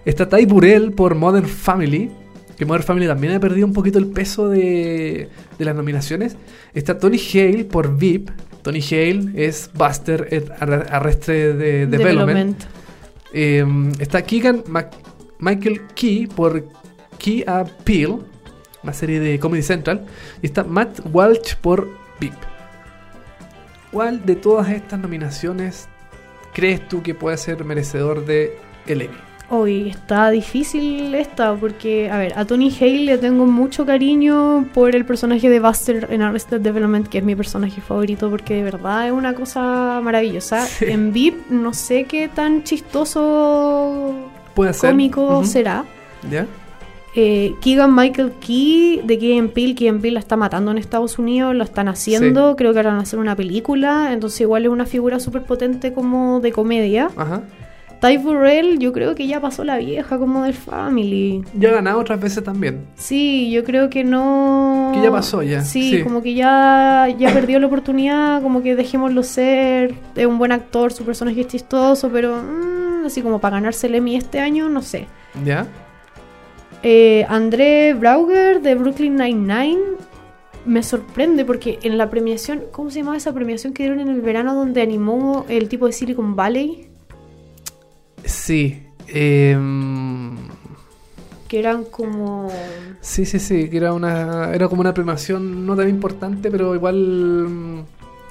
Está 0.04 0.28
Ty 0.28 0.46
Burrell 0.46 0.92
por 0.92 1.14
Modern 1.14 1.46
Family. 1.46 2.10
Que 2.56 2.66
Modern 2.66 2.84
Family 2.84 3.06
también 3.06 3.34
ha 3.34 3.40
perdido 3.40 3.66
un 3.66 3.72
poquito 3.72 3.98
el 3.98 4.06
peso 4.08 4.48
de, 4.48 5.28
de 5.58 5.64
las 5.64 5.74
nominaciones. 5.74 6.36
Está 6.74 6.98
Tony 6.98 7.18
Hale 7.18 7.64
por 7.64 7.96
VIP. 7.96 8.30
Tony 8.62 8.80
Hale 8.82 9.30
es 9.34 9.70
Buster 9.72 10.28
at 10.30 10.60
Arre- 10.60 10.86
Arrested 10.90 11.56
de- 11.58 11.86
Development. 11.86 12.62
Eh, 13.32 13.64
está 13.98 14.22
Keegan 14.22 14.64
Mac- 14.68 14.92
Michael 15.38 15.80
Key 15.94 16.26
por 16.26 16.66
Key 17.18 17.44
a 17.46 17.64
Peel, 17.84 18.16
una 18.82 18.92
serie 18.92 19.20
de 19.20 19.38
Comedy 19.38 19.62
Central. 19.62 20.04
Y 20.42 20.46
está 20.46 20.62
Matt 20.64 21.00
Walsh 21.10 21.54
por 21.62 21.88
VIP. 22.20 22.34
¿Cuál 23.90 24.24
de 24.26 24.36
todas 24.36 24.68
estas 24.70 25.00
nominaciones 25.00 25.88
crees 26.52 26.86
tú 26.88 27.02
que 27.02 27.14
puede 27.14 27.36
ser 27.38 27.64
merecedor 27.64 28.24
de 28.26 28.56
el 28.86 29.02
Emmy? 29.02 29.16
Hoy 29.52 29.88
está 29.88 30.30
difícil 30.30 31.12
esta 31.12 31.56
porque, 31.56 32.08
a 32.08 32.18
ver, 32.18 32.38
a 32.38 32.44
Tony 32.44 32.72
Hale 32.80 33.04
le 33.04 33.18
tengo 33.18 33.46
mucho 33.46 33.84
cariño 33.84 34.68
por 34.72 34.94
el 34.94 35.04
personaje 35.04 35.50
de 35.50 35.58
Buster 35.58 36.06
en 36.08 36.22
Arrested 36.22 36.60
Development, 36.60 37.08
que 37.08 37.18
es 37.18 37.24
mi 37.24 37.34
personaje 37.34 37.80
favorito 37.80 38.30
porque 38.30 38.54
de 38.54 38.62
verdad 38.62 39.08
es 39.08 39.12
una 39.12 39.34
cosa 39.34 40.00
maravillosa. 40.04 40.64
Sí. 40.66 40.84
En 40.86 41.12
VIP 41.12 41.50
no 41.50 41.74
sé 41.74 42.04
qué 42.04 42.28
tan 42.28 42.62
chistoso 42.62 44.14
Puede 44.54 44.72
ser. 44.72 44.90
cómico 44.90 45.44
será. 45.44 45.84
¿Ya? 46.30 46.46
Eh, 47.16 47.54
Keegan 47.60 47.92
Michael 47.92 48.34
Key 48.38 49.00
de 49.02 49.18
Key 49.18 49.42
Peele, 49.48 49.74
Key 49.74 49.90
Peele 49.94 50.12
la 50.12 50.20
está 50.20 50.36
matando 50.36 50.70
en 50.70 50.78
Estados 50.78 51.18
Unidos, 51.18 51.56
lo 51.56 51.64
están 51.64 51.88
haciendo, 51.88 52.54
creo 52.54 52.72
que 52.72 52.78
ahora 52.78 52.90
van 52.90 53.00
a 53.00 53.02
hacer 53.02 53.18
una 53.18 53.34
película, 53.34 54.12
entonces 54.12 54.42
igual 54.42 54.62
es 54.62 54.68
una 54.68 54.86
figura 54.86 55.18
súper 55.18 55.42
potente 55.42 55.92
como 55.92 56.38
de 56.38 56.52
comedia. 56.52 57.10
Ajá. 57.16 57.42
Ty 58.00 58.16
Burrell 58.16 58.78
yo 58.78 58.92
creo 58.92 59.14
que 59.14 59.26
ya 59.26 59.40
pasó 59.40 59.62
la 59.62 59.76
vieja 59.76 60.16
como 60.18 60.44
del 60.44 60.54
Family. 60.54 61.44
Ya 61.58 61.68
ha 61.68 61.72
ganado 61.72 62.00
otras 62.00 62.18
veces 62.20 62.42
también. 62.42 62.86
Sí, 62.96 63.50
yo 63.50 63.62
creo 63.62 63.90
que 63.90 64.04
no... 64.04 64.90
Que 64.94 65.02
ya 65.02 65.10
pasó 65.10 65.42
ya, 65.42 65.62
Sí, 65.62 65.96
sí. 65.98 66.02
como 66.02 66.22
que 66.22 66.32
ya, 66.34 67.08
ya 67.18 67.32
perdió 67.34 67.58
la 67.58 67.66
oportunidad, 67.66 68.42
como 68.42 68.62
que 68.62 68.74
dejémoslo 68.74 69.22
ser, 69.22 69.94
es 70.16 70.26
un 70.26 70.38
buen 70.38 70.52
actor, 70.52 70.92
su 70.92 71.04
personaje 71.04 71.42
es 71.42 71.48
chistoso, 71.48 72.08
pero 72.10 72.36
mm, 72.42 73.04
así 73.06 73.20
como 73.20 73.38
para 73.38 73.56
ganarse 73.56 73.86
el 73.86 73.94
Emmy 73.96 74.16
este 74.16 74.40
año, 74.40 74.70
no 74.70 74.80
sé. 74.80 75.06
¿Ya? 75.44 75.66
Eh, 76.82 77.26
André 77.28 77.92
Brauger 77.92 78.62
de 78.62 78.74
Brooklyn 78.76 79.16
Nine-Nine 79.16 79.80
me 80.64 80.82
sorprende 80.82 81.44
porque 81.44 81.78
en 81.82 81.98
la 81.98 82.08
premiación, 82.08 82.62
¿cómo 82.70 82.90
se 82.90 83.00
llamaba 83.00 83.16
esa 83.18 83.32
premiación 83.34 83.72
que 83.74 83.82
dieron 83.82 84.00
en 84.00 84.08
el 84.08 84.20
verano 84.22 84.54
donde 84.54 84.80
animó 84.80 85.44
el 85.48 85.68
tipo 85.68 85.86
de 85.86 85.92
Silicon 85.92 86.36
Valley? 86.36 86.89
Sí. 88.24 88.82
em, 89.08 90.36
Que 91.48 91.58
eran 91.58 91.84
como... 91.84 92.50
sí, 93.00 93.24
sí, 93.24 93.38
sí. 93.38 93.68
Que 93.68 93.76
era 93.78 93.92
una. 93.92 94.52
Era 94.54 94.68
como 94.68 94.80
una 94.82 94.94
premiación 94.94 95.66
no 95.66 95.76
tan 95.76 95.88
importante, 95.88 96.50
pero 96.50 96.74
igual. 96.74 96.94
mm, 97.48 97.80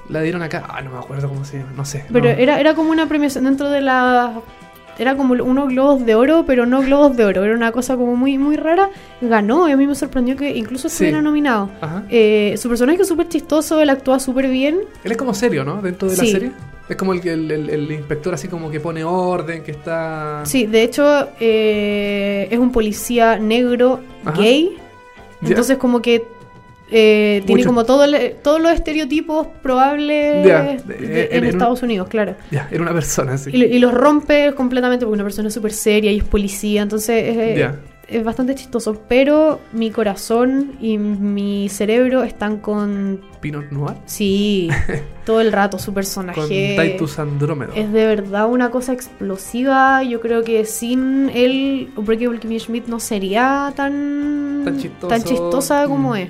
La 0.09 0.21
dieron 0.21 0.41
acá. 0.41 0.65
Ah, 0.69 0.81
no 0.81 0.91
me 0.91 0.97
acuerdo 0.99 1.27
cómo 1.29 1.43
se 1.45 1.59
llama. 1.59 1.73
No 1.75 1.85
sé. 1.85 2.05
Pero 2.11 2.25
no. 2.25 2.31
era, 2.31 2.59
era 2.59 2.75
como 2.75 2.91
una 2.91 3.07
premiación 3.07 3.43
dentro 3.43 3.69
de 3.69 3.81
la... 3.81 4.41
Era 4.99 5.15
como 5.15 5.33
unos 5.33 5.69
globos 5.69 6.05
de 6.05 6.13
oro, 6.13 6.43
pero 6.45 6.65
no 6.65 6.81
globos 6.81 7.15
de 7.15 7.23
oro. 7.25 7.43
Era 7.45 7.55
una 7.55 7.71
cosa 7.71 7.95
como 7.95 8.15
muy, 8.15 8.37
muy 8.37 8.57
rara. 8.57 8.89
Ganó 9.21 9.67
y 9.69 9.71
a 9.71 9.77
mí 9.77 9.87
me 9.87 9.95
sorprendió 9.95 10.35
que 10.35 10.55
incluso 10.55 10.89
Sí. 10.89 10.95
estuviera 10.95 11.21
nominado. 11.21 11.69
Ajá. 11.81 12.03
Eh, 12.09 12.55
su 12.57 12.67
personaje 12.69 13.01
es 13.01 13.07
súper 13.07 13.29
chistoso, 13.29 13.79
él 13.79 13.89
actúa 13.89 14.19
súper 14.19 14.49
bien. 14.49 14.79
Él 15.03 15.11
es 15.11 15.17
como 15.17 15.33
serio, 15.33 15.63
¿no? 15.63 15.81
Dentro 15.81 16.09
de 16.09 16.17
la 16.17 16.23
Sí. 16.23 16.31
serie. 16.31 16.51
Es 16.89 16.95
como 16.95 17.13
el, 17.13 17.25
el, 17.27 17.51
el- 17.51 17.69
el 17.69 17.91
inspector 17.91 18.33
así 18.33 18.47
como 18.47 18.69
que 18.71 18.79
pone 18.79 19.03
orden, 19.03 19.61
que 19.63 19.71
está... 19.71 20.41
Sí, 20.43 20.65
de 20.65 20.81
hecho 20.83 21.29
eh, 21.39 22.47
es 22.51 22.57
un 22.59 22.71
policía 22.71 23.37
negro 23.39 23.99
Ajá. 24.25 24.41
gay. 24.41 24.75
Entonces 25.41 25.77
como 25.77 26.01
que 26.01 26.25
eh, 26.91 27.43
tiene 27.45 27.63
como 27.65 27.85
todo 27.85 28.03
el- 28.05 28.35
todos 28.43 28.61
los 28.61 28.71
estereotipos 28.71 29.47
probables 29.61 30.45
de- 30.45 30.81
eh, 30.89 31.29
en 31.31 31.43
Estados 31.45 31.81
Unidos, 31.83 32.07
claro. 32.07 32.35
Ya, 32.51 32.67
era 32.71 32.81
una 32.81 32.93
persona 32.93 33.33
así. 33.33 33.51
Y, 33.53 33.63
y 33.63 33.79
los 33.79 33.93
rompe 33.93 34.53
completamente 34.55 35.05
porque 35.05 35.15
una 35.15 35.23
persona 35.23 35.47
es 35.49 35.53
súper 35.53 35.71
seria 35.73 36.11
y 36.11 36.17
es 36.17 36.23
policía, 36.23 36.81
entonces 36.81 37.23
es, 37.29 37.37
eh, 37.37 37.69
es 38.07 38.23
bastante 38.23 38.55
chistoso. 38.55 38.99
Pero 39.07 39.59
mi 39.71 39.91
corazón 39.91 40.71
y 40.81 40.97
mi 40.97 41.69
cerebro 41.69 42.23
están 42.23 42.57
con... 42.57 43.21
Pinot 43.39 43.69
Noir. 43.71 43.95
Sí, 44.05 44.67
todo 45.25 45.41
el 45.41 45.51
rato 45.51 45.77
su 45.77 45.93
personaje. 45.93 46.75
Con 46.75 46.85
Titus 46.85 47.19
Andrómedo. 47.19 47.71
Es 47.75 47.91
de 47.93 48.05
verdad 48.07 48.49
una 48.49 48.71
cosa 48.71 48.93
explosiva. 48.93 50.01
Yo 50.03 50.19
creo 50.21 50.43
que 50.43 50.65
sin 50.65 51.29
él, 51.33 51.91
Unbreakable 51.95 52.39
Kimmy 52.39 52.59
Schmidt 52.59 52.87
no 52.87 52.99
sería 52.99 53.71
tan, 53.75 54.61
Tan 54.65 54.77
chistoso. 54.79 55.07
tan 55.07 55.23
chistosa 55.23 55.85
como 55.87 56.11
Mm. 56.13 56.15
es. 56.15 56.29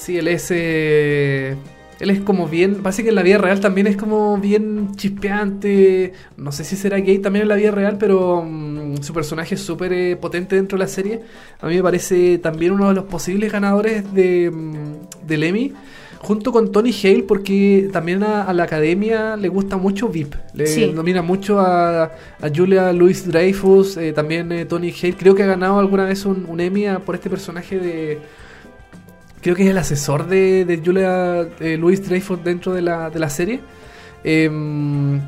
Sí, 0.00 0.16
él 0.16 0.28
es. 0.28 0.48
eh, 0.50 1.54
él 2.00 2.08
es 2.10 2.20
como 2.20 2.48
bien. 2.48 2.76
Parece 2.76 3.02
que 3.02 3.10
en 3.10 3.14
la 3.14 3.22
vida 3.22 3.36
real 3.36 3.60
también 3.60 3.86
es 3.86 3.96
como 3.96 4.38
bien 4.38 4.94
chispeante. 4.96 6.12
No 6.38 6.52
sé 6.52 6.64
si 6.64 6.76
será 6.76 6.96
gay 6.98 7.18
también 7.18 7.42
en 7.42 7.48
la 7.48 7.56
vida 7.56 7.70
real, 7.70 7.98
pero 7.98 8.42
mm, 8.42 9.02
su 9.02 9.12
personaje 9.12 9.56
es 9.56 9.60
súper 9.60 9.92
eh, 9.92 10.16
potente 10.16 10.56
dentro 10.56 10.78
de 10.78 10.84
la 10.84 10.88
serie. 10.88 11.20
A 11.60 11.66
mí 11.66 11.76
me 11.76 11.82
parece 11.82 12.38
también 12.38 12.72
uno 12.72 12.88
de 12.88 12.94
los 12.94 13.04
posibles 13.04 13.52
ganadores 13.52 14.12
de, 14.14 14.50
mm, 14.50 15.26
del 15.26 15.42
Emmy. 15.44 15.72
Junto 16.22 16.52
con 16.52 16.70
Tony 16.70 16.90
Hale, 17.02 17.22
porque 17.22 17.88
también 17.92 18.22
a, 18.22 18.44
a 18.44 18.52
la 18.52 18.64
academia 18.64 19.36
le 19.36 19.48
gusta 19.48 19.78
mucho 19.78 20.08
VIP. 20.08 20.34
Le 20.54 20.66
Sí. 20.66 20.90
nomina 20.94 21.22
mucho 21.22 21.58
a, 21.60 22.04
a 22.04 22.48
Julia 22.54 22.92
Louis 22.92 23.26
Dreyfus, 23.26 23.96
eh, 23.96 24.12
también 24.12 24.52
eh, 24.52 24.66
Tony 24.66 24.90
Hale. 24.92 25.14
Creo 25.14 25.34
que 25.34 25.42
ha 25.42 25.46
ganado 25.46 25.78
alguna 25.78 26.04
vez 26.04 26.26
un, 26.26 26.44
un 26.46 26.60
Emmy 26.60 26.84
a- 26.86 26.98
por 26.98 27.14
este 27.14 27.30
personaje 27.30 27.78
de, 27.78 28.18
creo 29.40 29.54
que 29.56 29.64
es 29.64 29.70
el 29.70 29.78
asesor 29.78 30.26
de, 30.26 30.64
de 30.64 30.80
Julia 30.84 31.48
eh, 31.60 31.76
Louis 31.76 32.06
Dreyfus 32.06 32.42
dentro 32.44 32.72
de 32.72 32.82
la, 32.82 33.10
de 33.10 33.18
la 33.18 33.28
serie. 33.30 33.60
Em, 34.24 35.20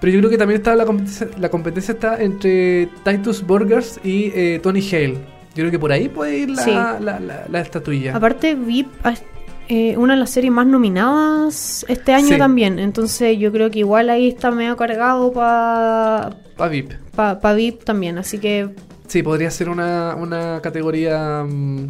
pero 0.00 0.12
yo 0.12 0.18
creo 0.20 0.30
que 0.30 0.38
también 0.38 0.60
está 0.60 0.74
la 0.76 0.86
competencia, 0.86 1.28
la 1.38 1.48
competencia 1.50 1.92
está 1.92 2.22
entre 2.22 2.88
Titus 3.04 3.42
Burgers 3.46 4.00
y 4.02 4.32
eh, 4.34 4.60
Tony 4.62 4.80
Hale. 4.80 5.14
Yo 5.54 5.62
creo 5.62 5.70
que 5.70 5.78
por 5.78 5.92
ahí 5.92 6.08
puede 6.08 6.38
ir 6.38 6.50
la, 6.50 6.62
Sí. 6.62 6.70
la, 6.70 6.98
la- 7.00 7.44
la 7.48 7.60
estatuilla. 7.60 8.16
Aparte, 8.16 8.54
VIP 8.54 8.88
es 9.06 9.22
eh, 9.68 9.96
una 9.96 10.14
de 10.14 10.20
las 10.20 10.30
series 10.30 10.52
más 10.52 10.66
nominadas 10.66 11.84
este 11.88 12.12
año 12.14 12.28
Sí. 12.28 12.38
también. 12.38 12.78
Entonces 12.78 13.38
yo 13.38 13.52
creo 13.52 13.70
que 13.70 13.80
igual 13.80 14.08
ahí 14.10 14.28
está 14.28 14.50
medio 14.50 14.76
cargado 14.76 15.32
para 15.32 16.30
Pa' 16.56 16.68
VIP. 16.68 16.92
pa, 17.14 17.38
pa 17.40 17.52
VIP 17.52 17.84
también. 17.84 18.16
Así 18.18 18.38
que 18.38 18.70
Sí, 19.06 19.22
podría 19.24 19.50
ser 19.50 19.68
una, 19.68 20.14
una 20.14 20.60
categoría 20.62 21.44
mm, 21.46 21.88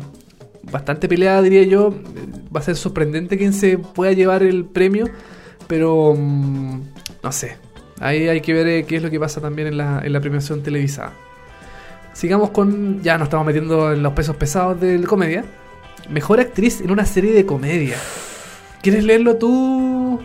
bastante 0.63 1.09
peleada, 1.09 1.43
diría 1.43 1.63
yo. 1.65 1.95
Va 2.55 2.61
a 2.61 2.63
ser 2.63 2.77
sorprendente 2.77 3.37
quien 3.39 3.53
se 3.53 3.79
pueda 3.79 4.13
llevar 4.13 4.43
el 4.43 4.65
premio, 4.65 5.07
pero 5.67 6.15
mm, 6.17 6.81
no 7.23 7.33
sé. 7.33 7.57
Ahí 8.01 8.29
hay 8.29 8.41
que 8.41 8.53
ver 8.55 8.67
eh, 8.67 8.85
qué 8.87 8.97
es 8.97 9.03
lo 9.03 9.11
que 9.11 9.21
pasa 9.21 9.41
también 9.41 9.69
en 9.69 9.77
la, 9.77 10.01
en 10.05 10.13
la 10.13 10.21
premiación 10.21 10.63
televisada. 10.63 11.13
Sigamos 12.13 12.51
con. 12.51 13.03
Ya 13.03 13.17
nos 13.19 13.27
estamos 13.27 13.47
metiendo 13.47 13.93
en 13.93 14.03
los 14.03 14.13
pesos 14.15 14.37
pesados 14.37 14.81
del 14.81 15.07
comedia. 15.07 15.45
Mejor 16.09 16.41
actriz 16.41 16.81
en 16.81 16.91
una 16.91 17.05
serie 17.05 17.33
de 17.33 17.47
comedia. 17.47 17.97
¿Quieres 18.83 19.05
leerlo 19.05 19.37
tú, 19.37 20.19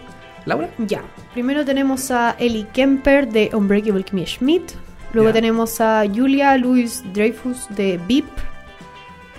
Laura? 0.46 0.70
ya. 0.80 1.02
Primero 1.34 1.66
tenemos 1.66 2.12
a 2.12 2.36
Ellie 2.40 2.66
Kemper 2.74 3.28
de 3.28 3.50
Unbreakable 3.54 4.04
Kimmy 4.04 4.26
Schmidt. 4.26 4.72
Luego 5.14 5.30
Ya. 5.30 5.34
tenemos 5.34 5.80
a 5.82 6.04
Julia 6.14 6.58
Louis 6.58 7.04
Dreyfus 7.14 7.68
de 7.76 8.00
VIP. 8.08 8.26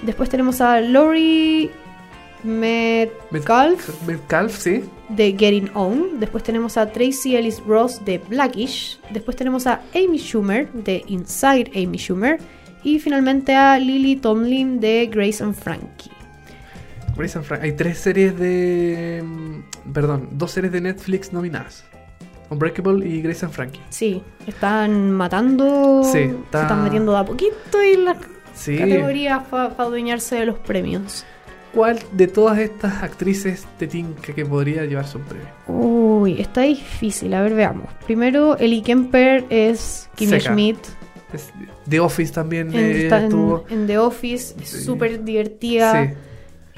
Después 0.03 0.29
tenemos 0.29 0.61
a 0.61 0.81
Lori 0.81 1.71
Metcalf 3.31 4.03
Metcalf, 4.07 4.57
sí. 4.57 4.85
de 5.09 5.33
Getting 5.39 5.71
On. 5.75 6.21
Después 6.21 6.45
tenemos 6.45 6.77
a 6.77 6.91
Tracy 6.93 7.37
Ellis 7.37 7.63
Ross 7.67 8.05
de 8.05 8.19
Blackish. 8.19 8.99
Después 9.11 9.37
tenemos 9.37 9.67
a 9.67 9.81
Amy 9.95 10.19
Schumer 10.19 10.71
de 10.73 11.05
Inside 11.09 11.71
Amy 11.75 11.99
Schumer. 11.99 12.39
Y 12.83 12.99
finalmente 13.01 13.55
a 13.55 13.79
Lily 13.79 14.17
Tomlin 14.17 14.79
de 14.81 15.07
Grace 15.13 15.43
and 15.43 15.55
Frankie. 15.55 16.11
Grace 17.17 17.37
and 17.39 17.45
Frank. 17.47 17.63
Hay 17.63 17.73
tres 17.73 17.99
series 17.99 18.39
de. 18.39 19.23
mm, 19.25 19.93
Perdón, 19.93 20.29
dos 20.33 20.51
series 20.53 20.71
de 20.73 20.81
Netflix 20.83 21.33
nominadas: 21.33 21.85
Unbreakable 22.51 23.09
y 23.09 23.23
Grace 23.23 23.45
and 23.45 23.55
Frankie. 23.55 23.81
Sí, 23.89 24.23
están 24.47 25.11
matando. 25.13 26.03
Sí, 26.05 26.13
Se 26.13 26.25
está- 26.27 26.63
están 26.63 26.85
metiendo 26.85 27.13
de 27.13 27.19
a 27.19 27.25
poquito 27.25 27.81
en 27.83 28.05
las 28.05 28.19
Sí. 28.57 28.77
categorías 28.79 29.43
para 29.49 29.67
adueñarse 29.79 30.37
de 30.37 30.47
los 30.47 30.59
premios. 30.59 31.25
¿Cuál 31.75 31.99
de 32.13 32.27
todas 32.27 32.59
estas 32.59 33.03
actrices 33.03 33.67
te 33.79 33.87
tinca 33.87 34.33
que 34.35 34.47
podría 34.47 34.85
llevarse 34.87 35.19
un 35.19 35.25
premio? 35.25 35.47
Uy, 35.69 36.41
está 36.41 36.63
difícil. 36.63 37.35
A 37.35 37.43
ver, 37.43 37.53
veamos. 37.55 37.93
Primero, 38.07 38.57
Ellie 38.59 38.83
Kemper 38.83 39.45
es 39.51 40.09
Kimmy. 40.17 40.41
Schmidt. 40.41 40.79
Es- 41.35 41.53
The 41.87 42.01
Office 42.01 42.33
también 42.33 42.69
En, 42.69 42.77
eh, 42.77 43.09
en- 43.69 43.87
The 43.87 43.99
Office. 43.99 44.55
Es 44.61 44.69
Sí. 44.71 44.81
súper 44.85 45.23
divertida. 45.23 46.07
Sí, 46.07 46.15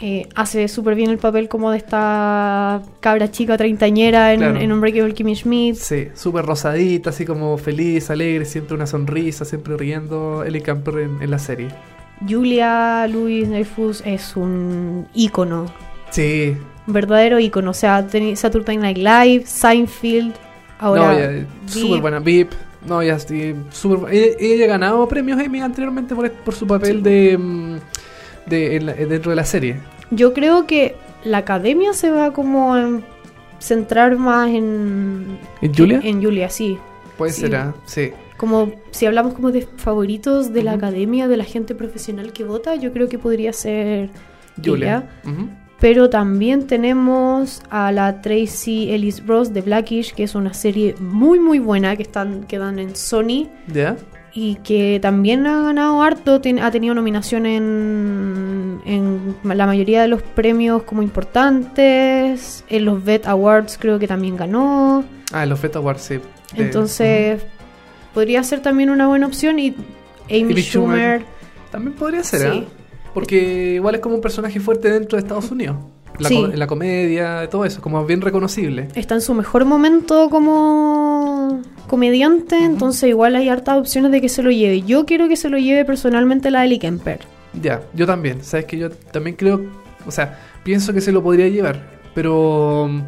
Eh, 0.00 0.28
hace 0.36 0.68
súper 0.68 0.94
bien 0.94 1.10
el 1.10 1.18
papel 1.18 1.48
como 1.48 1.72
de 1.72 1.78
esta 1.78 2.80
cabra 3.00 3.30
chica 3.32 3.56
treintañera 3.56 4.32
en, 4.32 4.38
Claro. 4.38 4.60
en 4.60 4.70
Unbreakable 4.72 5.12
Kimmy 5.12 5.34
Schmidt. 5.34 5.74
sí, 5.74 6.08
súper 6.14 6.44
rosadita, 6.46 7.10
así 7.10 7.24
como 7.26 7.58
feliz, 7.58 8.08
alegre, 8.10 8.44
siempre 8.44 8.76
una 8.76 8.86
sonrisa, 8.86 9.44
siempre 9.44 9.76
riendo. 9.76 10.44
Ellie 10.44 10.62
Camper 10.62 10.98
en, 10.98 11.20
en 11.22 11.30
la 11.32 11.40
serie. 11.40 11.68
Julia 12.28 13.06
Louis 13.08 13.48
Dreyfus 13.48 14.02
es 14.04 14.36
un 14.36 15.06
ícono. 15.14 15.66
Sí, 16.10 16.56
un 16.86 16.92
verdadero 16.92 17.38
icono. 17.40 17.70
O 17.70 17.74
sea, 17.74 18.06
Saturday 18.36 18.76
Night 18.76 18.98
Live, 18.98 19.46
Seinfeld, 19.46 20.34
ahora. 20.78 21.12
no, 21.12 21.18
ya, 21.18 21.46
súper 21.66 22.00
buena. 22.00 22.18
VIP. 22.20 22.52
No, 22.86 23.02
ya 23.02 23.16
estoy 23.16 23.56
súper 23.72 23.98
bu- 23.98 24.08
Ella, 24.12 24.36
ella 24.38 24.64
ha 24.64 24.68
ganado 24.68 25.08
premios 25.08 25.40
Emmy 25.40 25.60
anteriormente 25.60 26.14
por, 26.14 26.30
por 26.30 26.54
su 26.54 26.64
papel 26.68 27.02
de, 27.02 27.36
de 28.48 28.76
en 28.76 28.86
la- 28.86 28.94
dentro 28.94 29.30
de 29.30 29.36
la 29.36 29.44
serie. 29.44 29.76
Yo 30.10 30.32
creo 30.34 30.66
que 30.66 30.94
la 31.24 31.38
academia 31.38 31.92
se 31.92 32.10
va 32.10 32.32
como 32.32 32.74
a 32.74 32.88
centrar 33.58 34.16
más 34.16 34.48
en. 34.50 35.38
¿En 35.60 35.74
Julia? 35.74 36.00
En 36.02 36.22
Julia, 36.22 36.48
sí. 36.48 36.78
Puede 37.16 37.32
sí. 37.32 37.42
ser, 37.42 37.56
ah, 37.56 37.74
sí. 37.86 38.12
Como 38.36 38.70
si 38.92 39.06
hablamos 39.06 39.34
como 39.34 39.50
de 39.50 39.62
favoritos 39.76 40.52
de 40.52 40.62
la 40.62 40.72
academia, 40.74 41.26
de 41.26 41.36
la 41.36 41.44
gente 41.44 41.74
profesional 41.74 42.32
que 42.32 42.44
vota, 42.44 42.76
yo 42.76 42.92
creo 42.92 43.08
que 43.08 43.18
podría 43.18 43.52
ser 43.52 44.10
Julia. 44.64 45.08
Pero 45.80 46.10
también 46.10 46.66
tenemos 46.66 47.62
a 47.70 47.92
la 47.92 48.20
Tracy 48.20 48.90
Ellis 48.90 49.24
Ross 49.26 49.52
de 49.52 49.60
Blackish, 49.62 50.12
que 50.14 50.24
es 50.24 50.34
una 50.34 50.52
serie 50.54 50.94
muy 50.98 51.38
muy 51.40 51.58
buena 51.60 51.94
que 51.96 52.02
están 52.02 52.44
que 52.44 52.58
dan 52.58 52.78
en 52.80 52.96
Sony 52.96 53.48
¿Ya? 53.72 53.96
Y 54.40 54.54
que 54.62 55.00
también 55.02 55.46
ha 55.48 55.62
ganado 55.64 56.00
harto, 56.00 56.40
ha 56.62 56.70
tenido 56.70 56.94
nominación 56.94 57.44
en, 57.44 58.80
en 58.86 59.34
la 59.42 59.66
mayoría 59.66 60.00
de 60.02 60.06
los 60.08 60.22
premios 60.22 60.84
como 60.84 61.02
importantes, 61.02 62.64
en 62.68 62.84
los 62.84 63.02
VET 63.04 63.26
Awards 63.26 63.78
creo 63.80 63.98
que 63.98 64.06
también 64.06 64.36
ganó, 64.36 65.04
Ah, 65.32 65.44
los 65.44 65.58
Feta 65.58 65.78
Awards, 65.80 66.02
sí. 66.02 66.20
Entonces 66.54 67.42
podría 68.14 68.42
ser 68.44 68.60
también 68.62 68.90
una 68.90 69.08
buena 69.08 69.26
opción 69.26 69.58
y 69.58 69.74
Amy, 70.30 70.42
Amy 70.52 70.62
Schumer, 70.62 71.20
Schumer. 71.20 71.22
También 71.72 71.94
podría 71.96 72.22
ser, 72.22 72.40
Sí. 72.52 72.64
¿ah? 72.64 72.72
Porque 73.12 73.74
igual 73.74 73.96
es 73.96 74.00
como 74.00 74.14
un 74.14 74.20
personaje 74.20 74.60
fuerte 74.60 74.90
dentro 74.90 75.16
de 75.16 75.22
Estados 75.22 75.50
Unidos. 75.50 75.76
La, 76.18 76.28
Sí. 76.28 76.36
en 76.36 76.58
la 76.58 76.66
comedia, 76.66 77.48
todo 77.50 77.64
eso, 77.64 77.80
como 77.80 78.04
bien 78.06 78.20
reconocible. 78.20 78.88
está 78.94 79.14
en 79.14 79.20
su 79.20 79.34
mejor 79.34 79.64
momento 79.64 80.28
como 80.30 81.07
comediante, 81.88 82.56
entonces 82.64 83.08
igual 83.08 83.34
hay 83.34 83.48
hartas 83.48 83.78
opciones 83.78 84.12
de 84.12 84.20
que 84.20 84.28
se 84.28 84.42
lo 84.42 84.50
lleve. 84.50 84.82
Yo 84.82 85.06
quiero 85.06 85.28
que 85.28 85.36
se 85.36 85.48
lo 85.48 85.58
lleve 85.58 85.84
personalmente 85.84 86.50
la 86.50 86.64
Ellie 86.64 86.78
Kemper. 86.78 87.20
Ya, 87.60 87.82
yo 87.94 88.06
también. 88.06 88.44
Sabes 88.44 88.66
que 88.66 88.78
yo 88.78 88.90
también 88.90 89.34
creo, 89.34 89.62
o 90.06 90.10
sea, 90.10 90.38
pienso 90.62 90.92
que 90.92 91.00
se 91.00 91.10
lo 91.10 91.22
podría 91.22 91.48
llevar, 91.48 91.80
pero 92.14 92.84
um, 92.84 93.02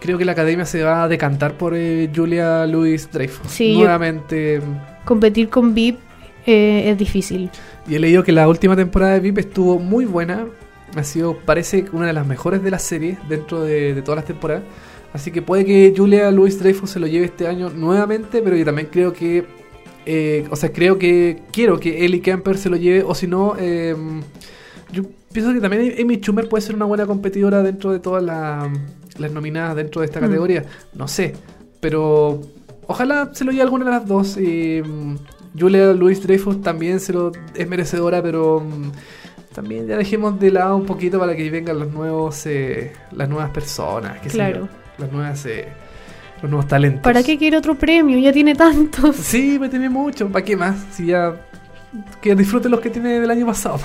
creo 0.00 0.18
que 0.18 0.24
la 0.24 0.32
academia 0.32 0.66
se 0.66 0.82
va 0.82 1.04
a 1.04 1.08
decantar 1.08 1.54
por 1.54 1.74
eh, 1.74 2.10
Julia 2.14 2.66
Louis 2.66 3.10
Dreyfus. 3.10 3.50
Sí, 3.50 3.76
Nuevamente. 3.76 4.60
Competir 5.04 5.48
con 5.48 5.74
VIP 5.74 5.98
eh, 6.46 6.90
es 6.90 6.98
difícil. 6.98 7.50
Y 7.88 7.94
he 7.94 7.98
leído 7.98 8.22
que 8.22 8.32
la 8.32 8.48
última 8.48 8.76
temporada 8.76 9.14
de 9.14 9.20
VIP 9.20 9.38
estuvo 9.38 9.78
muy 9.78 10.04
buena. 10.04 10.46
Ha 10.96 11.04
sido, 11.04 11.38
parece, 11.38 11.86
una 11.92 12.06
de 12.06 12.12
las 12.12 12.26
mejores 12.26 12.62
de 12.62 12.70
la 12.70 12.78
serie 12.78 13.18
dentro 13.28 13.62
de, 13.62 13.94
de 13.94 14.02
todas 14.02 14.16
las 14.16 14.24
temporadas. 14.24 14.62
Así 15.12 15.30
que 15.30 15.40
puede 15.42 15.64
que 15.64 15.92
Julia 15.96 16.30
Louis 16.30 16.58
Dreyfus 16.58 16.90
se 16.90 17.00
lo 17.00 17.06
lleve 17.06 17.26
este 17.26 17.46
año 17.48 17.70
nuevamente, 17.70 18.42
pero 18.42 18.56
yo 18.56 18.64
también 18.64 18.88
creo 18.90 19.12
que. 19.12 19.44
eh, 20.06 20.46
o 20.50 20.56
sea, 20.56 20.72
creo 20.72 20.98
que 20.98 21.42
quiero 21.52 21.78
que 21.80 22.04
Ellie 22.04 22.20
Kemper 22.22 22.56
se 22.56 22.70
lo 22.70 22.76
lleve, 22.76 23.02
o 23.02 23.14
si 23.14 23.26
no, 23.26 23.54
eh, 23.58 23.94
yo 24.92 25.02
pienso 25.32 25.52
que 25.52 25.60
también 25.60 25.94
Amy 26.00 26.16
Schumer 26.16 26.48
puede 26.48 26.62
ser 26.62 26.74
una 26.74 26.86
buena 26.86 27.04
competidora 27.06 27.62
dentro 27.62 27.92
de 27.92 27.98
todas 27.98 28.22
la- 28.22 28.70
las 29.18 29.32
nominadas 29.32 29.76
dentro 29.76 30.00
de 30.00 30.06
esta 30.06 30.20
Mm. 30.20 30.24
categoría. 30.24 30.64
No 30.94 31.08
sé, 31.08 31.34
pero 31.80 32.40
ojalá 32.86 33.30
se 33.34 33.44
lo 33.44 33.50
lleve 33.50 33.64
alguna 33.64 33.84
de 33.86 33.90
las 33.90 34.06
dos. 34.06 34.36
Y, 34.38 34.80
mm, 34.82 35.16
Julia 35.58 35.92
Louis 35.92 36.22
Dreyfus 36.22 36.62
también 36.62 37.00
se 37.00 37.12
lo 37.12 37.32
es 37.54 37.68
merecedora, 37.68 38.22
pero 38.22 38.60
mm, 38.60 38.92
también 39.54 39.86
ya 39.88 39.96
dejemos 39.96 40.38
de 40.38 40.50
lado 40.52 40.76
un 40.76 40.86
poquito 40.86 41.18
para 41.18 41.34
que 41.36 41.50
vengan 41.50 41.78
los 41.80 41.92
nuevos, 41.92 42.46
eh, 42.46 42.92
las 43.12 43.28
nuevas 43.28 43.50
personas, 43.50 44.22
sé 44.22 44.28
Claro. 44.30 44.68
Las 44.98 45.10
nuevas, 45.12 45.46
eh, 45.46 45.68
los 46.42 46.50
nuevos 46.50 46.68
talentos. 46.68 47.02
¿Para 47.02 47.22
qué 47.22 47.38
quiere 47.38 47.56
otro 47.56 47.74
premio? 47.74 48.18
Ya 48.18 48.32
tiene 48.32 48.54
tantos. 48.54 49.16
Sí, 49.22 49.58
me 49.58 49.68
tiene 49.68 49.88
mucho. 49.88 50.28
¿Para 50.28 50.44
qué 50.44 50.56
más? 50.56 50.76
Si 50.92 51.06
ya. 51.06 51.34
Que 52.20 52.34
disfrute 52.34 52.68
los 52.68 52.80
que 52.80 52.90
tiene 52.90 53.20
del 53.20 53.30
año 53.30 53.46
pasado. 53.46 53.80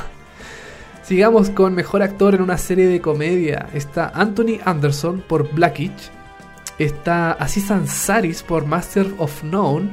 Sigamos 1.04 1.50
con 1.50 1.74
mejor 1.74 2.02
actor 2.02 2.36
en 2.36 2.42
una 2.42 2.58
serie 2.58 2.88
de 2.88 3.00
comedia. 3.00 3.68
Está 3.74 4.12
Anthony 4.14 4.60
Anderson 4.66 5.24
por 5.28 5.54
Blackitch. 5.54 6.12
Está 6.80 7.34
Aziz 7.34 7.72
Ansari 7.72 8.34
por 8.48 8.66
Master 8.66 9.08
of 9.18 9.44
None. 9.44 9.90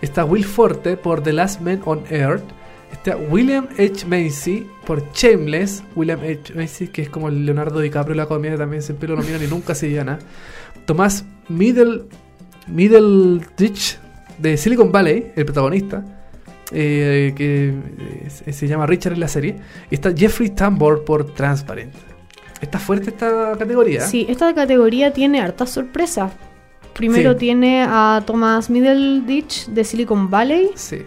Está 0.00 0.24
Will 0.24 0.44
Forte 0.44 0.96
por 0.96 1.22
The 1.22 1.32
Last 1.32 1.60
Man 1.60 1.80
on 1.84 2.04
Earth. 2.10 2.44
Está 2.92 3.16
William 3.16 3.66
H. 3.78 4.04
Macy 4.06 4.66
por 4.86 5.02
Shameless. 5.12 5.82
William 5.96 6.20
H. 6.20 6.52
Macy, 6.54 6.88
que 6.88 7.02
es 7.02 7.08
como 7.08 7.30
Leonardo 7.30 7.80
DiCaprio 7.80 8.14
la 8.14 8.26
comedia, 8.26 8.56
también 8.58 8.82
siempre 8.82 9.08
lo 9.08 9.16
nominan 9.16 9.42
y 9.42 9.46
nunca 9.46 9.74
se 9.74 9.90
gana. 9.90 10.18
Tomás 10.84 11.24
Middle, 11.48 12.02
Middleditch 12.66 13.98
de 14.38 14.56
Silicon 14.56 14.90
Valley, 14.90 15.32
el 15.36 15.44
protagonista, 15.44 16.04
eh, 16.72 17.32
que 17.36 17.74
eh, 18.46 18.52
se 18.52 18.66
llama 18.68 18.86
Richard 18.86 19.12
en 19.14 19.20
la 19.20 19.28
serie. 19.28 19.56
Y 19.90 19.94
está 19.94 20.12
Jeffrey 20.16 20.50
Tambor 20.50 21.04
por 21.04 21.24
Transparent. 21.34 21.94
Está 22.60 22.78
fuerte 22.78 23.10
esta 23.10 23.56
categoría. 23.58 24.02
Sí, 24.02 24.26
esta 24.28 24.54
categoría 24.54 25.12
tiene 25.12 25.40
hartas 25.40 25.70
sorpresas. 25.70 26.32
Primero 26.92 27.32
Sí. 27.32 27.38
tiene 27.38 27.82
a 27.88 28.22
Thomas 28.26 28.68
Middleditch 28.68 29.68
de 29.68 29.84
Silicon 29.84 30.28
Valley. 30.28 30.70
Sí, 30.74 30.98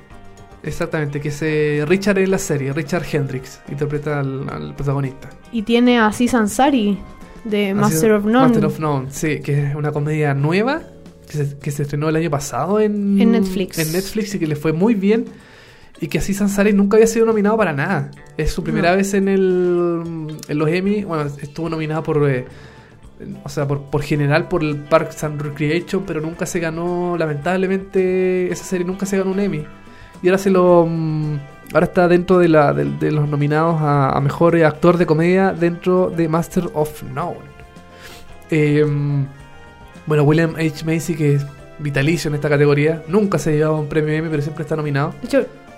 exactamente, 0.64 1.20
que 1.22 1.30
es 1.30 1.88
Richard 1.88 2.18
en 2.20 2.32
la 2.32 2.38
serie, 2.38 2.74
Richard 2.74 3.04
Hendricks, 3.12 3.62
interpreta 3.70 4.20
al, 4.20 4.48
al 4.50 4.76
protagonista. 4.76 5.30
Y 5.52 5.62
tiene 5.64 6.00
a 6.00 6.08
Aziz 6.08 6.34
Ansari 6.34 6.98
de 7.44 7.74
Master 7.74 8.14
of 8.14 8.26
None. 8.26 8.48
Master 8.48 8.66
of 8.66 8.80
None, 8.80 9.08
sí, 9.12 9.40
que 9.42 9.68
es 9.70 9.76
una 9.76 9.92
comedia 9.92 10.34
nueva 10.34 10.82
que 11.30 11.38
se, 11.38 11.58
que 11.60 11.72
se 11.72 11.84
estrenó 11.84 12.10
el 12.10 12.16
año 12.16 12.30
pasado 12.30 12.80
en, 12.80 13.20
En 13.20 13.32
Netflix. 13.32 13.78
en 13.80 13.92
Netflix 13.92 14.36
y 14.36 14.40
que 14.40 14.48
le 14.48 14.56
fue 14.56 14.74
muy 14.74 14.96
bien. 14.96 15.26
Y 16.02 16.08
que 16.08 16.18
así 16.18 16.34
Sansari 16.34 16.74
nunca 16.74 16.98
había 16.98 17.08
sido 17.08 17.26
nominado 17.26 17.56
para 17.56 17.72
nada. 17.72 18.12
Es 18.36 18.52
su 18.52 18.62
primera 18.64 18.92
No. 18.92 18.98
vez 18.98 19.14
en 19.14 19.28
el 19.30 20.02
en 20.50 20.58
los 20.58 20.68
Emmy. 20.70 21.04
Bueno, 21.04 21.30
estuvo 21.42 21.70
nominado 21.70 22.04
por. 22.04 22.30
eh, 22.30 22.46
o 23.46 23.48
sea, 23.48 23.66
por, 23.68 23.84
por 23.84 24.02
general 24.02 24.50
por 24.50 24.64
el 24.64 24.76
Parks 24.76 25.24
and 25.24 25.42
Recreation, 25.42 26.04
pero 26.06 26.20
nunca 26.20 26.46
se 26.46 26.60
ganó, 26.60 27.16
lamentablemente, 27.18 28.52
esa 28.52 28.66
serie 28.66 28.86
nunca 28.86 29.06
se 29.06 29.18
ganó 29.18 29.32
un 29.32 29.40
Emmy. 29.40 29.66
Y 30.24 30.30
ahora 30.30 30.40
se 30.40 30.50
lo. 30.50 30.88
mm, 30.88 31.38
Ahora 31.74 31.88
está 31.88 32.08
dentro 32.08 32.38
de, 32.38 32.50
la, 32.50 32.72
de, 32.72 32.86
de 32.86 33.12
los 33.12 33.28
nominados 33.28 33.78
a, 33.80 34.20
mejor 34.22 34.56
actor 34.64 34.98
de 34.98 35.08
comedia 35.08 35.54
dentro 35.54 36.12
de 36.12 36.28
Master 36.30 36.70
of 36.74 37.02
None. 37.02 37.40
Eh, 38.52 38.86
bueno, 40.06 40.24
William 40.24 40.56
H. 40.56 40.86
Macy, 40.86 41.16
que 41.16 41.36
es 41.36 41.46
vitalicio 41.80 42.30
en 42.30 42.36
esta 42.36 42.48
categoría, 42.48 43.02
nunca 43.08 43.40
se 43.40 43.50
ha 43.50 43.54
llevado 43.54 43.80
un 43.80 43.88
premio 43.88 44.14
Emmy, 44.14 44.30
pero 44.30 44.44
siempre 44.44 44.62
está 44.62 44.76
nominado. 44.76 45.16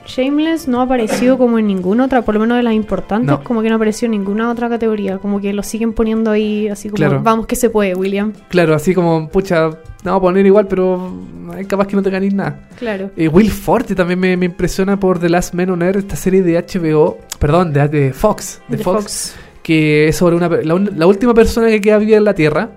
Shameless 0.05 0.67
no 0.67 0.79
ha 0.81 0.83
aparecido 0.83 1.37
como 1.37 1.57
en 1.59 1.67
ninguna 1.67 2.05
otra, 2.05 2.21
por 2.23 2.33
lo 2.35 2.39
menos 2.41 2.57
de 2.57 2.63
las 2.63 2.73
importantes, 2.73 3.27
No. 3.29 3.43
como 3.43 3.61
que 3.61 3.69
no 3.69 3.75
apareció 3.75 4.05
en 4.05 4.11
ninguna 4.11 4.49
otra 4.51 4.69
categoría. 4.69 5.17
Como 5.17 5.41
que 5.41 5.51
lo 5.53 5.63
siguen 5.63 5.93
poniendo 5.93 6.31
ahí, 6.31 6.67
así 6.67 6.89
como, 6.89 6.97
Claro. 6.97 7.21
vamos 7.23 7.47
que 7.47 7.55
se 7.55 7.69
puede, 7.69 7.95
William. 7.95 8.33
Claro, 8.49 8.75
así 8.75 8.93
como, 8.93 9.27
pucha, 9.29 9.71
no 10.03 10.13
a 10.15 10.21
poner 10.21 10.45
igual, 10.45 10.67
pero 10.67 11.11
es 11.57 11.67
capaz 11.67 11.87
que 11.87 11.95
no 11.95 12.03
te 12.03 12.09
ganéis 12.09 12.33
nada. 12.33 12.59
Claro. 12.77 13.09
Eh, 13.17 13.27
Will 13.27 13.49
Forte 13.51 13.95
también 13.95 14.19
me, 14.19 14.37
me 14.37 14.45
impresiona 14.45 14.99
por 14.99 15.19
The 15.19 15.29
Last 15.29 15.53
Man 15.53 15.69
on 15.71 15.81
Earth, 15.81 15.97
esta 15.97 16.15
serie 16.15 16.41
de 16.43 16.53
HBO, 16.61 17.17
perdón, 17.39 17.73
de, 17.73 17.87
de 17.87 18.13
Fox, 18.13 18.61
de 18.67 18.77
Fox, 18.77 19.01
Fox. 19.03 19.35
que 19.63 20.07
es 20.09 20.15
sobre 20.15 20.35
una, 20.35 20.47
la, 20.47 20.75
la 20.95 21.07
última 21.07 21.33
persona 21.33 21.67
que 21.67 21.81
queda 21.81 21.97
viva 21.97 22.17
en 22.17 22.23
la 22.23 22.33
Tierra. 22.35 22.69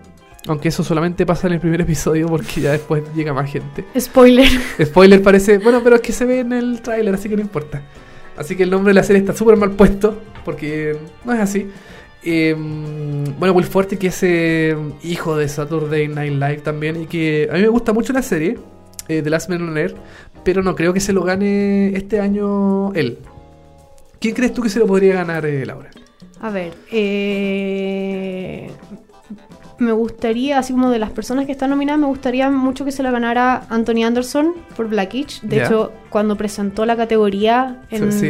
Aunque 0.48 0.68
eso 0.68 0.82
solamente 0.82 1.24
pasa 1.24 1.46
en 1.46 1.54
el 1.54 1.60
primer 1.60 1.80
episodio 1.82 2.26
porque 2.26 2.60
ya 2.60 2.72
después 2.72 3.02
llega 3.14 3.32
más 3.32 3.50
gente. 3.50 3.84
Spoiler. 3.98 4.48
Spoiler 4.82 5.22
parece, 5.22 5.58
bueno, 5.58 5.80
pero 5.84 5.96
es 5.96 6.02
que 6.02 6.12
se 6.12 6.24
ve 6.24 6.40
en 6.40 6.52
el 6.52 6.80
tráiler, 6.82 7.14
así 7.14 7.28
que 7.28 7.36
no 7.36 7.42
importa. 7.42 7.82
Así 8.36 8.56
que 8.56 8.62
el 8.62 8.70
nombre 8.70 8.90
de 8.90 8.94
la 8.94 9.02
serie 9.02 9.20
está 9.20 9.34
súper 9.34 9.56
mal 9.56 9.72
puesto, 9.72 10.20
porque 10.44 10.96
no 11.24 11.32
es 11.32 11.40
así. 11.40 11.68
Eh, 12.22 12.54
bueno, 13.38 13.52
Will 13.54 13.66
Forte, 13.66 13.96
que 13.96 14.08
es 14.08 14.22
eh, 14.22 14.76
hijo 15.02 15.36
de 15.36 15.48
Saturday 15.48 16.08
Night 16.08 16.32
Live 16.32 16.58
también, 16.58 17.02
y 17.02 17.06
que 17.06 17.48
a 17.50 17.54
mí 17.54 17.60
me 17.62 17.68
gusta 17.68 17.92
mucho 17.92 18.12
la 18.12 18.22
serie, 18.22 18.58
eh, 19.08 19.22
The 19.22 19.30
Last 19.30 19.48
Man 19.48 19.68
on 19.68 19.76
Earth, 19.76 19.96
pero 20.44 20.62
no 20.62 20.74
creo 20.74 20.92
que 20.92 21.00
se 21.00 21.12
lo 21.12 21.22
gane 21.24 21.96
este 21.96 22.20
año 22.20 22.92
él. 22.94 23.18
¿Quién 24.20 24.34
crees 24.34 24.52
tú 24.52 24.62
que 24.62 24.68
se 24.68 24.78
lo 24.78 24.86
podría 24.86 25.14
ganar, 25.14 25.46
eh, 25.46 25.64
Laura? 25.64 25.90
A 26.40 26.50
ver, 26.50 26.72
eh, 26.92 28.70
me 29.78 29.92
gustaría, 29.92 30.58
así 30.58 30.72
como 30.72 30.90
de 30.90 30.98
las 30.98 31.10
personas 31.10 31.46
que 31.46 31.52
están 31.52 31.70
nominadas, 31.70 32.00
me 32.00 32.06
gustaría 32.06 32.50
mucho 32.50 32.84
que 32.84 32.92
se 32.92 33.02
la 33.02 33.10
ganara 33.10 33.62
Anthony 33.70 34.04
Anderson 34.04 34.54
por 34.76 34.88
Blackitch. 34.88 35.42
De 35.42 35.62
hecho, 35.64 35.92
cuando 36.10 36.36
presentó 36.36 36.84
la 36.86 36.96
categoría, 36.96 37.76
en, 37.90 38.12
Sí, 38.12 38.26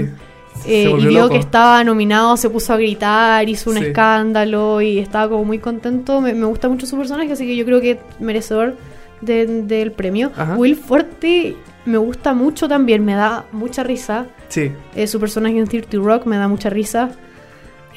eh, 0.66 0.84
se 0.84 0.90
y 0.90 0.94
vio 1.06 1.10
loco. 1.22 1.30
que 1.34 1.38
estaba 1.38 1.82
nominado, 1.84 2.36
se 2.36 2.50
puso 2.50 2.72
a 2.72 2.76
gritar, 2.76 3.48
hizo 3.48 3.70
un 3.70 3.76
Sí. 3.78 3.84
escándalo 3.86 4.80
y 4.82 4.98
estaba 4.98 5.28
como 5.30 5.44
muy 5.44 5.58
contento. 5.58 6.20
Me, 6.20 6.34
me 6.34 6.46
gusta 6.46 6.68
mucho 6.68 6.86
su 6.86 6.96
personaje, 6.96 7.32
así 7.32 7.46
que 7.46 7.56
yo 7.56 7.64
creo 7.64 7.80
que 7.80 7.92
es 7.92 7.98
merecedor 8.20 8.76
de- 9.20 9.62
del 9.62 9.92
premio. 9.92 10.30
Ajá. 10.36 10.56
Will 10.56 10.76
Forte 10.76 11.56
me 11.86 11.96
gusta 11.98 12.34
mucho 12.34 12.68
también, 12.68 13.04
me 13.04 13.14
da 13.14 13.46
mucha 13.52 13.82
risa. 13.82 14.26
Sí, 14.48 14.70
Eh, 14.94 15.06
su 15.06 15.18
personaje 15.18 15.58
en 15.58 15.66
30 15.66 15.96
Rock 15.98 16.26
me 16.26 16.36
da 16.36 16.46
mucha 16.48 16.68
risa. 16.70 17.10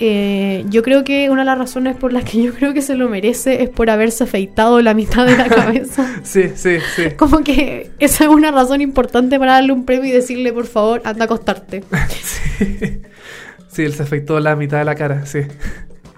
Eh, 0.04 0.66
yo 0.68 0.82
creo 0.82 1.04
que 1.04 1.30
una 1.30 1.42
de 1.42 1.46
las 1.46 1.60
razones 1.60 1.96
por 1.96 2.12
las 2.12 2.24
que 2.24 2.42
yo 2.42 2.54
creo 2.56 2.74
que 2.74 2.82
se 2.82 2.96
lo 2.96 3.08
merece 3.08 3.62
es 3.62 3.70
por 3.70 3.92
haberse 3.92 4.24
afeitado 4.24 4.82
la 4.82 4.96
mitad 4.96 5.28
de 5.28 5.38
la 5.38 5.48
cabeza. 5.50 6.20
Sí, 6.24 6.50
sí, 6.56 6.78
sí. 6.96 7.12
Como 7.16 7.44
que 7.44 7.92
esa 8.00 8.24
es 8.24 8.30
una 8.32 8.50
razón 8.50 8.82
importante 8.82 9.38
para 9.38 9.54
darle 9.54 9.74
un 9.74 9.86
premio 9.86 10.06
y 10.06 10.12
decirle, 10.12 10.52
por 10.54 10.66
favor, 10.66 11.04
anda 11.06 11.24
a 11.24 11.26
acostarte. 11.26 11.84
Sí, 13.72 13.84
él 13.84 13.94
se 13.94 14.04
afectó 14.04 14.38
la 14.42 14.58
mitad 14.58 14.80
de 14.80 14.84
la 14.84 14.96
cara, 14.96 15.26
sí. 15.26 15.44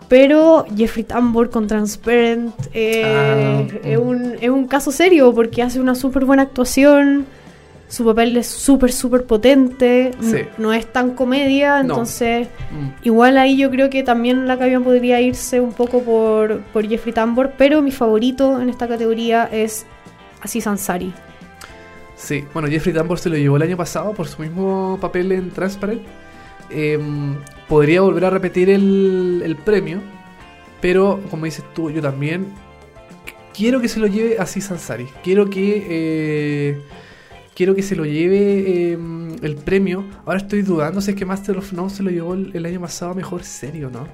Pero 0.10 0.66
Jeffrey 0.76 1.04
Tambor 1.04 1.52
con 1.52 1.68
Transparent 1.68 2.52
eh, 2.74 3.04
Ah, 3.06 3.64
es, 3.84 4.00
mm. 4.00 4.02
un, 4.02 4.36
es 4.42 4.50
un 4.50 4.68
caso 4.68 4.92
serio 4.92 5.32
porque 5.36 5.62
hace 5.62 5.80
una 5.80 5.94
súper 5.94 6.26
buena 6.26 6.42
actuación. 6.42 7.28
Su 7.94 8.04
papel 8.06 8.36
es 8.38 8.48
súper, 8.48 8.92
súper 8.92 9.24
potente. 9.26 10.12
Sí. 10.20 10.38
No 10.58 10.74
es 10.74 10.92
tan 10.92 11.12
comedia, 11.14 11.76
No. 11.76 11.82
entonces 11.94 12.48
Mm. 12.72 12.88
igual 13.04 13.38
ahí 13.38 13.56
yo 13.56 13.70
creo 13.70 13.90
que 13.92 14.02
también 14.02 14.48
la 14.48 14.58
cabina 14.58 14.80
podría 14.80 15.22
irse 15.22 15.60
un 15.60 15.74
poco 15.74 16.02
por, 16.02 16.62
por 16.74 16.88
Jeffrey 16.88 17.14
Tambor. 17.14 17.54
Pero 17.58 17.82
mi 17.84 17.92
favorito 17.92 18.60
en 18.60 18.70
esta 18.70 18.88
categoría 18.88 19.48
es 19.52 19.86
Aziz 20.42 20.66
Ansari. 20.66 21.14
Sí, 22.16 22.44
bueno, 22.54 22.68
Jeffrey 22.68 22.96
Tambor 22.96 23.20
se 23.20 23.30
lo 23.30 23.38
llevó 23.38 23.58
el 23.58 23.62
año 23.64 23.78
pasado 23.78 24.14
por 24.14 24.28
su 24.28 24.42
mismo 24.42 24.98
papel 25.00 25.32
en 25.32 25.52
Transparent. 25.52 26.02
Em, 26.72 27.36
podría 27.68 28.02
volver 28.02 28.26
a 28.26 28.30
repetir 28.32 28.70
el, 28.72 29.42
el 29.46 29.56
premio, 29.56 30.00
pero 30.82 31.20
como 31.30 31.46
dices 31.46 31.64
tú, 31.76 31.92
yo 31.92 32.02
también 32.02 32.48
quiero 33.56 33.80
que 33.80 33.88
se 33.88 34.00
lo 34.00 34.08
lleve 34.08 34.38
así 34.40 34.62
Sansari. 34.62 35.06
Quiero 35.24 35.48
que 35.50 35.86
eh, 35.88 36.82
quiero 37.56 37.76
que 37.76 37.82
se 37.82 37.96
lo 37.96 38.06
lleve 38.06 38.92
em, 38.92 39.36
el 39.42 39.56
premio. 39.56 40.06
Ahora 40.26 40.40
estoy 40.40 40.62
dudando 40.62 41.02
si 41.02 41.12
es 41.12 41.18
que 41.18 41.26
Master 41.26 41.58
of 41.58 41.74
None 41.74 41.90
se 41.90 42.04
lo 42.04 42.10
llevó 42.10 42.34
el, 42.34 42.52
el 42.54 42.66
año 42.66 42.82
pasado 42.82 43.14
mejor 43.14 43.44
serio, 43.44 43.90
¿no? 43.90 44.08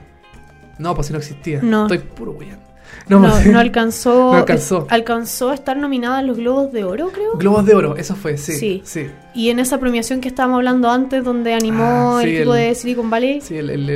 No, 0.77 0.95
pues 0.95 1.07
si 1.07 1.13
no 1.13 1.19
existía. 1.19 1.61
No. 1.61 1.83
Estoy 1.83 1.99
puro 1.99 2.31
weyando. 2.31 2.68
No, 3.07 3.19
no 3.19 3.59
alcanzó, 3.59 4.31
No 4.31 4.37
alcanzó. 4.37 4.85
alcanzó 4.89 5.49
a 5.49 5.55
estar 5.55 5.75
nominada 5.77 6.19
a 6.19 6.21
los 6.21 6.37
Globos 6.37 6.71
de 6.71 6.83
Oro, 6.83 7.09
creo. 7.11 7.33
Globos 7.37 7.65
de 7.65 7.73
Oro, 7.75 7.95
eso 7.97 8.15
fue, 8.15 8.37
sí. 8.37 8.53
Sí. 8.53 8.81
Sí, 8.85 9.07
Y 9.33 9.49
en 9.49 9.59
esa 9.59 9.79
premiación 9.79 10.21
que 10.21 10.27
estábamos 10.27 10.57
hablando 10.57 10.89
antes, 10.91 11.23
donde 11.23 11.53
animó 11.53 12.17
Ah, 12.17 12.19
sí, 12.21 12.29
el 12.29 12.39
tipo 12.41 12.55
el- 12.55 12.61
de 12.67 12.75
Silicon 12.75 13.09
Valley, 13.09 13.41
sí 13.41 13.57
el, 13.57 13.69
el, 13.71 13.89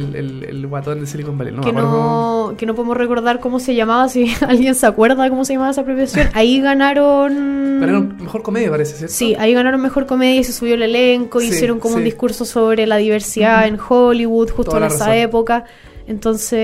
el, 0.46 0.68
guatón 0.68 1.00
de 1.02 1.06
Silicon 1.08 1.38
Valley. 1.38 1.54
No 1.54 1.62
que, 1.62 1.72
me 1.72 1.82
no, 1.82 2.54
que 2.58 2.66
no 2.66 2.74
podemos 2.76 2.98
recordar 2.98 3.40
cómo 3.40 3.60
se 3.60 3.76
llamaba, 3.76 4.10
si 4.10 4.34
alguien 4.48 4.74
se 4.76 4.86
acuerda 4.88 5.30
cómo 5.30 5.46
se 5.46 5.54
llamaba 5.54 5.72
esa 5.72 5.84
premiación. 5.84 6.30
Ahí 6.34 6.60
ganaron... 6.62 7.80
Ganaron 7.80 8.18
mejor 8.20 8.42
comedia, 8.42 8.70
parece, 8.70 8.96
¿cierto? 8.96 9.14
Sí, 9.14 9.36
ahí 9.38 9.54
ganaron 9.54 9.82
Mejor 9.82 10.06
Comedia 10.06 10.40
y 10.40 10.44
se 10.44 10.54
subió 10.54 10.76
el 10.76 10.84
elenco, 10.84 11.40
Sí, 11.40 11.48
hicieron 11.48 11.80
como 11.80 11.96
un 11.96 12.04
discurso 12.04 12.46
sobre 12.46 12.88
la 12.88 12.98
diversidad 12.98 13.68
en 13.68 13.78
Hollywood, 13.88 14.50
justo 14.52 14.72
Toda 14.72 14.88
en 14.88 14.94
esa 14.94 15.06
razón. 15.08 15.14
época. 15.18 15.66
Entonces, 16.08 16.60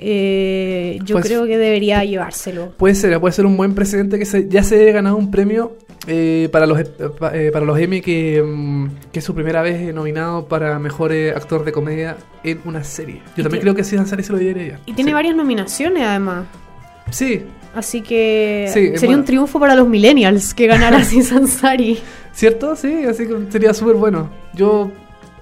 eh, 0.00 0.98
yo 1.04 1.16
Pues- 1.16 1.26
creo 1.26 1.46
que 1.46 1.58
debería 1.58 2.04
llevárselo. 2.04 2.72
Puede 2.76 2.94
ser, 2.94 3.18
puede 3.20 3.32
ser 3.32 3.46
un 3.46 3.56
buen 3.56 3.74
precedente 3.74 4.18
que 4.18 4.24
se- 4.24 4.48
ya 4.48 4.62
se 4.62 4.80
haya 4.80 4.92
ganado 4.92 5.16
un 5.16 5.30
premio 5.30 5.72
eh, 6.08 6.48
para 6.50 6.66
los 6.66 6.80
eh, 6.80 6.84
pa- 7.16 7.32
para 7.52 7.64
los 7.64 7.78
Emmy 7.78 8.00
que, 8.00 8.42
mm, 8.44 8.86
que 9.12 9.20
es 9.20 9.24
su 9.24 9.34
primera 9.34 9.62
vez 9.62 9.94
nominado 9.94 10.46
para 10.48 10.78
mejor 10.80 11.12
eh, 11.12 11.30
actor 11.30 11.64
de 11.64 11.70
comedia 11.70 12.16
en 12.42 12.60
una 12.64 12.82
serie. 12.82 13.22
Yo 13.36 13.40
Y 13.40 13.42
también 13.44 13.62
creo 13.62 13.74
que 13.76 13.84
Sid 13.84 13.98
Ansari 13.98 14.24
se 14.24 14.32
lo 14.32 14.38
llevar. 14.40 14.80
Y 14.86 14.94
tiene 14.94 15.10
Sí. 15.10 15.14
varias 15.14 15.36
nominaciones 15.36 16.02
además. 16.02 16.46
Sí, 17.10 17.42
Así 17.74 18.02
que 18.02 18.66
Sí, 18.68 18.80
sería 18.88 19.00
bueno. 19.06 19.18
un 19.20 19.24
triunfo 19.24 19.58
para 19.58 19.74
los 19.74 19.88
millennials 19.88 20.52
que 20.52 20.66
ganara 20.66 20.98
Aziz 20.98 21.32
Ansari. 21.32 21.98
¿cierto? 22.34 22.76
Sí, 22.76 23.04
así 23.08 23.26
que 23.26 23.34
sería 23.50 23.72
súper 23.72 23.94
bueno. 23.96 24.28
Yo 24.52 24.90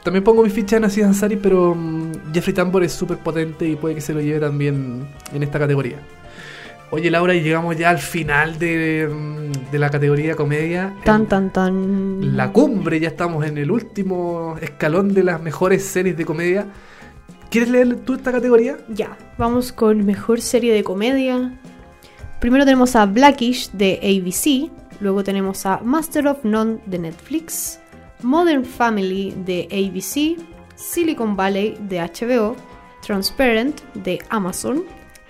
también 0.04 0.22
pongo 0.22 0.44
mi 0.44 0.48
ficha 0.50 0.76
en 0.76 0.84
Aziz 0.84 1.02
Ansari, 1.04 1.34
pero 1.36 1.74
mm, 1.74 2.09
Jeffrey 2.32 2.54
Tambor 2.54 2.84
es 2.84 2.92
súper 2.92 3.18
potente 3.18 3.68
y 3.68 3.76
puede 3.76 3.94
que 3.94 4.00
se 4.00 4.14
lo 4.14 4.20
lleve 4.20 4.40
también 4.40 5.06
en 5.32 5.42
esta 5.42 5.58
categoría. 5.58 5.98
Oye, 6.92 7.08
Laura, 7.08 7.34
y 7.34 7.42
llegamos 7.42 7.76
ya 7.76 7.90
al 7.90 7.98
final 7.98 8.58
de, 8.58 9.08
mm, 9.08 9.70
de 9.70 9.78
la 9.78 9.90
categoría 9.90 10.34
comedia. 10.34 10.92
Tan, 11.04 11.26
tan, 11.26 11.52
tan. 11.52 12.36
la 12.36 12.52
cumbre, 12.52 12.98
ya 12.98 13.08
estamos 13.08 13.46
en 13.46 13.58
el 13.58 13.70
último 13.70 14.56
escalón 14.60 15.14
de 15.14 15.22
las 15.22 15.40
mejores 15.40 15.84
series 15.84 16.16
de 16.16 16.24
comedia. 16.24 16.66
¿Quieres 17.48 17.70
leer 17.70 17.96
tú 18.00 18.14
esta 18.14 18.32
categoría? 18.32 18.76
Ya, 18.88 19.16
vamos 19.38 19.72
con 19.72 20.04
mejor 20.04 20.40
serie 20.40 20.72
de 20.72 20.82
comedia. 20.82 21.60
Primero 22.40 22.64
tenemos 22.64 22.96
a 22.96 23.06
Blackish 23.06 23.70
de 23.70 24.00
ABC. 24.02 24.70
Luego 25.00 25.22
tenemos 25.22 25.66
a 25.66 25.80
Master 25.84 26.26
of 26.26 26.44
None 26.44 26.78
de 26.86 26.98
Netflix. 26.98 27.78
Modern 28.22 28.64
Family 28.64 29.34
de 29.44 29.68
ABC. 29.70 30.40
Silicon 30.80 31.36
Valley 31.36 31.76
de 31.80 32.00
HBO. 32.00 32.56
Transparent 33.06 33.80
de 33.94 34.18
Amazon. 34.30 34.84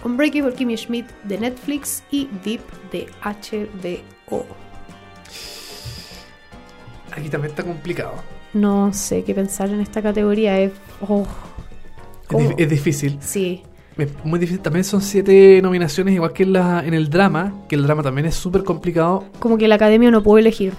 Unbreakable 0.04 0.54
Kimmy 0.54 0.76
Schmidt 0.76 1.06
de 1.24 1.38
Netflix. 1.38 2.02
Y 2.10 2.28
Deep 2.44 2.60
de 2.92 3.08
HBO. 3.22 4.46
Aquí 7.12 7.28
también 7.28 7.50
está 7.50 7.64
complicado. 7.64 8.14
No 8.52 8.92
sé 8.92 9.24
qué 9.24 9.34
pensar 9.34 9.70
en 9.70 9.80
esta 9.80 10.00
categoría. 10.00 10.58
Es. 10.60 10.72
oh, 11.00 11.26
Es, 12.56 12.68
difícil. 12.70 13.18
sí. 13.20 13.62
Es 13.98 14.08
muy 14.24 14.38
difícil. 14.38 14.60
También 14.62 14.84
son 14.84 15.02
siete 15.02 15.60
nominaciones, 15.60 16.14
igual 16.14 16.32
que 16.32 16.44
en, 16.44 16.52
la, 16.54 16.82
en 16.86 16.94
el 16.94 17.10
drama, 17.10 17.52
que 17.68 17.74
el 17.74 17.82
drama 17.82 18.02
también 18.02 18.26
es 18.26 18.34
súper 18.34 18.64
complicado. 18.64 19.24
Como 19.40 19.58
que 19.58 19.68
la 19.68 19.74
academia 19.74 20.10
no 20.10 20.22
puede 20.22 20.40
elegir. 20.40 20.72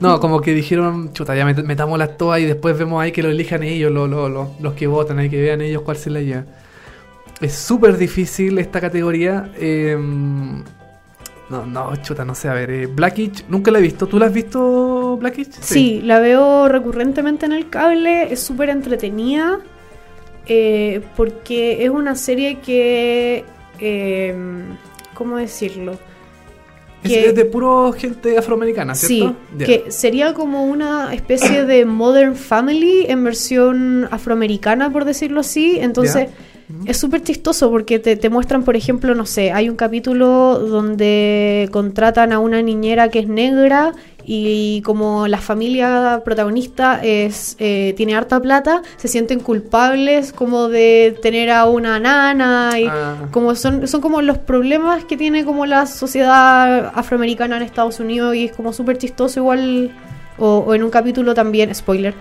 No, 0.00 0.20
como 0.20 0.40
que 0.40 0.54
dijeron, 0.54 1.12
chuta, 1.12 1.34
ya 1.34 1.44
met- 1.44 1.64
metámoslas 1.64 2.16
todas 2.16 2.40
y 2.40 2.44
después 2.44 2.78
vemos 2.78 3.02
ahí 3.02 3.10
que 3.10 3.22
lo 3.22 3.30
elijan 3.30 3.62
ellos, 3.64 3.90
lo- 3.90 4.06
lo- 4.06 4.28
lo- 4.28 4.50
los 4.60 4.74
que 4.74 4.86
votan, 4.86 5.18
ahí 5.18 5.28
que 5.28 5.40
vean 5.40 5.60
ellos 5.60 5.82
cuál 5.82 5.96
se 5.96 6.10
la 6.10 6.20
lleva. 6.20 6.44
Es 7.40 7.54
súper 7.54 7.96
difícil 7.96 8.58
esta 8.58 8.80
categoría. 8.80 9.50
eh, 9.56 9.96
no, 11.50 11.64
no, 11.64 11.96
chuta, 12.02 12.24
no 12.26 12.34
sé, 12.34 12.48
a 12.48 12.52
ver. 12.54 12.70
Eh, 12.70 12.86
Blackish, 12.86 13.44
nunca 13.48 13.70
la 13.70 13.78
he 13.78 13.82
visto. 13.82 14.06
¿Tú 14.06 14.18
la 14.18 14.26
has 14.26 14.32
visto, 14.34 15.16
Blackish? 15.16 15.50
Sí, 15.60 16.00
la 16.04 16.20
veo 16.20 16.68
recurrentemente 16.68 17.46
en 17.46 17.52
el 17.52 17.70
cable, 17.70 18.30
es 18.32 18.40
súper 18.40 18.68
entretenida 18.68 19.58
eh, 20.46 21.00
porque 21.16 21.84
es 21.84 21.90
una 21.90 22.14
serie 22.16 22.58
que, 22.60 23.44
eh, 23.80 24.34
¿cómo 25.14 25.36
decirlo? 25.38 25.98
Que- 27.14 27.26
es 27.28 27.34
de 27.34 27.44
puro 27.44 27.92
gente 27.92 28.36
afroamericana, 28.38 28.94
Sí, 28.94 29.06
¿cierto? 29.18 29.36
Ya. 29.58 29.66
que 29.66 29.84
sería 29.90 30.34
como 30.34 30.64
una 30.64 31.12
especie 31.14 31.64
de 31.64 31.84
Modern 31.84 32.34
Family 32.36 33.04
en 33.08 33.24
versión 33.24 34.08
afroamericana, 34.10 34.92
por 34.92 35.04
decirlo 35.04 35.40
así. 35.40 35.78
Entonces, 35.80 36.28
es 36.84 36.96
súper 36.98 37.22
chistoso 37.22 37.70
porque 37.70 37.98
te, 37.98 38.16
te 38.16 38.28
muestran, 38.28 38.62
por 38.62 38.76
ejemplo, 38.76 39.14
no 39.14 39.24
sé, 39.24 39.52
hay 39.52 39.70
un 39.70 39.76
capítulo 39.76 40.58
donde 40.58 41.68
contratan 41.72 42.32
a 42.32 42.38
una 42.40 42.60
niñera 42.62 43.08
que 43.08 43.20
es 43.20 43.28
negra 43.28 43.92
y 44.30 44.82
como 44.82 45.26
la 45.26 45.38
familia 45.38 46.20
protagonista 46.22 47.00
es 47.02 47.56
eh, 47.58 47.94
tiene 47.96 48.14
harta 48.14 48.38
plata, 48.40 48.82
se 48.98 49.08
sienten 49.08 49.40
culpables 49.40 50.34
como 50.34 50.68
de 50.68 51.16
tener 51.22 51.48
a 51.50 51.64
una 51.64 51.98
nana 51.98 52.78
y 52.78 52.84
Ah. 52.86 53.16
como 53.30 53.54
son, 53.54 53.88
son 53.88 54.02
como 54.02 54.20
los 54.20 54.36
problemas 54.36 55.04
que 55.06 55.16
tiene 55.16 55.46
como 55.46 55.64
la 55.64 55.86
sociedad 55.86 56.92
afroamericana 56.94 57.56
en 57.56 57.62
Estados 57.62 58.00
Unidos 58.00 58.34
y 58.34 58.44
es 58.44 58.52
como 58.52 58.74
súper 58.74 58.98
chistoso 58.98 59.40
igual 59.40 59.92
o, 60.36 60.58
o 60.58 60.74
en 60.74 60.82
un 60.82 60.90
capítulo 60.90 61.32
también, 61.32 61.74
spoiler, 61.74 62.12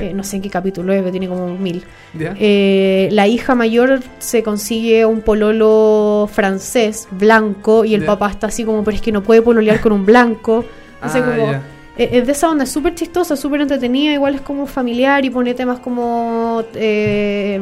eh, 0.00 0.12
no 0.14 0.22
sé 0.22 0.36
en 0.36 0.42
qué 0.42 0.50
capítulo 0.50 0.92
es, 0.92 1.00
pero 1.00 1.10
tiene 1.10 1.28
como 1.28 1.48
mil. 1.58 1.82
Eh, 2.16 3.08
la 3.10 3.26
hija 3.26 3.56
mayor 3.56 4.00
se 4.20 4.44
consigue 4.44 5.04
un 5.04 5.20
pololo 5.20 6.28
francés, 6.32 7.08
blanco, 7.10 7.84
y 7.84 7.94
el 7.94 8.04
papá 8.04 8.30
está 8.30 8.46
así 8.46 8.62
como, 8.64 8.84
pero 8.84 8.94
es 8.94 9.02
que 9.02 9.10
no 9.10 9.22
puede 9.24 9.42
pololear 9.42 9.80
con 9.80 9.90
un 9.92 10.06
blanco. 10.06 10.64
Ah, 11.02 11.12
como- 11.12 11.52
eh, 11.96 12.08
es 12.12 12.26
de 12.26 12.32
esa 12.32 12.48
onda, 12.50 12.64
es 12.64 12.70
súper 12.70 12.94
chistosa, 12.94 13.36
súper 13.36 13.60
entretenida, 13.62 14.12
igual 14.12 14.34
es 14.36 14.40
como 14.40 14.66
familiar 14.66 15.24
y 15.24 15.30
pone 15.30 15.54
temas 15.54 15.80
como... 15.80 16.62
eh, 16.74 17.60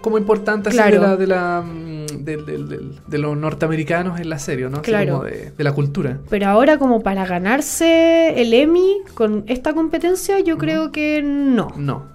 como 0.00 0.16
importante 0.16 0.70
así 0.70 0.78
Claro. 0.78 1.00
de, 1.00 1.06
la, 1.06 1.16
de, 1.16 1.26
la, 1.26 1.62
mm, 1.62 2.24
del- 2.24 3.00
de 3.06 3.18
los 3.18 3.36
norteamericanos 3.36 4.18
en 4.18 4.30
la 4.30 4.38
serie, 4.38 4.70
¿no? 4.70 4.80
Claro. 4.80 5.12
como 5.18 5.24
de, 5.24 5.50
de 5.50 5.64
la 5.64 5.72
cultura. 5.72 6.18
pero 6.30 6.46
ahora 6.48 6.78
como 6.78 7.02
para 7.02 7.26
ganarse 7.26 8.40
el 8.40 8.54
Emmy 8.54 8.96
con 9.14 9.44
esta 9.46 9.74
competencia, 9.74 10.40
yo 10.40 10.56
creo 10.56 10.90
que 10.90 11.20
no. 11.22 11.68
No. 11.76 12.06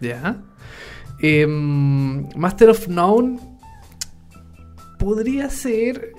¿Ya? 0.00 0.36
Em, 1.20 2.28
Master 2.36 2.68
of 2.70 2.86
None 2.88 3.38
podría 4.98 5.50
ser, 5.50 6.12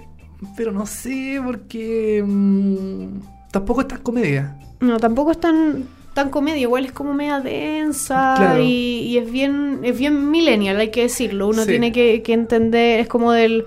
pero 0.58 0.72
no 0.72 0.86
sé, 0.86 1.40
porque 1.46 2.24
mm, 2.26 3.20
tampoco 3.56 3.82
es 3.82 3.88
tan 3.88 4.02
comedia. 4.02 4.56
No, 4.82 4.98
tampoco 4.98 5.32
es 5.32 5.40
tan, 5.40 5.86
tan 6.14 6.30
comedia, 6.30 6.62
igual 6.62 6.84
es 6.86 6.92
como 6.92 7.14
media 7.14 7.40
densa 7.40 8.34
Claro. 8.38 8.62
y, 8.62 9.00
y 9.12 9.18
es 9.18 9.32
bien 9.32 9.80
es 9.84 9.98
bien 9.98 10.30
millennial, 10.30 10.78
hay 10.80 10.90
que 10.92 11.04
decirlo. 11.04 11.48
Uno 11.48 11.62
Sí. 11.64 11.70
tiene 11.70 11.92
que, 11.94 12.22
que 12.22 12.34
entender, 12.34 13.00
es 13.00 13.08
como 13.08 13.32
del 13.32 13.66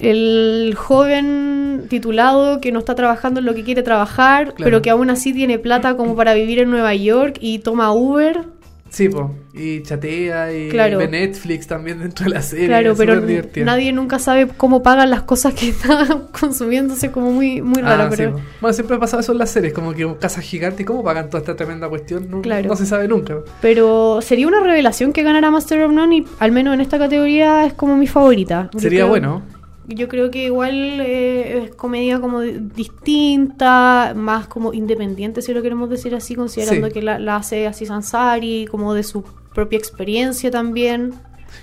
el 0.00 0.74
joven 0.76 1.86
titulado 1.88 2.60
que 2.60 2.70
no 2.70 2.78
está 2.80 2.94
trabajando 2.94 3.40
en 3.40 3.46
lo 3.46 3.54
que 3.54 3.64
quiere 3.64 3.82
trabajar, 3.82 4.54
Claro. 4.54 4.64
pero 4.64 4.82
que 4.82 4.90
aún 4.90 5.10
así 5.10 5.32
tiene 5.32 5.58
plata 5.58 5.96
como 5.96 6.14
para 6.14 6.34
vivir 6.34 6.58
en 6.60 6.70
Nueva 6.70 6.94
York 6.94 7.36
y 7.40 7.58
toma 7.60 7.92
Uber 7.92 8.44
Sí, 8.90 9.08
po. 9.08 9.34
y 9.52 9.82
chatea 9.82 10.52
y 10.54 10.68
Claro. 10.68 10.98
ve 10.98 11.08
Netflix 11.08 11.66
también 11.66 11.98
dentro 11.98 12.24
de 12.24 12.30
la 12.30 12.42
serie. 12.42 12.66
Claro, 12.66 12.92
es 12.92 12.98
pero 12.98 13.20
nadie 13.64 13.92
nunca 13.92 14.18
sabe 14.18 14.48
cómo 14.56 14.82
pagan 14.82 15.10
las 15.10 15.22
cosas 15.22 15.52
que 15.54 15.68
está 15.70 16.06
consumiéndose 16.40 17.10
como 17.10 17.30
muy, 17.32 17.60
muy 17.60 17.82
raro. 17.82 18.04
Ah, 18.04 18.08
pero. 18.10 18.40
Bueno, 18.60 18.72
siempre 18.74 18.96
ha 18.96 19.00
pasado 19.00 19.20
eso 19.20 19.32
en 19.32 19.38
las 19.38 19.50
series, 19.50 19.72
como 19.72 19.92
que 19.92 20.06
casa 20.20 20.40
gigante, 20.40 20.82
¿y 20.82 20.86
cómo 20.86 21.02
pagan 21.04 21.26
toda 21.28 21.40
esta 21.40 21.54
tremenda 21.56 21.88
cuestión? 21.88 22.30
No, 22.30 22.40
Claro. 22.42 22.68
no 22.68 22.76
se 22.76 22.86
sabe 22.86 23.08
nunca. 23.08 23.36
Pero 23.60 24.20
sería 24.22 24.46
una 24.48 24.60
revelación 24.60 25.12
que 25.12 25.22
ganara 25.22 25.50
Master 25.50 25.82
of 25.82 25.92
None 25.92 26.16
y 26.18 26.26
al 26.38 26.52
menos 26.52 26.74
en 26.74 26.80
esta 26.80 26.98
categoría 26.98 27.66
es 27.66 27.72
como 27.74 27.96
mi 27.96 28.06
favorita. 28.06 28.70
Sería 28.78 29.00
creo- 29.00 29.08
bueno. 29.08 29.42
Yo 29.88 30.06
creo 30.06 30.30
que 30.30 30.44
igual 30.44 31.00
eh, 31.00 31.64
es 31.64 31.74
comedia 31.74 32.20
como 32.20 32.42
di- 32.42 32.58
distinta, 32.76 34.12
más 34.14 34.46
como 34.46 34.74
independiente, 34.74 35.40
si 35.42 35.54
lo 35.54 35.62
queremos 35.62 35.88
decir 35.88 36.14
así, 36.14 36.34
considerando 36.34 36.88
Sí. 36.88 36.92
que 36.92 37.02
la, 37.02 37.18
la 37.18 37.36
hace 37.36 37.66
así 37.66 37.86
Sansari, 37.86 38.66
como 38.70 38.92
de 38.94 39.02
su 39.02 39.24
propia 39.54 39.78
experiencia 39.78 40.50
también. 40.50 41.14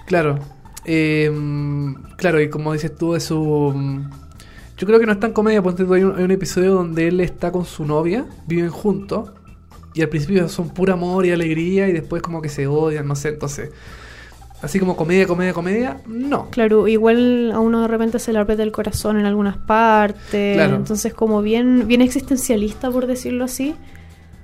Claro. 0.07 0.39
Eh, 0.85 1.31
claro, 2.17 2.41
y 2.41 2.49
como 2.49 2.73
dices 2.73 2.95
tú, 2.95 3.13
de 3.13 3.19
su. 3.19 4.03
Yo 4.77 4.87
creo 4.87 4.99
que 4.99 5.05
no 5.05 5.11
es 5.13 5.19
tan 5.19 5.31
comedia, 5.31 5.61
ponte 5.61 5.85
tú, 5.85 5.93
hay 5.93 6.03
un, 6.03 6.17
hay 6.17 6.23
un 6.23 6.31
episodio 6.31 6.73
donde 6.73 7.07
él 7.07 7.21
está 7.21 7.51
con 7.51 7.63
su 7.65 7.85
novia, 7.85 8.25
viven 8.47 8.69
juntos, 8.69 9.31
y 9.93 10.01
al 10.01 10.09
principio 10.09 10.49
son 10.49 10.69
puro 10.69 10.93
amor 10.93 11.25
y 11.25 11.31
alegría, 11.31 11.87
y 11.87 11.93
después 11.93 12.21
como 12.21 12.41
que 12.41 12.49
se 12.49 12.67
odian, 12.67 13.07
no 13.07 13.15
sé, 13.15 13.29
entonces. 13.29 13.69
Así 14.65 14.79
como 14.79 14.95
comedia, 14.95 15.25
comedia, 15.27 15.53
comedia, 15.53 15.97
no. 16.07 16.49
Claro, 16.49 16.87
igual 16.87 17.51
a 17.53 17.59
uno 17.59 17.81
de 17.81 17.87
repente 17.87 18.19
se 18.19 18.33
le 18.33 18.39
aprieta 18.39 18.63
el 18.63 18.71
corazón 18.71 19.19
en 19.19 19.25
algunas 19.25 19.57
partes, 19.57 20.55
Claro. 20.55 20.75
entonces 20.75 21.13
como 21.13 21.41
bien, 21.41 21.87
bien 21.87 22.01
existencialista, 22.01 22.91
por 22.91 23.07
decirlo 23.07 23.45
así. 23.45 23.75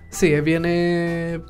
Sí, 0.10 0.40
viene. 0.42 1.42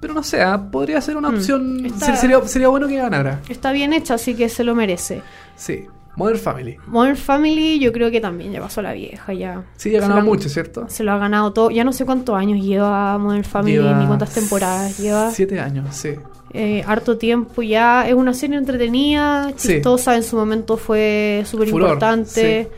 Pero 0.00 0.14
no 0.14 0.22
sé, 0.22 0.40
ah, 0.40 0.70
podría 0.70 1.00
ser 1.00 1.16
una 1.16 1.30
Mm, 1.30 1.34
opción. 1.34 1.86
está- 1.86 2.16
Sería, 2.16 2.40
sería 2.46 2.68
bueno 2.68 2.88
que 2.88 2.96
ganara. 2.96 3.40
Está 3.48 3.72
bien 3.72 3.92
hecha, 3.92 4.14
así 4.14 4.34
que 4.34 4.48
se 4.48 4.64
lo 4.64 4.74
merece. 4.74 5.22
Sí. 5.56 5.84
Modern 6.16 6.38
Family. 6.38 6.76
Modern 6.86 7.16
Family 7.16 7.78
yo 7.78 7.92
creo 7.92 8.10
que 8.10 8.20
también 8.20 8.52
ya 8.52 8.60
pasó 8.60 8.82
la 8.82 8.92
vieja, 8.92 9.32
ya. 9.32 9.62
Sí, 9.76 9.90
ha 9.90 10.00
Se 10.00 10.08
ganado 10.08 10.22
mucho, 10.22 10.48
¿cierto? 10.48 10.86
Se 10.88 11.02
lo 11.04 11.12
ha 11.12 11.18
ganado 11.18 11.52
todo. 11.52 11.70
Ya 11.70 11.84
no 11.84 11.92
sé 11.92 12.04
cuántos 12.04 12.34
años 12.36 12.64
lleva 12.64 13.16
Modern 13.18 13.44
Family 13.44 13.76
Lleva 13.76 13.94
ni 13.98 14.06
cuántas 14.06 14.34
temporadas 14.34 14.98
lleva. 14.98 15.30
Siete 15.30 15.60
años, 15.60 15.94
sí. 15.94 16.14
Eh, 16.52 16.82
harto 16.86 17.16
tiempo 17.16 17.62
ya. 17.62 18.08
Es 18.08 18.14
una 18.14 18.34
serie 18.34 18.56
entretenida, 18.56 19.50
Sí. 19.56 19.68
chistosa. 19.74 20.16
En 20.16 20.22
su 20.22 20.36
momento 20.36 20.76
fue 20.76 21.42
súper 21.46 21.68
importante. 21.68 22.68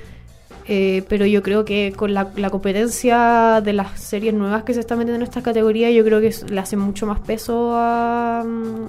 Eh, 0.68 1.02
pero 1.08 1.26
yo 1.26 1.42
creo 1.42 1.64
que 1.64 1.92
con 1.96 2.14
la, 2.14 2.28
la 2.36 2.48
competencia 2.50 3.60
de 3.64 3.72
las 3.72 3.98
series 4.00 4.32
nuevas 4.32 4.62
que 4.62 4.74
se 4.74 4.80
están 4.80 4.98
metiendo 4.98 5.16
en 5.16 5.22
esta 5.22 5.42
categoría, 5.42 5.90
yo 5.90 6.04
creo 6.04 6.20
que 6.20 6.32
le 6.50 6.60
hace 6.60 6.76
mucho 6.76 7.04
más 7.04 7.18
peso 7.18 7.72
a, 7.74 8.44
mm, 8.46 8.84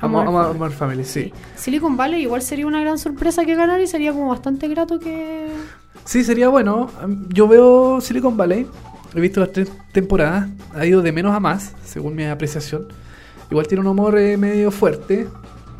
a 0.00 0.04
Amo- 0.06 0.24
Modern 0.24 0.56
amo- 0.60 0.70
Family. 0.70 1.04
Sí. 1.04 1.32
Silicon 1.54 1.96
Valley 1.96 2.22
igual 2.22 2.42
sería 2.42 2.66
una 2.66 2.80
gran 2.80 2.98
sorpresa 2.98 3.44
que 3.44 3.54
ganar 3.54 3.80
y 3.80 3.86
sería 3.86 4.12
como 4.12 4.28
bastante 4.30 4.66
grato 4.66 4.98
que... 4.98 5.46
Sí, 6.04 6.24
sería 6.24 6.48
bueno. 6.48 6.90
Yo 7.28 7.46
veo 7.46 8.00
Silicon 8.00 8.36
Valley. 8.36 8.66
He 9.14 9.20
visto 9.20 9.38
las 9.38 9.52
tres 9.52 9.70
temporadas. 9.92 10.48
Ha 10.74 10.84
ido 10.86 11.02
de 11.02 11.12
menos 11.12 11.32
a 11.36 11.38
más, 11.38 11.72
según 11.84 12.16
mi 12.16 12.24
apreciación. 12.24 12.88
Igual 13.52 13.66
tiene 13.66 13.82
un 13.82 13.86
humor 13.88 14.18
eh, 14.18 14.38
medio 14.38 14.70
fuerte. 14.70 15.28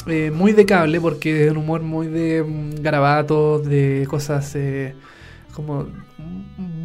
eh, 0.07 0.31
muy 0.31 0.53
de 0.53 0.67
cable, 0.67 1.01
porque 1.01 1.47
es 1.47 1.51
un 1.51 1.57
humor 1.57 1.81
muy 1.81 2.07
de 2.07 2.43
mm, 2.43 2.83
garabatos, 2.83 3.65
de 3.65 4.07
cosas 4.11 4.55
eh, 4.57 4.95
como 5.55 5.87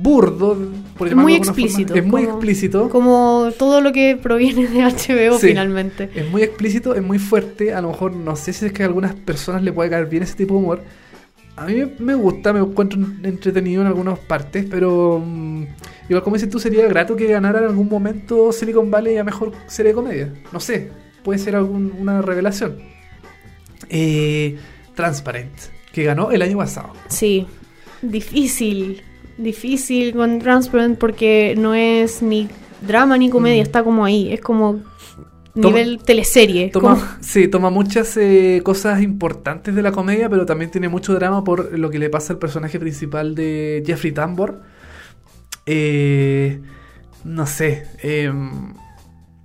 burdo. 0.02 0.56
Por 0.98 1.10
llamarlo 1.10 1.24
muy 1.24 1.34
de 1.34 1.40
alguna 1.40 1.54
forma. 1.54 1.66
explícito. 1.68 1.96
Es 1.96 2.06
muy 2.06 2.24
explícito. 2.24 2.90
Como 2.90 3.50
todo 3.58 3.82
lo 3.82 3.92
que 3.92 4.18
proviene 4.22 4.68
de 4.68 4.80
HBO 4.84 5.38
Sí. 5.40 5.48
finalmente. 5.48 6.10
Es 6.16 6.30
muy 6.30 6.42
explícito, 6.44 6.96
es 6.96 7.04
muy 7.04 7.20
fuerte. 7.20 7.74
A 7.74 7.82
lo 7.82 7.90
mejor 7.90 8.16
no 8.16 8.36
sé 8.36 8.54
si 8.54 8.66
es 8.68 8.72
que 8.72 8.84
a 8.84 8.86
algunas 8.86 9.14
personas 9.16 9.64
le 9.64 9.74
puede 9.74 9.90
caer 9.90 10.06
bien 10.06 10.24
ese 10.24 10.36
tipo 10.36 10.54
de 10.54 10.60
humor. 10.62 10.84
A 11.58 11.66
mí 11.66 11.74
me- 12.00 12.16
gusta, 12.16 12.54
me 12.54 12.60
encuentro 12.60 13.00
entretenido 13.24 13.82
en 13.82 13.88
algunas 13.88 14.20
partes, 14.20 14.66
pero 14.70 15.20
mm, 15.26 15.64
igual 16.08 16.24
como 16.24 16.36
dices 16.36 16.50
tú, 16.50 16.60
sería 16.60 16.88
grato 16.88 17.16
que 17.16 17.26
ganara 17.28 17.60
en 17.60 17.66
algún 17.66 17.90
momento 17.90 18.52
Silicon 18.52 18.90
Valley 18.92 19.18
a 19.18 19.24
mejor 19.24 19.52
serie 19.68 19.92
de 19.92 19.96
comedia. 19.96 20.34
No 20.54 20.60
sé, 20.60 20.92
puede 21.24 21.40
ser 21.40 21.56
algún- 21.56 21.94
una 22.00 22.22
revelación. 22.22 22.78
Eh, 23.90 24.58
Transparent, 24.96 25.54
que 25.92 26.04
ganó 26.04 26.32
el 26.32 26.42
año 26.42 26.58
pasado. 26.58 26.94
Sí, 27.08 27.46
difícil, 28.02 29.02
difícil 29.38 30.14
con 30.14 30.40
Transparent 30.40 30.98
porque 30.98 31.56
no 31.58 31.74
es 31.76 32.22
ni 32.22 32.48
drama 32.86 33.18
ni 33.18 33.30
comedia, 33.30 33.62
Mm. 33.64 33.66
está 33.66 33.84
como 33.84 34.06
ahí, 34.06 34.32
es 34.34 34.42
como 34.42 34.82
nivel 35.62 36.00
teleserie. 36.04 36.70
Toma, 36.70 36.96
como- 36.96 37.06
sí, 37.22 37.48
toma 37.48 37.70
muchas 37.70 38.16
eh, 38.18 38.62
cosas 38.64 39.02
importantes 39.02 39.74
de 39.76 39.82
la 39.82 39.92
comedia, 39.92 40.30
pero 40.30 40.46
también 40.46 40.72
tiene 40.72 40.90
mucho 40.90 41.14
drama 41.14 41.44
por 41.44 41.78
lo 41.78 41.90
que 41.90 42.00
le 42.00 42.10
pasa 42.10 42.34
al 42.34 42.40
personaje 42.40 42.80
principal 42.80 43.36
de 43.36 43.84
Jeffrey 43.86 44.12
Tambor. 44.12 44.62
Eh, 45.66 46.62
no 47.24 47.46
sé. 47.46 47.86
eh, 48.04 48.32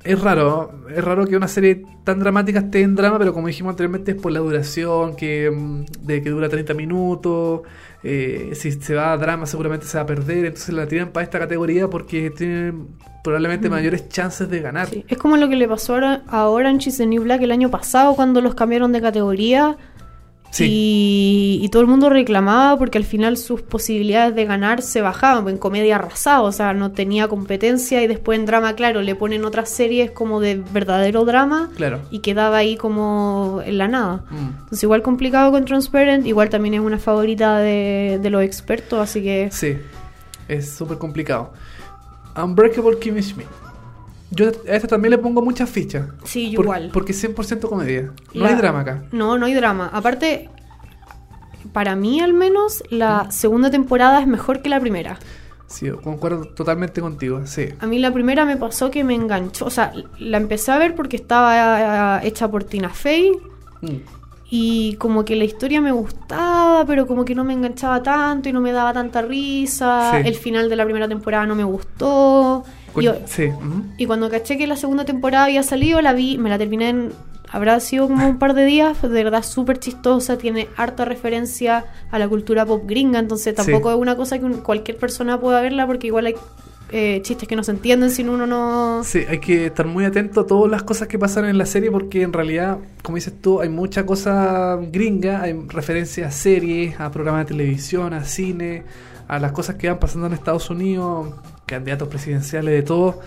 es 0.05 0.21
raro. 0.21 0.85
Es 0.95 1.03
raro 1.05 1.27
que 1.27 1.37
una 1.37 1.47
serie 1.49 1.83
tan 2.05 2.19
dramática 2.19 2.59
esté 2.59 2.81
en 2.83 2.97
drama, 2.97 3.19
pero 3.21 3.33
como 3.33 3.47
dijimos 3.47 3.71
anteriormente, 3.71 4.13
es 4.13 4.21
por 4.21 4.33
la 4.33 4.41
duración, 4.41 5.15
que, 5.15 5.49
mm, 5.51 5.85
de 6.07 6.23
que 6.23 6.31
dura 6.31 6.49
30 6.49 6.75
minutos. 6.75 7.61
eh, 8.05 8.51
si 8.55 8.73
se 8.73 8.95
va 8.97 9.13
a 9.13 9.17
drama, 9.17 9.47
seguramente 9.47 9.87
se 9.87 9.97
va 9.97 10.03
a 10.03 10.07
perder. 10.07 10.45
Entonces 10.47 10.75
la 10.75 10.89
tiran 10.89 11.11
para 11.13 11.23
esta 11.23 11.39
categoría 11.39 11.89
porque 11.89 12.31
tienen 12.31 12.89
probablemente 13.23 13.68
mayores 13.68 14.09
chances 14.09 14.49
de 14.51 14.61
ganar. 14.61 14.89
sí. 14.89 15.05
Es 15.09 15.18
como 15.18 15.37
lo 15.37 15.49
que 15.49 15.57
le 15.57 15.68
pasó 15.68 15.95
ahora 15.95 16.23
a 16.29 16.49
Orange 16.49 16.91
is 16.91 16.99
the 16.99 17.07
New 17.07 17.23
Black 17.23 17.43
el 17.43 17.53
año 17.53 17.70
pasado 17.70 18.14
cuando 18.14 18.41
los 18.41 18.55
cambiaron 18.55 18.93
de 18.93 19.01
categoría. 19.01 19.77
Sí. 20.51 20.66
Y, 20.68 21.64
y 21.64 21.68
todo 21.70 21.81
el 21.81 21.89
mundo 21.89 22.11
reclamaba 22.11 22.77
porque 22.77 22.99
al 22.99 23.05
final 23.05 23.39
sus 23.39 23.62
posibilidades 23.62 24.35
de 24.35 24.45
ganar 24.45 24.83
se 24.83 25.01
bajaban. 25.01 25.49
En 25.49 25.57
comedia 25.57 25.97
arrasado, 25.97 26.45
o 26.45 26.53
sea, 26.53 26.75
no 26.75 26.93
tenía 26.93 27.27
competencia. 27.29 28.03
Y 28.03 28.07
después 28.07 28.39
en 28.39 28.45
drama, 28.45 28.75
claro, 28.75 29.01
le 29.01 29.14
ponen 29.14 29.47
otras 29.47 29.70
series 29.70 30.11
como 30.11 30.41
de 30.41 30.62
verdadero 30.73 31.25
drama. 31.25 31.70
Claro. 31.75 32.01
y 32.11 32.18
quedaba 32.18 32.59
ahí 32.59 32.77
como 32.77 33.62
en 33.64 33.79
la 33.79 33.89
nada. 33.89 34.25
Mm. 34.31 34.49
Entonces 34.64 34.83
igual 34.83 35.01
complicado 35.01 35.53
con 35.53 35.64
Transparent, 35.64 36.27
igual 36.27 36.51
también 36.51 36.75
es 36.75 36.81
una 36.81 36.99
favorita 36.99 37.59
de, 37.59 38.18
de 38.20 38.29
los 38.31 38.43
expertos, 38.43 39.01
así 39.01 39.23
que 39.23 39.49
Sí, 39.53 39.79
es 40.49 40.70
súper 40.70 40.99
complicado. 40.99 41.55
Unbreakable 42.37 42.99
Kimmy 42.99 43.22
Schmidt. 43.22 43.49
Yo 44.30 44.49
a 44.49 44.53
esta 44.74 44.89
también 44.89 45.11
le 45.11 45.18
pongo 45.18 45.43
muchas 45.43 45.68
fichas. 45.68 46.07
sí, 46.24 46.53
Por- 46.57 46.64
igual. 46.64 46.91
Porque 46.93 47.12
es 47.12 47.18
100% 47.22 47.68
comedia. 47.68 48.12
No 48.35 48.45
La- 48.45 48.49
hay 48.51 48.55
drama 48.55 48.80
acá. 48.80 49.05
No, 49.12 49.37
no 49.39 49.45
hay 49.47 49.55
drama. 49.55 49.91
Aparte, 49.93 50.49
para 51.72 51.95
mí 51.97 52.20
al 52.20 52.33
menos, 52.33 52.83
la 52.91 53.30
segunda 53.30 53.70
temporada 53.70 54.20
es 54.20 54.26
mejor 54.26 54.62
que 54.62 54.68
la 54.68 54.80
primera. 54.80 55.18
Sí, 55.66 55.89
concuerdo 56.03 56.45
totalmente 56.47 57.01
contigo. 57.01 57.47
Sí. 57.47 57.68
A 57.80 57.87
mí 57.87 57.99
la 57.99 58.12
primera 58.12 58.45
me 58.45 58.57
pasó 58.57 58.91
que 58.91 59.05
me 59.05 59.14
enganchó, 59.14 59.66
o 59.66 59.70
sea, 59.70 59.93
la 60.18 60.37
empecé 60.37 60.70
a 60.72 60.78
ver 60.78 60.95
porque 60.95 61.16
estaba 61.16 62.18
eh, 62.22 62.28
hecha 62.28 62.51
por 62.51 62.64
Tina 62.64 62.89
Fey 62.91 63.33
Mm. 63.80 63.97
Y 64.55 64.96
como 64.96 65.24
que 65.24 65.34
la 65.34 65.44
historia 65.44 65.80
me 65.80 65.92
gustaba, 65.92 66.84
pero 66.86 67.07
como 67.07 67.24
que 67.24 67.34
no 67.34 67.42
me 67.42 67.55
enganchaba 67.55 68.03
tanto 68.03 68.50
y 68.50 68.53
no 68.53 68.61
me 68.61 68.70
daba 68.70 68.92
tanta 68.92 69.22
risa. 69.22 70.11
Sí. 70.12 70.28
El 70.28 70.34
final 70.34 70.68
de 70.68 70.76
la 70.76 70.84
primera 70.84 71.09
temporada 71.09 71.46
no 71.46 71.55
me 71.55 71.64
gustó. 71.64 72.62
Cu- 72.92 73.00
Y- 73.00 73.09
sí. 73.24 73.46
ujú. 73.46 73.84
Y 73.96 74.05
cuando 74.05 74.28
caché 74.28 74.59
que 74.59 74.66
la 74.66 74.76
segunda 74.76 75.07
temporada 75.07 75.46
había 75.46 75.62
salido, 75.62 76.03
la 76.03 76.12
vi, 76.12 76.36
me 76.36 76.50
la 76.50 76.59
terminé 76.59 76.90
en. 76.90 77.12
Habrá 77.50 77.80
sido 77.80 78.09
como 78.09 78.26
un 78.28 78.38
par 78.38 78.53
de 78.55 78.64
días, 78.66 79.00
de 79.00 79.09
verdad 79.24 79.42
súper 79.42 79.78
chistosa, 79.78 80.36
tiene 80.36 80.68
harta 80.76 81.05
referencia 81.07 81.84
a 82.11 82.18
la 82.18 82.28
cultura 82.28 82.64
pop 82.66 82.82
gringa, 82.86 83.18
entonces 83.18 83.55
tampoco 83.55 83.88
Sí. 83.90 83.94
es 83.96 84.00
una 84.03 84.16
cosa 84.16 84.38
que 84.38 84.44
un- 84.44 84.59
cualquier 84.61 84.98
persona 84.98 85.38
pueda 85.40 85.61
verla 85.62 85.86
porque 85.86 86.07
igual 86.09 86.26
hay 86.26 86.34
eh, 86.93 87.20
chistes 87.22 87.49
que 87.49 87.57
no 87.57 87.64
se 87.64 87.72
entienden 87.72 88.11
si 88.11 88.22
uno 88.22 88.47
no... 88.47 89.03
Sí, 89.03 89.20
hay 89.28 89.38
que 89.38 89.66
estar 89.66 89.86
muy 89.86 90.05
atento 90.05 90.43
a 90.43 90.47
todas 90.47 90.70
las 90.70 90.82
cosas 90.82 91.09
que 91.09 91.18
pasan 91.18 91.47
en 91.47 91.59
la 91.59 91.66
serie 91.66 91.90
porque 91.90 92.22
en 92.22 92.32
realidad, 92.32 92.78
como 93.03 93.16
dices 93.16 93.32
tú, 93.40 93.61
hay 93.61 93.68
mucha 93.70 94.05
cosa 94.07 94.78
gringa, 94.90 95.43
hay 95.43 95.55
referencias 95.68 96.28
a 96.28 96.30
series, 96.30 97.01
a 97.01 97.11
programas 97.11 97.47
de 97.47 97.55
televisión, 97.55 98.12
a 98.12 98.24
cine, 98.24 98.82
a 99.26 99.38
las 99.38 99.53
cosas 99.53 99.76
que 99.76 99.88
van 99.88 99.99
pasando 99.99 100.26
en 100.26 100.34
Estados 100.34 100.68
Unidos, 100.68 101.28
candidatos 101.66 102.09
presidenciales, 102.09 102.74
de 102.74 102.82
todo. 102.82 103.20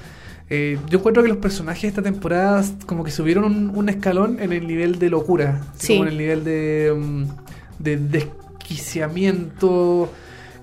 Eh, 0.47 0.77
yo 0.89 0.99
encuentro 0.99 1.23
que 1.23 1.29
los 1.29 1.39
personajes 1.39 1.81
de 1.81 1.87
esta 1.87 2.03
temporada 2.03 2.63
como 2.85 3.03
que 3.03 3.09
subieron 3.09 3.45
un, 3.45 3.71
un 3.75 3.89
escalón 3.89 4.37
en 4.39 4.53
el 4.53 4.67
nivel 4.67 4.99
de 4.99 5.09
locura, 5.09 5.61
Sí. 5.75 5.93
como 5.95 6.03
en 6.03 6.09
el 6.11 6.17
nivel 6.19 6.43
de, 6.43 6.93
mm, 6.95 7.23
de 7.79 7.97
desquiciamiento. 7.97 10.11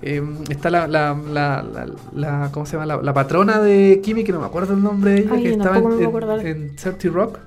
Eh, 0.05 0.21
está 0.49 0.69
la, 0.69 0.85
la, 0.85 1.17
la, 1.31 1.63
la- 1.63 1.87
la- 2.13 2.49
¿cómo 2.51 2.65
se 2.65 2.77
llama? 2.77 3.01
La, 3.01 3.13
patrona 3.13 3.61
de 3.61 4.01
Kimi, 4.03 4.25
que 4.25 4.33
no 4.33 4.41
me 4.41 4.45
acuerdo 4.45 4.73
el 4.73 4.83
nombre 4.83 5.11
de 5.11 5.19
ella, 5.21 5.29
Ay, 5.33 5.43
que 5.43 5.51
estaba 5.51 5.77
en, 5.77 5.85
en, 5.93 6.45
en 6.45 6.75
30 6.75 7.09
Rock. 7.09 7.39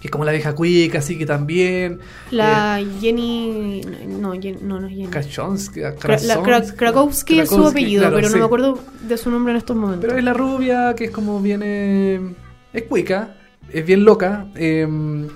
Que 0.00 0.08
es 0.08 0.10
como 0.12 0.24
la 0.24 0.32
vieja 0.32 0.54
quick, 0.54 0.94
así 0.94 1.18
que 1.18 1.26
también. 1.26 1.98
La 2.30 2.78
Jenny... 3.00 3.80
No, 4.06 4.34
no, 4.34 4.80
no 4.80 4.86
es 4.86 4.92
Jenny. 4.92 5.06
Kachonsky, 5.08 5.80
la 5.80 5.96
Kra- 5.96 6.74
Krakowski 6.76 7.40
es 7.40 7.48
su 7.48 7.66
apellido, 7.66 8.02
claro, 8.02 8.16
pero 8.16 8.28
sí. 8.28 8.34
no 8.34 8.38
me 8.40 8.44
acuerdo 8.44 8.78
de 9.08 9.16
su 9.16 9.30
nombre 9.30 9.52
en 9.52 9.56
estos 9.56 9.74
momentos. 9.76 10.04
Pero 10.06 10.16
es 10.18 10.22
la 10.24 10.34
rubia, 10.34 10.94
que 10.94 11.06
es 11.06 11.10
como 11.10 11.40
viene. 11.40 12.34
Es 12.72 12.82
cuica, 12.84 13.34
es 13.72 13.84
bien 13.86 14.04
loca. 14.04 14.46
Eh, 14.54 14.86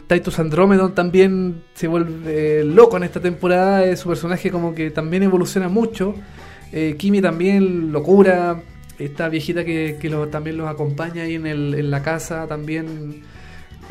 Titus 0.07 0.39
Andromedon 0.39 0.95
también 0.95 1.63
se 1.75 1.89
vuelve 1.89 2.65
loco 2.65 2.97
en 2.97 3.03
esta 3.05 3.21
temporada. 3.21 3.85
eh, 3.85 3.97
su 3.97 4.09
personaje 4.09 4.51
como 4.51 4.75
que 4.75 4.91
también 4.91 5.23
evoluciona 5.23 5.69
mucho. 5.69 6.15
Eh, 6.73 6.97
Kimi 6.99 7.21
también, 7.21 7.93
locura. 7.93 8.63
Esta 8.99 9.29
viejita 9.29 9.65
que, 9.65 9.97
que 10.01 10.11
lo- 10.11 10.27
también 10.29 10.57
los 10.57 10.69
acompaña 10.69 11.23
ahí 11.23 11.35
en, 11.37 11.47
el- 11.47 11.75
en 11.75 11.91
la 11.91 12.03
casa 12.03 12.47
también. 12.49 13.23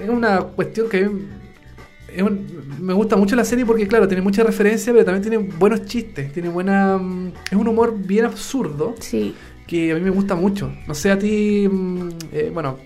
Es 0.01 0.09
una 0.09 0.39
cuestión 0.41 0.89
que 0.89 1.09
es 2.13 2.21
un- 2.21 2.45
me 2.81 2.93
gusta 2.93 3.15
mucho 3.15 3.35
la 3.35 3.43
serie 3.45 3.65
porque, 3.65 3.87
claro, 3.87 4.07
tiene 4.07 4.21
mucha 4.21 4.43
referencia, 4.43 4.91
pero 4.93 5.05
también 5.05 5.21
tiene 5.21 5.37
buenos 5.57 5.85
chistes. 5.85 6.31
Tiene 6.33 6.49
buena. 6.49 6.97
mm, 6.97 7.31
Es 7.51 7.57
un 7.57 7.67
humor 7.67 7.95
bien 7.97 8.25
absurdo 8.25 8.95
Sí. 8.99 9.33
que 9.65 9.91
a 9.91 9.95
mí 9.95 10.01
me 10.01 10.09
gusta 10.09 10.35
mucho. 10.35 10.71
No 10.87 10.93
sé, 10.93 11.09
a 11.11 11.17
ti, 11.19 11.67
mm, 11.69 12.09
eh, 12.33 12.51
bueno, 12.53 12.77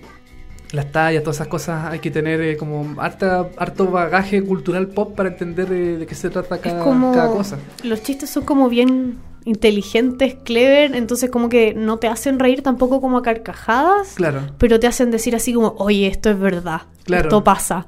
las 0.72 0.91
tallas, 0.91 1.22
todas 1.24 1.38
esas 1.38 1.47
cosas, 1.47 1.91
hay 1.91 1.99
que 1.99 2.11
tener 2.11 2.39
eh, 2.41 2.55
como 2.57 3.01
harta, 3.01 3.47
harto 3.57 3.88
bagaje 3.91 4.41
cultural 4.43 4.88
pop 4.88 5.15
para 5.15 5.30
entender 5.30 5.72
eh, 5.72 5.97
de 5.97 6.05
qué 6.05 6.15
se 6.15 6.30
trata 6.30 6.57
cada, 6.59 6.78
es 6.78 6.84
como. 6.84 7.11
cada 7.11 7.30
cosa. 7.32 7.57
Los 7.84 8.01
chistes 8.03 8.30
son 8.30 8.45
como 8.45 8.69
bien 8.69 9.17
inteligentes, 9.43 10.36
clever, 10.43 10.95
entonces 10.95 11.30
como 11.30 11.49
que 11.49 11.74
no 11.74 11.97
te 11.97 12.07
hacen 12.07 12.39
reír 12.39 12.61
tampoco 12.61 13.01
como 13.01 13.17
a 13.17 13.22
carcajadas, 13.24 14.13
Claro. 14.15 14.41
pero 14.57 14.80
te 14.80 14.88
hacen 14.88 15.11
decir 15.11 15.36
así 15.36 15.51
como, 15.53 15.74
oye, 15.78 16.07
esto 16.07 16.30
es 16.30 16.39
verdad, 16.39 16.82
Claro. 17.03 17.24
esto 17.24 17.43
pasa. 17.43 17.86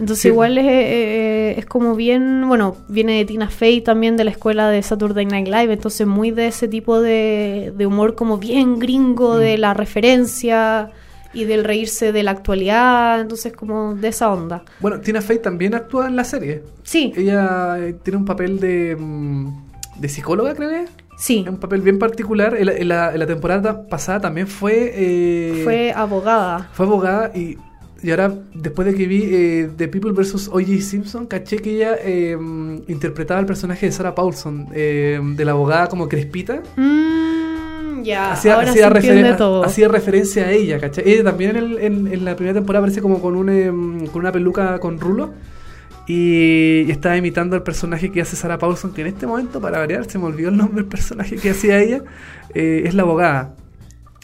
Entonces 0.00 0.22
Sí. 0.22 0.28
igual 0.28 0.58
es, 0.58 0.64
eh, 0.66 1.54
es 1.58 1.66
como 1.66 1.94
bien, 1.96 2.44
bueno, 2.46 2.76
viene 2.88 3.18
de 3.18 3.24
Tina 3.24 3.48
Fey 3.48 3.80
también 3.80 4.16
de 4.16 4.24
la 4.24 4.30
escuela 4.30 4.70
de 4.70 4.80
Saturday 4.82 5.26
Night 5.26 5.46
Live, 5.48 5.72
entonces 5.72 6.06
muy 6.06 6.30
de 6.30 6.48
ese 6.48 6.68
tipo 6.68 7.00
de, 7.00 7.72
de 7.76 7.86
humor 7.86 8.14
como 8.14 8.38
bien 8.38 8.78
gringo, 8.78 9.34
Mm. 9.34 9.38
de 9.38 9.58
la 9.58 9.74
referencia 9.74 10.90
y 11.34 11.44
del 11.44 11.64
reírse 11.64 12.12
de 12.12 12.22
la 12.22 12.30
actualidad, 12.32 13.20
entonces 13.20 13.52
como 13.52 13.94
de 13.94 14.08
esa 14.08 14.32
onda. 14.32 14.62
Bueno, 14.80 15.00
Tina 15.00 15.20
Fey 15.20 15.38
también 15.40 15.74
actúa 15.74 16.06
en 16.08 16.16
la 16.16 16.24
serie. 16.24 16.62
Sí, 16.82 17.12
Ella 17.16 17.76
eh, 17.78 17.94
tiene 18.02 18.16
un 18.16 18.24
papel 18.24 18.58
de, 18.60 18.96
mm, 18.98 19.48
de 20.00 20.08
psicóloga, 20.08 20.54
creo 20.54 20.70
que. 20.70 20.84
sí, 21.18 21.44
un 21.48 21.58
papel 21.58 21.82
bien 21.82 21.98
particular. 21.98 22.56
En 22.56 22.66
la, 22.66 22.72
en 22.76 22.88
la- 22.88 23.12
en 23.12 23.18
la 23.18 23.26
temporada 23.26 23.86
pasada 23.88 24.20
también 24.20 24.46
fue. 24.46 24.92
eh, 24.94 25.60
fue 25.64 25.92
abogada. 25.92 26.68
Fue 26.72 26.86
abogada 26.86 27.30
y, 27.34 27.58
y 28.02 28.10
ahora, 28.10 28.32
después 28.54 28.86
de 28.86 28.94
que 28.94 29.06
vi 29.06 29.22
eh, 29.24 29.70
The 29.76 29.88
People 29.88 30.12
vs. 30.12 30.48
O.J. 30.52 30.80
Simpson, 30.80 31.26
caché 31.26 31.58
que 31.58 31.74
ella 31.76 31.96
eh, 32.02 32.38
interpretaba 32.86 33.40
el 33.40 33.46
personaje 33.46 33.86
de 33.86 33.92
Sarah 33.92 34.14
Paulson, 34.14 34.68
eh, 34.72 35.20
de 35.22 35.44
la 35.44 35.50
abogada 35.52 35.88
como 35.88 36.08
Crespita. 36.08 36.62
Mm, 36.76 37.27
ya, 38.04 38.32
hacía, 38.32 38.54
ahora 38.54 38.70
hacía 38.70 38.90
se 39.00 39.34
todo. 39.34 39.64
hacía 39.64 39.88
referencia 39.88 40.44
a 40.46 40.52
ella, 40.52 40.78
¿cachai? 40.80 41.04
Ella 41.08 41.24
también 41.24 41.50
en, 41.50 41.56
el- 41.64 41.78
en- 41.78 42.06
en 42.08 42.24
la 42.24 42.34
primera 42.36 42.54
temporada 42.54 42.80
aparece 42.84 43.00
como 43.02 43.20
con, 43.20 43.36
un, 43.36 43.48
em, 43.50 44.06
con 44.06 44.20
una 44.20 44.32
peluca 44.32 44.78
con 44.78 44.98
rulo. 45.00 45.32
Y, 46.06 46.84
y 46.86 46.90
estaba 46.90 47.16
imitando 47.18 47.54
al 47.54 47.62
personaje 47.62 48.10
que 48.10 48.22
hace 48.22 48.34
Sarah 48.34 48.56
Paulson, 48.58 48.92
que 48.94 49.02
en 49.02 49.08
este 49.08 49.26
momento, 49.26 49.60
para 49.60 49.78
variar, 49.78 50.10
se 50.10 50.18
me 50.18 50.24
olvidó 50.24 50.48
el 50.48 50.56
nombre 50.56 50.76
del 50.76 50.86
personaje 50.86 51.36
que 51.36 51.50
hacía 51.50 51.78
ella. 51.80 52.02
eh, 52.54 52.82
es 52.86 52.94
la 52.94 53.02
abogada. 53.02 53.54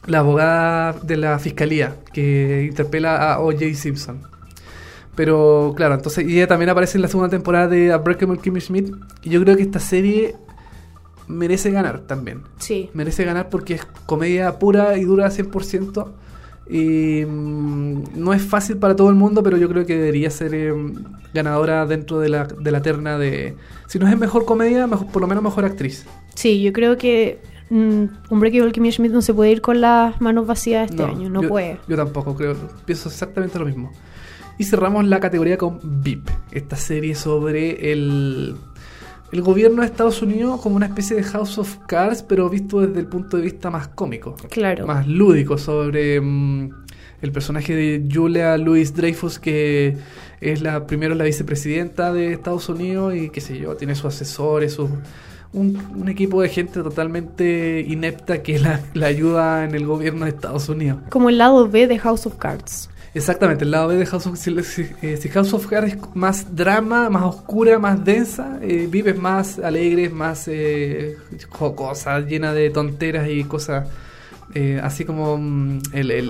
La 0.07 0.18
abogada 0.20 0.93
de 1.03 1.16
la 1.16 1.39
fiscalía 1.39 1.97
que 2.12 2.66
interpela 2.68 3.33
a 3.35 3.41
O.J. 3.41 3.75
Simpson. 3.75 4.20
Pero 5.14 5.75
claro, 5.77 5.95
entonces 5.95 6.27
y 6.29 6.37
ella 6.37 6.47
también 6.49 6.70
aparece 6.70 6.99
en 6.99 7.03
la 7.03 7.09
segunda 7.09 7.29
temporada 7.31 7.68
de 7.68 7.95
Unbreakable 7.95 8.39
Kimmy 8.39 8.61
Schmidt. 8.61 8.91
Y 9.22 9.31
yo 9.31 9.41
creo 9.43 9.57
que 9.57 9.62
esta 9.62 9.79
serie 9.79 10.35
merece 11.29 11.70
ganar 11.70 12.01
también 12.01 12.43
Sí. 12.59 12.91
merece 12.95 13.25
ganar 13.25 13.49
porque 13.49 13.75
es 13.75 13.87
comedia 14.07 14.59
pura 14.59 14.97
y 14.99 15.05
dura 15.05 15.31
100%. 15.31 16.12
Y 16.68 17.25
mm, 17.27 18.03
no 18.16 18.33
es 18.33 18.43
fácil 18.43 18.79
para 18.79 18.97
todo 18.97 19.11
el 19.11 19.16
mundo, 19.16 19.43
pero 19.43 19.57
yo 19.59 19.68
creo 19.68 19.85
que 19.85 19.97
debería 19.99 20.31
ser 20.31 20.55
eh, 20.55 20.72
ganadora 21.35 21.85
dentro 21.85 22.20
de 22.20 22.31
la, 22.31 22.45
de 22.47 22.70
la 22.70 22.81
terna 22.81 23.18
de... 23.18 23.55
Si 23.87 23.99
no 23.99 24.09
es 24.09 24.18
mejor 24.18 24.47
comedia, 24.47 24.87
mejor- 24.87 25.09
por 25.09 25.20
lo 25.20 25.29
menos 25.29 25.45
mejor 25.45 25.66
actriz. 25.66 26.07
Sí, 26.35 26.62
yo 26.62 26.72
creo 26.72 26.97
que 26.97 27.39
mm, 27.68 28.05
Unbreakable 28.31 28.72
Kimmy 28.72 28.91
Schmidt 28.93 29.12
no 29.12 29.20
se 29.20 29.35
puede 29.35 29.51
ir 29.53 29.61
con 29.61 29.83
las 29.83 30.18
manos 30.22 30.47
vacías 30.47 30.91
este 30.91 31.03
año, 31.03 31.29
no 31.29 31.43
yo, 31.43 31.49
puede. 31.51 31.79
Yo 31.87 31.97
tampoco, 31.97 32.35
creo. 32.35 32.57
Pienso 32.87 33.11
exactamente 33.11 33.59
lo 33.59 33.66
mismo. 33.66 33.93
Y 34.57 34.64
cerramos 34.64 35.05
la 35.05 35.20
categoría 35.20 35.59
con 35.59 35.81
VIP, 35.83 36.31
esta 36.53 36.77
serie 36.77 37.14
sobre 37.14 37.93
el, 37.93 38.55
el 39.33 39.43
gobierno 39.43 39.83
de 39.83 39.89
Estados 39.89 40.22
Unidos 40.22 40.61
como 40.61 40.77
una 40.77 40.87
especie 40.87 41.16
de 41.16 41.22
House 41.25 41.59
of 41.59 41.79
Cards, 41.87 42.22
pero 42.22 42.49
visto 42.49 42.81
desde 42.81 43.01
el 43.01 43.07
punto 43.07 43.37
de 43.37 43.43
vista 43.43 43.70
más 43.70 43.89
cómico. 43.89 44.37
Claro. 44.51 44.87
más 44.87 45.07
lúdico 45.07 45.59
sobre 45.59 46.20
mm, 46.20 46.70
el 47.22 47.33
personaje 47.33 47.75
de 47.75 48.09
Julia 48.12 48.57
Louis 48.59 48.95
Dreyfus 48.95 49.39
que 49.39 49.97
es 50.41 50.61
la 50.61 50.87
primero 50.87 51.14
la 51.14 51.25
vicepresidenta 51.25 52.12
de 52.12 52.33
Estados 52.33 52.68
Unidos 52.68 53.14
y 53.14 53.31
qué 53.31 53.41
sé 53.41 53.59
yo 53.59 53.77
tiene 53.77 53.95
sus 53.95 54.07
asesores 54.07 54.75
sus 54.75 54.91
un, 55.53 55.81
un 55.97 56.09
equipo 56.09 56.43
de 56.43 56.49
gente 56.49 56.83
totalmente 56.83 57.85
inepta 57.87 58.43
que 58.43 58.59
la, 58.59 58.81
la 58.95 59.07
ayuda 59.07 59.64
en 59.64 59.75
el 59.75 59.87
gobierno 59.87 60.25
de 60.25 60.33
Estados 60.33 60.68
Unidos 60.68 60.99
Como 61.11 61.29
el 61.29 61.39
lado 61.39 61.68
B 61.68 61.87
de 61.87 61.99
House 61.99 62.27
of 62.27 62.37
Cards. 62.37 62.91
Exactamente, 63.15 63.65
el 63.65 63.71
lado 63.71 63.89
B 63.89 63.97
de 63.97 64.07
House 64.07 64.27
of 64.27 64.37
si, 64.37 64.83
eh, 65.03 65.17
es 65.85 65.97
más 66.15 66.55
drama, 66.57 67.09
más 67.11 67.23
oscura, 67.25 67.79
más 67.79 68.05
densa, 68.05 68.59
eh, 68.61 68.89
Vive 68.91 69.12
es 69.12 69.19
más 69.19 69.59
alegre, 69.61 70.09
más 70.11 70.49
eh, 70.49 71.17
jocosa, 71.49 72.19
llena 72.21 72.53
de 72.53 72.71
tonteras 72.71 73.29
y 73.31 73.45
cosas 73.45 73.87
eh, 74.55 74.79
así 74.83 75.05
como 75.05 75.37
mm, 75.39 75.81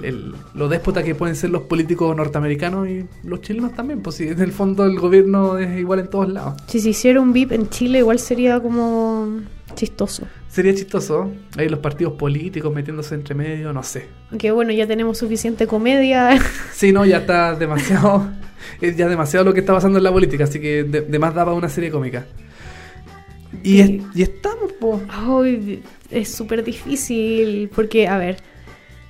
el- 0.05 0.35
lo 0.55 0.69
déspota 0.69 1.03
que 1.03 1.15
pueden 1.15 1.37
ser 1.37 1.51
los 1.51 1.63
políticos 1.63 2.15
norteamericanos 2.17 2.89
y 2.89 3.05
los 3.25 3.41
chilenos 3.41 3.75
también, 3.75 4.01
pues 4.03 4.17
si 4.17 4.29
en 4.29 4.41
el 4.41 4.53
fondo 4.53 4.85
el 4.85 4.99
gobierno 4.99 5.59
es 5.59 5.79
igual 5.79 6.01
en 6.01 6.09
todos 6.09 6.29
lados. 6.31 6.55
Si 6.69 6.81
se 6.81 6.91
hiciera 6.91 7.21
un 7.21 7.33
VIP 7.33 7.53
en 7.53 7.69
Chile, 7.71 7.99
igual 7.99 8.19
sería 8.19 8.61
como 8.61 9.29
chistoso. 9.75 10.27
Sería 10.49 10.75
chistoso, 10.75 11.31
ahí 11.57 11.69
los 11.69 11.81
partidos 11.81 12.15
políticos 12.15 12.73
metiéndose 12.73 13.15
entre 13.15 13.35
medio, 13.35 13.73
no 13.73 13.83
sé. 13.83 14.07
Aunque 14.31 14.51
bueno, 14.51 14.73
ya 14.73 14.87
tenemos 14.87 15.19
suficiente 15.19 15.67
comedia. 15.67 16.39
Sí, 16.73 16.93
no, 16.93 17.05
ya 17.05 17.19
está 17.19 17.55
demasiado. 17.55 18.29
es 18.81 18.97
ya 18.97 19.09
demasiado 19.09 19.45
lo 19.45 19.55
que 19.55 19.61
está 19.61 19.73
pasando 19.73 19.99
en 19.99 20.05
la 20.05 20.13
política, 20.13 20.45
así 20.45 20.61
que 20.61 20.85
de, 20.85 21.01
de 21.03 21.19
más 21.19 21.35
daba 21.35 21.55
una 21.55 21.69
serie 21.69 21.91
cómica. 21.91 22.27
Y, 23.63 23.81
es- 23.81 23.91
y 24.15 24.23
estamos, 24.23 24.73
po. 24.73 25.01
Ay, 25.09 25.83
es 26.11 26.29
súper 26.35 26.65
difícil. 26.65 27.71
Porque, 27.75 28.09
a 28.09 28.19
ver, 28.19 28.37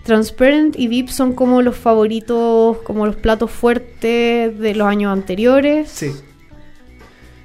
Transparent 0.04 0.78
y 0.78 0.86
VIP 0.88 1.08
son 1.08 1.32
como 1.34 1.62
los 1.62 1.76
favoritos, 1.76 2.76
como 2.78 3.06
los 3.06 3.16
platos 3.16 3.50
fuertes 3.50 4.58
de 4.58 4.74
los 4.74 4.86
años 4.86 5.10
anteriores. 5.12 5.88
Sí. 5.90 6.12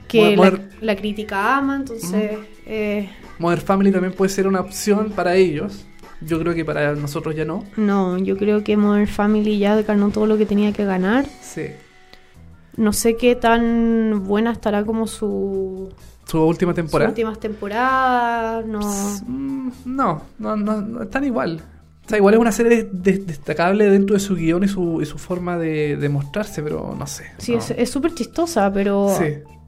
Que 0.08 0.36
la 0.82 0.96
crítica 0.96 1.58
ama, 1.58 1.78
entonces. 1.78 2.32
Eh, 2.70 3.10
Modern 3.40 3.62
Family 3.62 3.92
también 3.92 4.14
puede 4.14 4.30
ser 4.30 4.48
una 4.48 4.60
opción 4.62 5.12
para 5.16 5.36
ellos. 5.36 5.86
Yo 6.22 6.38
creo 6.40 6.54
que 6.54 6.66
para 6.66 6.94
nosotros 6.96 7.36
ya 7.36 7.46
no. 7.46 7.64
no, 7.78 8.18
yo 8.18 8.38
creo 8.38 8.64
que 8.64 8.76
Modern 8.78 9.08
Family 9.08 9.58
ya 9.58 9.82
ganó 9.82 10.10
todo 10.10 10.26
lo 10.26 10.38
que 10.38 10.46
tenía 10.46 10.72
que 10.74 10.84
ganar. 10.86 11.26
Sí. 11.42 11.68
No 12.76 12.94
sé 12.94 13.16
qué 13.18 13.36
tan 13.36 14.24
buena 14.26 14.52
estará 14.52 14.84
como 14.86 15.08
su, 15.08 15.90
Su 16.26 16.42
última 16.44 16.72
sus 16.72 16.76
temporada. 16.78 17.10
últimas 17.10 17.40
temporadas. 17.40 18.66
No. 18.66 18.80
Mm, 19.28 19.72
No, 19.86 20.22
no, 20.40 20.56
no, 20.56 20.82
no, 20.82 21.04
están 21.04 21.24
igual. 21.24 21.62
O 22.06 22.10
sea, 22.10 22.18
igual 22.18 22.34
es 22.34 22.40
una 22.40 22.52
serie 22.52 22.90
de- 22.92 23.20
destacable 23.20 23.90
dentro 23.90 24.16
de 24.16 24.20
su 24.20 24.36
guion 24.36 24.64
y 24.64 24.68
su, 24.68 25.02
y 25.02 25.06
su 25.06 25.18
forma 25.18 25.58
de, 25.58 25.96
de 25.96 26.10
mostrarse, 26.10 26.62
pero 26.64 26.96
no 26.98 27.06
sé. 27.08 27.26
Sí, 27.38 27.52
no. 27.54 27.60
es- 27.60 27.72
es 27.72 27.90
súper 27.90 28.14
chistosa, 28.14 28.72
pero 28.74 29.10
Sí. 29.18 29.26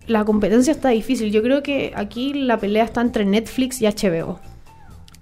La 0.08 0.26
competencia 0.26 0.72
está 0.72 0.90
difícil. 0.90 1.32
Yo 1.32 1.42
creo 1.42 1.64
que 1.64 1.94
aquí 1.96 2.34
la 2.34 2.58
pelea 2.58 2.84
está 2.84 3.02
entre 3.02 3.26
Netflix 3.26 3.82
y 3.82 3.86
HBO. 3.88 4.40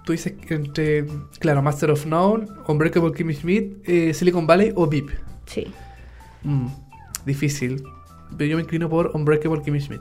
Tú 0.04 0.12
dices 0.12 0.34
entre, 0.48 1.06
claro, 1.38 1.62
Master 1.62 1.90
of 1.90 2.06
None, 2.06 2.46
Unbreakable 2.66 3.12
Kimmy 3.12 3.34
Schmidt, 3.34 3.88
eh, 3.88 4.14
Silicon 4.14 4.46
Valley 4.46 4.72
o 4.74 4.86
VIP. 4.86 5.10
Sí. 5.46 5.66
Mm, 6.42 6.66
difícil. 7.26 7.82
Pero 8.36 8.50
yo 8.50 8.56
me 8.56 8.62
inclino 8.62 8.88
por 8.88 9.10
Unbreakable 9.14 9.62
Kimmy 9.62 9.80
Schmidt. 9.80 10.00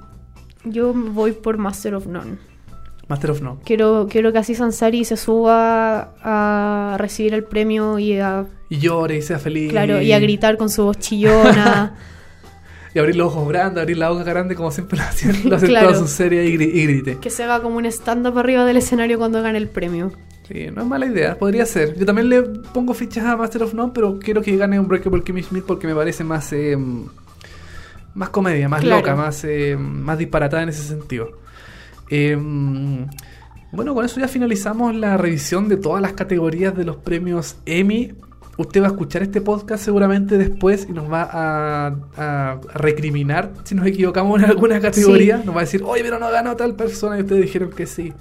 Yo 0.66 0.94
voy 0.94 1.34
por 1.34 1.58
Master 1.58 1.96
of 1.96 2.08
None. 2.08 2.38
Master 3.08 3.32
of 3.32 3.42
None. 3.42 3.60
Quiero, 3.66 4.08
quiero 4.10 4.32
que 4.32 4.38
Aziz 4.38 4.62
Ansari 4.62 5.04
se 5.04 5.18
suba 5.18 6.14
a 6.22 6.96
recibir 7.00 7.34
el 7.34 7.44
premio 7.44 7.98
y 8.00 8.20
a, 8.20 8.46
Y 8.70 8.78
llore 8.78 9.18
y 9.18 9.22
sea 9.22 9.40
feliz. 9.40 9.72
claro, 9.72 10.02
y 10.02 10.12
a 10.12 10.20
gritar 10.20 10.58
con 10.58 10.70
su 10.70 10.84
voz 10.86 10.98
chillona. 11.00 11.96
Y 12.94 13.00
abrir 13.00 13.16
los 13.16 13.28
ojos 13.28 13.48
grandes, 13.50 13.82
abrir 13.82 13.98
la 13.98 14.10
boca 14.10 14.24
grande 14.24 14.56
como 14.56 14.72
siempre 14.72 14.98
lo 14.98 15.04
hacen, 15.04 15.50
lo 15.50 15.56
hacen 15.56 15.70
Claro. 15.70 15.88
todas 15.90 16.02
sus 16.02 16.10
series 16.12 16.50
y, 16.50 16.58
gri- 16.58 16.74
y 16.74 16.84
grite. 16.86 17.18
que 17.20 17.30
se 17.30 17.44
haga 17.44 17.62
como 17.62 17.78
un 17.78 17.86
stand-up 17.86 18.38
arriba 18.40 18.66
del 18.66 18.78
escenario 18.78 19.18
cuando 19.20 19.42
gane 19.44 19.58
el 19.60 19.68
premio. 19.68 20.12
Sí, 20.48 20.68
no 20.74 20.82
es 20.82 20.88
mala 20.88 21.06
idea, 21.06 21.38
podría 21.38 21.66
ser. 21.68 21.96
Yo 22.00 22.06
también 22.08 22.28
le 22.30 22.42
pongo 22.42 22.96
fichas 22.96 23.24
a 23.26 23.38
Master 23.38 23.62
of 23.62 23.76
None, 23.76 23.92
pero 23.94 24.18
quiero 24.18 24.42
que 24.42 24.58
gane 24.58 24.80
Unbreakable 24.80 25.22
Kimmy 25.24 25.44
Schmidt 25.44 25.64
porque 25.66 25.86
me 25.86 25.94
parece 25.94 26.24
más 26.24 26.52
eh, 26.54 26.76
más 28.16 28.30
comedia, 28.30 28.68
más 28.68 28.82
Claro. 28.82 29.02
loca, 29.02 29.16
más, 29.16 29.44
eh, 29.44 29.78
más 29.78 30.18
disparatada 30.18 30.64
en 30.64 30.70
ese 30.70 30.82
sentido. 30.82 31.30
Eh, 32.10 32.36
bueno, 33.72 33.94
con 33.94 34.04
eso 34.04 34.20
ya 34.20 34.28
finalizamos 34.28 34.96
la 34.96 35.16
revisión 35.18 35.70
de 35.70 35.78
todas 35.78 36.02
las 36.02 36.14
categorías 36.14 36.76
de 36.76 36.86
los 36.86 36.96
premios 36.98 37.58
Emmy. 37.68 38.14
Usted 38.60 38.82
va 38.82 38.88
a 38.88 38.90
escuchar 38.90 39.24
este 39.24 39.40
podcast 39.40 39.84
seguramente 39.84 40.38
después 40.38 40.86
y 40.90 40.92
nos 40.92 41.10
va 41.10 41.30
a, 41.32 42.60
recriminar 42.74 43.54
si 43.64 43.74
nos 43.74 43.88
equivocamos 43.88 44.44
en 44.44 44.50
alguna 44.50 44.82
categoría. 44.82 45.40
Sí. 45.40 45.46
Nos 45.46 45.56
va 45.56 45.62
a 45.62 45.64
decir, 45.64 45.82
oye, 45.84 46.04
pero 46.04 46.20
no 46.20 46.30
ganó 46.30 46.56
tal 46.58 46.76
persona 46.76 47.18
y 47.18 47.22
ustedes 47.22 47.42
dijeron 47.42 47.72
que 47.72 47.88
sí. 47.88 48.14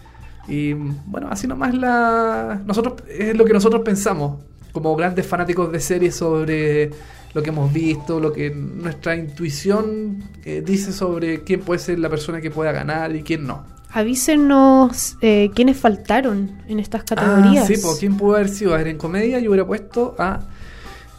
Y 0.46 0.72
bueno, 0.72 1.28
así 1.30 1.46
nomás 1.46 1.74
la... 1.74 2.62
Nosotros, 2.64 3.02
es 3.08 3.36
lo 3.36 3.44
que 3.44 3.52
nosotros 3.52 3.82
pensamos 3.84 4.40
como 4.72 4.94
grandes 4.94 5.26
fanáticos 5.26 5.72
de 5.72 5.80
series 5.80 6.14
sobre 6.14 6.90
lo 7.34 7.42
que 7.42 7.48
hemos 7.48 7.72
visto, 7.72 8.20
lo 8.20 8.32
que 8.32 8.50
nuestra 8.50 9.16
intuición 9.16 10.22
eh, 10.44 10.62
dice 10.64 10.92
sobre 10.92 11.42
quién 11.42 11.60
puede 11.60 11.80
ser 11.80 11.98
la 11.98 12.08
persona 12.08 12.40
que 12.40 12.50
pueda 12.50 12.70
ganar 12.70 13.14
y 13.14 13.22
quién 13.22 13.44
no. 13.44 13.64
Avísenos 13.90 15.16
eh, 15.20 15.50
quiénes 15.54 15.76
faltaron 15.78 16.62
en 16.68 16.78
estas 16.78 17.04
categorías. 17.04 17.64
Ah, 17.64 17.66
sí, 17.66 17.80
pues 17.80 17.98
quién 17.98 18.16
pudo 18.16 18.34
haber 18.36 18.48
sido. 18.48 18.74
A 18.74 18.78
ver, 18.78 18.88
en 18.88 18.98
comedia 18.98 19.38
yo 19.38 19.50
hubiera 19.50 19.66
puesto 19.66 20.14
a. 20.18 20.40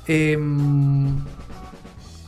em, 0.08 1.18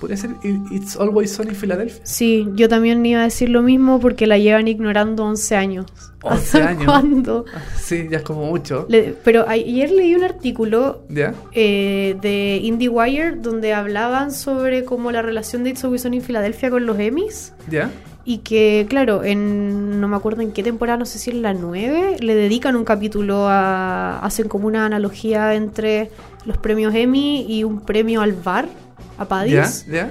Podría 0.02 0.18
ser 0.18 0.32
It's 0.72 0.98
Always 0.98 1.32
Sunny 1.32 1.52
in 1.52 1.56
Philadelphia. 1.56 2.02
Sí, 2.04 2.48
yo 2.56 2.68
también 2.68 3.06
iba 3.06 3.22
a 3.22 3.24
decir 3.26 3.48
lo 3.50 3.62
mismo 3.62 4.00
porque 4.00 4.28
la 4.28 4.38
llevan 4.38 4.68
ignorando 4.68 5.24
11 5.24 5.56
años. 5.56 5.86
11 6.24 6.38
¿Hasta 6.58 6.68
años. 6.70 6.86
cuándo? 6.86 7.46
Ah, 7.54 7.60
Sí, 7.80 8.08
ya 8.12 8.18
es 8.18 8.24
como 8.24 8.46
mucho. 8.46 8.88
Le- 8.90 9.16
pero 9.24 9.48
ayer 9.48 9.92
leí 9.92 10.14
un 10.16 10.24
artículo 10.24 11.04
¿Ya? 11.08 11.34
eh, 11.54 12.18
de 12.22 12.60
IndieWire 12.64 13.36
donde 13.38 13.74
hablaban 13.74 14.32
sobre 14.32 14.84
cómo 14.86 15.12
la 15.12 15.22
relación 15.22 15.64
de 15.64 15.70
It's 15.70 15.84
Always 15.84 16.02
Sunny 16.02 16.18
en 16.18 16.24
Filadelfia 16.24 16.70
con 16.72 16.86
los 16.86 16.98
Emmys 17.00 17.54
¿Ya? 17.70 17.90
y 18.26 18.40
que, 18.40 18.86
claro, 18.90 19.24
en 19.24 20.00
no 20.02 20.08
me 20.08 20.16
acuerdo 20.16 20.42
en 20.42 20.52
qué 20.52 20.64
temporada, 20.64 20.98
no 20.98 21.06
sé 21.06 21.20
si 21.20 21.30
en 21.32 21.42
la 21.44 21.54
9, 21.54 22.18
le 22.20 22.36
dedican 22.36 22.76
un 22.76 22.86
capítulo 22.86 23.48
a. 23.48 24.20
hacen 24.20 24.48
como 24.48 24.66
una 24.68 24.86
analogía 24.86 25.54
entre 25.56 26.10
los 26.46 26.58
premios 26.58 26.94
Emmy 26.96 27.46
y 27.48 27.64
un 27.64 27.82
premio 27.82 28.22
al 28.22 28.34
VAR, 28.34 28.68
a. 29.18 30.10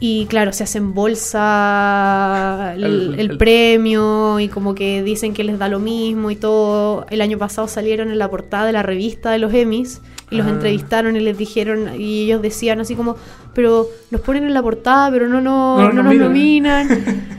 Y 0.00 0.26
claro, 0.26 0.52
se 0.52 0.62
hacen 0.62 0.94
bolsa 0.94 2.72
el, 2.76 2.84
El- 2.84 3.14
el 3.14 3.30
el- 3.32 3.38
premio 3.38 4.38
y 4.40 4.48
como 4.48 4.74
que 4.74 5.02
dicen 5.02 5.34
que 5.34 5.42
les 5.44 5.58
da 5.58 5.68
lo 5.68 5.80
mismo 5.80 6.30
y 6.30 6.36
todo. 6.36 7.04
El 7.10 7.20
año 7.20 7.36
pasado 7.38 7.66
salieron 7.68 8.10
en 8.10 8.18
la 8.18 8.28
portada 8.30 8.66
de 8.66 8.72
la 8.72 8.82
revista 8.82 9.30
de 9.30 9.38
los 9.38 9.52
Emmys 9.52 10.00
y 10.30 10.36
los 10.36 10.46
Ah. 10.46 10.50
entrevistaron 10.50 11.16
y 11.16 11.20
les 11.20 11.36
dijeron, 11.36 12.00
y 12.00 12.24
ellos 12.24 12.42
decían 12.42 12.80
así 12.80 12.94
como, 12.94 13.16
pero 13.54 13.88
nos 14.10 14.20
ponen 14.20 14.44
en 14.44 14.54
la 14.54 14.62
portada, 14.62 15.10
pero 15.10 15.26
no, 15.28 15.40
no, 15.40 15.78
No 15.80 15.92
no, 15.92 16.02
nos 16.02 16.14
nominan". 16.14 16.88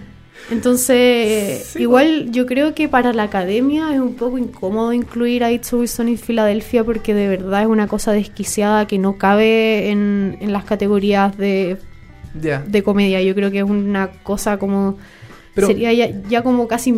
Entonces, 0.52 1.64
Sí, 1.74 1.82
igual 1.84 2.32
yo 2.32 2.46
creo 2.46 2.74
que 2.74 2.88
para 2.88 3.14
la 3.14 3.24
academia 3.24 3.94
es 3.94 4.00
un 4.00 4.16
poco 4.16 4.38
incómodo 4.38 4.94
incluir 4.94 5.44
a 5.44 5.52
It's 5.52 5.72
Always 5.74 5.92
Sunny 5.92 6.12
en 6.12 6.18
Filadelfia 6.18 6.84
porque 6.84 7.14
de 7.14 7.28
verdad 7.28 7.62
es 7.62 7.68
una 7.68 7.88
cosa 7.88 8.12
desquiciada 8.12 8.88
que 8.88 8.98
no 8.98 9.18
cabe 9.18 9.90
en, 9.90 10.38
en 10.42 10.52
las 10.54 10.64
categorías 10.66 11.38
de 11.38 11.78
de 12.34 12.84
comedia. 12.84 13.22
Yo 13.22 13.34
creo 13.36 13.52
que 13.52 13.58
es 13.60 13.64
una 13.64 14.10
cosa 14.24 14.58
como. 14.58 14.98
Pero- 15.56 15.68
sería 15.68 15.92
ya, 15.94 16.10
ya 16.30 16.44
como 16.44 16.68
casi 16.68 16.92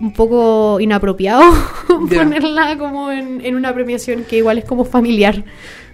un 0.00 0.12
poco 0.12 0.78
inapropiado 0.80 1.42
ponerla 1.88 2.76
como 2.78 3.10
en, 3.10 3.40
en 3.44 3.56
una 3.56 3.72
premiación 3.74 4.24
que 4.24 4.36
igual 4.38 4.58
es 4.58 4.64
como 4.64 4.84
familiar. 4.84 5.44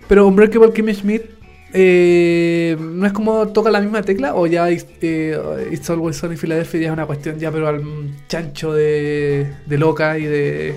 Pero 0.09 0.27
Unbreakable 0.27 0.73
Kimmy 0.73 0.95
Schmidt. 0.95 1.23
Eh, 1.77 2.77
¿No 2.79 3.05
es 3.05 3.13
como 3.13 3.49
toca 3.49 3.69
la 3.71 3.81
misma 3.81 4.01
tecla? 4.03 4.35
¿O 4.37 4.47
ya 4.47 4.71
eh, 4.71 5.39
It's 5.73 5.91
Always 5.91 6.17
Sunny 6.17 6.37
Philadelphia 6.37 6.81
ya 6.83 6.87
es 6.87 6.93
una 6.93 7.05
cuestión 7.07 7.37
ya, 7.39 7.51
pero 7.51 7.67
al 7.67 7.83
chancho 8.29 8.73
de, 8.73 9.53
de 9.67 9.79
loca 9.79 10.17
y 10.19 10.25
de. 10.25 10.77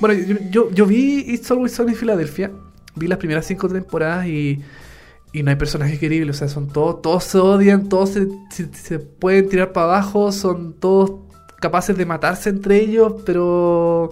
Bueno, 0.00 0.14
yo, 0.26 0.36
yo, 0.50 0.70
yo 0.72 0.86
vi 0.86 1.24
It's 1.28 1.50
Always 1.50 1.72
Sunny 1.72 1.94
Philadelphia. 1.94 2.50
Vi 2.94 3.06
las 3.06 3.18
primeras 3.18 3.46
cinco 3.46 3.68
temporadas 3.68 4.26
y. 4.26 4.60
Y 5.30 5.42
no 5.42 5.50
hay 5.50 5.56
personajes 5.56 5.98
queribles, 5.98 6.36
o 6.36 6.38
sea, 6.38 6.48
son 6.48 6.68
todos, 6.68 7.02
todos 7.02 7.22
se 7.22 7.36
odian, 7.36 7.90
todos 7.90 8.08
se- 8.14 8.28
se 8.72 8.98
pueden 8.98 9.46
tirar 9.50 9.72
para 9.74 9.84
abajo, 9.88 10.32
son 10.32 10.72
todos 10.80 11.20
capaces 11.60 11.98
de 11.98 12.06
matarse 12.06 12.48
entre 12.48 12.78
ellos, 12.80 13.12
pero 13.26 14.10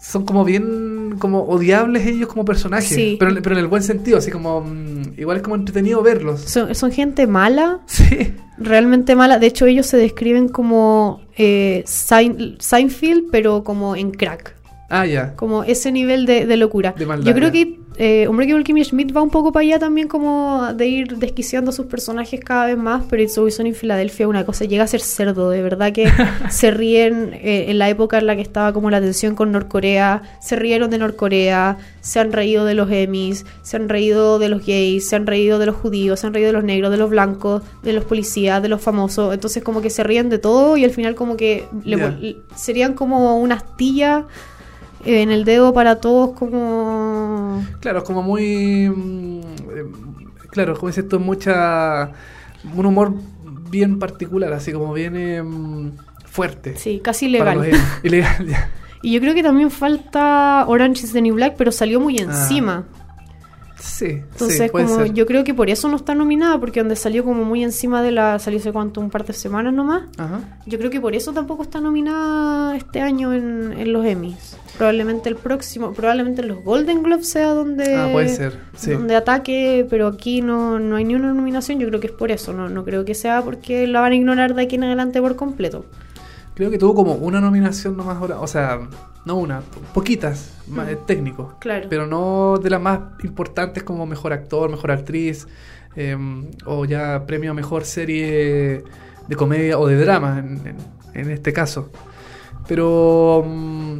son 0.00 0.24
como 0.24 0.44
bien 0.44 1.16
como 1.18 1.42
odiables 1.42 2.06
ellos 2.06 2.28
como 2.28 2.44
personajes, 2.44 2.88
Sí. 2.88 3.16
pero, 3.20 3.34
pero 3.42 3.54
en 3.54 3.60
el 3.60 3.66
buen 3.68 3.82
sentido, 3.82 4.18
así 4.18 4.30
como 4.30 4.62
mm, 4.62 5.14
igual 5.18 5.36
es 5.36 5.42
como 5.42 5.56
entretenido 5.56 6.02
verlos. 6.02 6.40
Son, 6.40 6.74
son 6.74 6.90
gente 6.90 7.26
mala, 7.26 7.80
Sí. 7.86 8.34
realmente 8.58 9.14
mala. 9.14 9.38
De 9.38 9.46
hecho, 9.46 9.66
ellos 9.66 9.86
se 9.86 9.96
describen 9.98 10.48
como 10.48 11.20
eh, 11.36 11.84
Sein- 11.86 12.56
Seinfeld, 12.60 13.24
pero 13.30 13.62
como 13.62 13.94
en 13.96 14.10
crack. 14.12 14.56
Ah, 14.88 15.06
ya. 15.06 15.36
Como 15.36 15.62
ese 15.64 15.92
nivel 15.92 16.26
de, 16.26 16.46
de 16.46 16.56
locura. 16.56 16.94
De 16.98 17.06
maldad, 17.06 17.26
Yo 17.28 17.34
creo 17.34 17.52
que 17.52 17.78
eh, 18.02 18.26
Unbreakable 18.28 18.64
Kimmy 18.64 18.82
Schmidt 18.82 19.14
va 19.14 19.20
un 19.20 19.28
poco 19.28 19.52
para 19.52 19.60
allá 19.60 19.78
también 19.78 20.08
como 20.08 20.72
de 20.72 20.86
ir 20.86 21.18
desquiciando 21.18 21.70
a 21.70 21.74
sus 21.74 21.84
personajes 21.84 22.40
cada 22.40 22.64
vez 22.64 22.78
más, 22.78 23.04
pero 23.10 23.22
It's 23.22 23.36
Always 23.36 23.60
en 23.60 23.74
Filadelfia 23.74 24.26
una 24.26 24.46
cosa, 24.46 24.64
llega 24.64 24.84
a 24.84 24.86
ser 24.86 25.02
cerdo, 25.02 25.50
de 25.50 25.60
verdad 25.60 25.92
que 25.92 26.10
se 26.50 26.70
ríen 26.70 27.34
eh, 27.34 27.66
en 27.68 27.78
la 27.78 27.90
época 27.90 28.16
en 28.16 28.26
la 28.26 28.36
que 28.36 28.40
estaba 28.40 28.72
como 28.72 28.88
la 28.88 29.02
tensión 29.02 29.34
con 29.34 29.52
Norcorea, 29.52 30.22
se 30.40 30.56
rieron 30.56 30.88
de 30.88 30.96
Norcorea, 30.96 31.76
se 32.00 32.20
han 32.20 32.32
reído 32.32 32.64
de 32.64 32.72
los 32.72 32.90
Emmys, 32.90 33.44
se 33.60 33.76
han 33.76 33.90
reído 33.90 34.38
de 34.38 34.48
los 34.48 34.64
gays, 34.64 35.06
se 35.06 35.16
han 35.16 35.26
reído 35.26 35.58
de 35.58 35.66
los 35.66 35.76
judíos, 35.76 36.20
se 36.20 36.26
han 36.26 36.32
reído 36.32 36.46
de 36.46 36.54
los 36.54 36.64
negros, 36.64 36.90
de 36.90 36.96
los 36.96 37.10
blancos, 37.10 37.62
de 37.82 37.92
los 37.92 38.06
policías, 38.06 38.62
de 38.62 38.70
los 38.70 38.80
famosos, 38.80 39.34
entonces 39.34 39.62
como 39.62 39.82
que 39.82 39.90
se 39.90 40.04
ríen 40.04 40.30
de 40.30 40.38
todo 40.38 40.78
y 40.78 40.86
al 40.86 40.90
final 40.90 41.14
como 41.14 41.36
que 41.36 41.66
le 41.84 42.38
serían 42.56 42.94
como 42.94 43.38
una 43.38 43.56
astilla 43.56 44.24
en 45.04 45.30
el 45.30 45.44
dedo 45.44 45.72
para 45.72 46.00
todos 46.00 46.36
como... 46.38 47.62
Claro, 47.80 47.98
es 47.98 48.04
como 48.04 48.22
muy. 48.22 48.88
mm, 48.88 49.40
eh, 49.40 49.84
claro, 50.50 50.74
como 50.76 50.88
dices 50.88 51.08
tú, 51.08 51.18
mucha. 51.20 52.12
Un 52.74 52.86
humor 52.86 53.14
bien 53.70 53.98
particular, 53.98 54.52
así 54.52 54.72
como 54.72 54.92
bien 54.92 55.16
em, 55.16 55.92
fuerte. 56.24 56.76
Sí, 56.76 57.00
casi 57.02 57.26
ilegal. 57.26 57.70
Ilegal, 58.02 58.46
ya. 58.46 58.70
Y 59.02 59.12
yo 59.12 59.20
creo 59.20 59.32
que 59.34 59.42
también 59.42 59.70
falta 59.70 60.64
Orange 60.66 61.04
is 61.06 61.12
the 61.12 61.22
New 61.22 61.34
Black, 61.34 61.54
pero 61.56 61.72
salió 61.72 62.00
muy 62.00 62.18
Ah, 62.18 62.24
encima. 62.24 62.84
Sí, 63.80 64.06
Entonces, 64.32 64.58
sí, 64.58 64.68
como 64.68 64.88
ser. 64.96 65.14
yo 65.14 65.26
creo 65.26 65.42
que 65.42 65.54
por 65.54 65.70
eso 65.70 65.88
no 65.88 65.96
está 65.96 66.14
nominada, 66.14 66.60
porque 66.60 66.80
donde 66.80 66.96
salió 66.96 67.24
como 67.24 67.44
muy 67.44 67.64
encima 67.64 68.02
de 68.02 68.10
la... 68.12 68.38
Salió 68.38 68.58
hace 68.60 68.72
cuánto, 68.72 69.00
un 69.00 69.08
par 69.10 69.24
de 69.24 69.32
semanas 69.32 69.72
nomás. 69.72 70.02
Ajá. 70.18 70.40
Yo 70.66 70.78
creo 70.78 70.90
que 70.90 71.00
por 71.00 71.14
eso 71.14 71.32
tampoco 71.32 71.62
está 71.62 71.80
nominada 71.80 72.76
este 72.76 73.00
año 73.00 73.32
en, 73.32 73.72
en 73.72 73.92
los 73.92 74.04
Emmys. 74.04 74.56
Probablemente 74.76 75.28
el 75.28 75.36
próximo, 75.36 75.92
probablemente 75.92 76.42
en 76.42 76.48
los 76.48 76.62
Golden 76.62 77.02
Globes 77.02 77.28
sea 77.28 77.48
donde, 77.54 77.94
Ah, 77.96 78.08
puede 78.12 78.28
ser, 78.28 78.58
sí. 78.76 78.92
donde 78.92 79.16
ataque, 79.16 79.86
pero 79.90 80.06
aquí 80.06 80.40
no, 80.42 80.78
no 80.78 80.96
hay 80.96 81.04
ni 81.04 81.14
una 81.14 81.32
nominación. 81.32 81.78
Yo 81.78 81.88
creo 81.88 82.00
que 82.00 82.06
es 82.08 82.12
por 82.12 82.30
eso, 82.30 82.52
no, 82.52 82.68
no 82.68 82.84
creo 82.84 83.04
que 83.04 83.14
sea 83.14 83.42
porque 83.42 83.86
la 83.86 84.00
van 84.00 84.12
a 84.12 84.14
ignorar 84.16 84.54
de 84.54 84.62
aquí 84.62 84.76
en 84.76 84.84
adelante 84.84 85.20
por 85.20 85.36
completo. 85.36 85.84
Creo 86.60 86.70
que 86.70 86.76
tuvo 86.76 86.94
como 86.94 87.14
una 87.14 87.40
nominación 87.40 87.96
nomás 87.96 88.18
ahora. 88.18 88.38
O 88.38 88.46
sea, 88.46 88.78
no 89.24 89.36
una, 89.36 89.62
poquitas, 89.94 90.52
más, 90.68 90.88
Mm. 90.88 90.90
eh, 90.90 90.98
técnico. 91.06 91.54
Claro. 91.58 91.86
Pero 91.88 92.06
no 92.06 92.58
de 92.62 92.68
las 92.68 92.82
más 92.82 93.00
importantes 93.24 93.82
como 93.82 94.04
mejor 94.04 94.34
actor, 94.34 94.68
mejor 94.70 94.90
actriz. 94.90 95.48
em, 95.96 96.50
o 96.66 96.84
ya 96.84 97.24
premio 97.26 97.50
a 97.52 97.54
mejor 97.54 97.84
serie 97.86 98.84
de 99.26 99.36
comedia 99.36 99.78
o 99.78 99.86
de 99.88 99.96
drama 99.96 100.38
en, 100.38 100.60
en- 100.66 100.76
en 101.20 101.30
este 101.30 101.52
caso. 101.54 101.90
Pero 102.68 103.42
mm, 103.46 103.98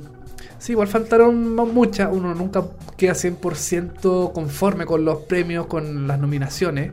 sí, 0.59 0.73
igual 0.73 0.87
faltaron 0.89 1.55
mu- 1.57 1.66
muchas. 1.66 2.11
Uno 2.12 2.35
nunca 2.35 2.62
queda 2.99 3.15
100% 3.15 4.32
conforme 4.35 4.85
con 4.87 5.05
los 5.05 5.20
premios, 5.20 5.66
con 5.66 6.07
las 6.07 6.19
nominaciones. 6.20 6.93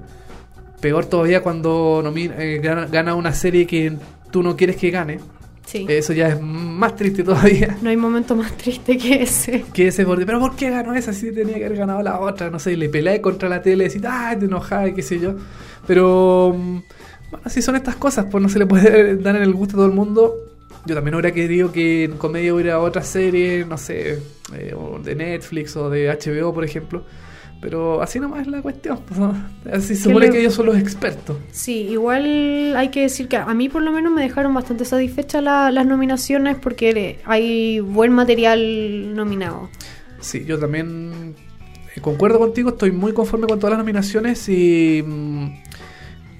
Peor 0.81 1.05
todavía 1.05 1.43
cuando 1.43 2.01
eh, 2.15 2.59
gana, 2.63 2.85
gana 2.87 3.15
una 3.15 3.33
serie 3.33 3.67
que 3.67 3.97
tú 4.31 4.43
no 4.43 4.55
quieres 4.55 4.77
que 4.77 4.89
gane. 4.91 5.19
Sí. 5.67 5.85
Eso 5.89 6.13
ya 6.13 6.29
es 6.29 6.41
más 6.41 6.95
triste 6.95 7.23
todavía. 7.23 7.77
No 7.81 7.89
hay 7.89 7.97
momento 7.97 8.37
más 8.37 8.55
triste 8.55 8.97
que 8.97 9.23
ese. 9.23 9.65
Que 9.73 9.89
ese 9.89 10.05
borde, 10.05 10.25
pero 10.25 10.39
¿por 10.39 10.55
qué 10.55 10.69
ganó 10.69 10.95
esa 10.95 11.11
si 11.11 11.33
tenía 11.33 11.55
que 11.55 11.65
haber 11.65 11.77
ganado 11.77 12.01
la 12.01 12.21
otra? 12.21 12.49
No 12.49 12.57
sé, 12.57 12.71
y 12.71 12.75
le 12.77 12.87
peleé 12.87 13.19
contra 13.19 13.49
la 13.49 13.61
tele, 13.61 13.83
decís, 13.83 14.01
ay, 14.07 14.37
te 14.37 14.45
enojás, 14.45 14.87
y 14.87 14.93
qué 14.93 15.01
sé 15.01 15.19
yo. 15.19 15.35
Pero, 15.85 16.55
mm, 16.57 16.79
bueno, 17.31 17.43
así 17.43 17.61
son 17.61 17.75
estas 17.75 17.97
cosas, 17.97 18.27
pues 18.31 18.41
no 18.41 18.47
se 18.47 18.59
le 18.59 18.65
puede 18.65 19.17
dar 19.21 19.35
en 19.35 19.43
el 19.43 19.53
gusto 19.53 19.75
a 19.75 19.77
todo 19.79 19.87
el 19.87 19.91
mundo. 19.91 20.35
Yo 20.85 20.95
también 20.95 21.15
hubiera 21.15 21.33
querido 21.33 21.69
que 21.73 22.05
en 22.05 22.13
comedia 22.13 22.53
hubiera 22.53 22.79
otra 22.79 23.03
serie, 23.03 23.65
no 23.65 23.77
sé, 23.77 24.19
eh, 24.53 24.75
de 25.03 25.15
Netflix 25.15 25.75
o 25.75 25.89
de 25.89 26.07
HBO, 26.07 26.53
por 26.53 26.63
ejemplo. 26.63 27.03
Pero 27.59 28.01
así 28.03 28.19
nomás 28.19 28.41
es 28.41 28.47
la 28.47 28.61
cuestión. 28.61 28.99
pues. 29.07 29.73
Así 29.73 29.95
se 29.95 30.03
supone 30.03 30.27
le- 30.27 30.31
que 30.31 30.39
ellos 30.41 30.53
son 30.53 30.67
los 30.67 30.77
expertos. 30.77 31.37
Sí, 31.51 31.87
igual 31.89 32.75
hay 32.75 32.89
que 32.89 33.01
decir 33.01 33.27
que 33.27 33.37
a 33.37 33.53
mí 33.53 33.67
por 33.69 33.81
lo 33.81 33.91
menos 33.91 34.11
me 34.13 34.21
dejaron 34.21 34.53
bastante 34.53 34.85
satisfechas 34.85 35.43
la- 35.43 35.71
las 35.71 35.85
nominaciones 35.85 36.57
porque 36.57 37.19
hay 37.25 37.79
buen 37.79 38.11
material 38.13 39.15
nominado. 39.15 39.69
Sí, 40.19 40.45
yo 40.45 40.59
también 40.59 41.35
eh, 41.95 42.01
concuerdo 42.01 42.39
contigo, 42.39 42.69
estoy 42.69 42.91
muy 42.91 43.13
conforme 43.13 43.47
con 43.47 43.59
todas 43.59 43.71
las 43.71 43.79
nominaciones 43.79 44.47
y... 44.49 45.03
mm, 45.05 45.47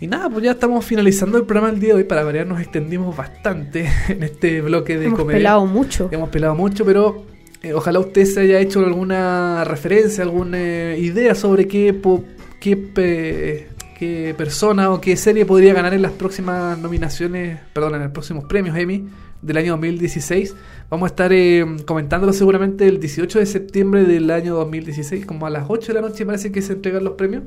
Y 0.02 0.06
nada, 0.07 0.30
pues 0.30 0.44
ya 0.45 0.52
estamos 0.52 0.85
finalizando 0.85 1.39
el 1.39 1.45
programa 1.45 1.72
del 1.72 1.80
día 1.80 1.89
de 1.94 1.95
hoy. 2.02 2.03
Para 2.03 2.23
variar 2.23 2.45
nos 2.45 2.61
extendimos 2.61 3.15
bastante 3.18 3.88
en 4.10 4.22
este 4.22 4.61
bloque 4.61 4.98
de 4.98 5.07
Hemos 5.07 5.19
comedia. 5.19 5.39
pelado 5.39 5.65
mucho. 5.65 6.10
Hemos 6.11 6.30
pelado 6.30 6.53
mucho, 6.53 6.85
pero 6.85 7.26
eh, 7.64 7.74
ojalá 7.74 8.00
usted 8.00 8.26
se 8.26 8.42
haya 8.42 8.60
hecho 8.60 8.80
alguna 8.86 9.64
referencia, 9.64 10.24
alguna 10.24 10.58
eh, 10.60 11.00
idea 11.00 11.36
sobre 11.36 11.68
qué, 11.68 11.94
po- 11.94 12.24
qué, 12.60 12.78
pe- 12.78 13.68
qué 13.98 14.36
persona 14.38 14.92
o 14.92 15.02
qué 15.02 15.16
serie 15.18 15.46
podría 15.46 15.74
ganar 15.74 15.94
en 15.94 16.02
las 16.02 16.12
próximas 16.12 16.78
nominaciones, 16.78 17.60
perdón, 17.74 17.96
en 17.96 18.04
los 18.04 18.12
próximos 18.12 18.46
premios 18.46 18.78
Emmy 18.78 19.08
del 19.42 19.58
año 19.58 19.72
2016. 19.74 20.56
Vamos 20.90 21.08
a 21.08 21.12
estar 21.12 21.34
eh, 21.34 21.66
comentándolo 21.86 22.32
seguramente 22.34 22.88
el 22.88 23.00
18 23.00 23.40
de 23.40 23.46
septiembre 23.46 24.04
del 24.04 24.30
año 24.32 24.56
2016, 24.56 25.26
como 25.26 25.46
a 25.46 25.50
las 25.50 25.66
8 25.68 25.88
de 25.88 25.94
la 25.94 26.02
noche 26.08 26.26
parece 26.26 26.52
que 26.52 26.62
se 26.62 26.74
entregan 26.74 27.04
los 27.04 27.14
premios. 27.14 27.44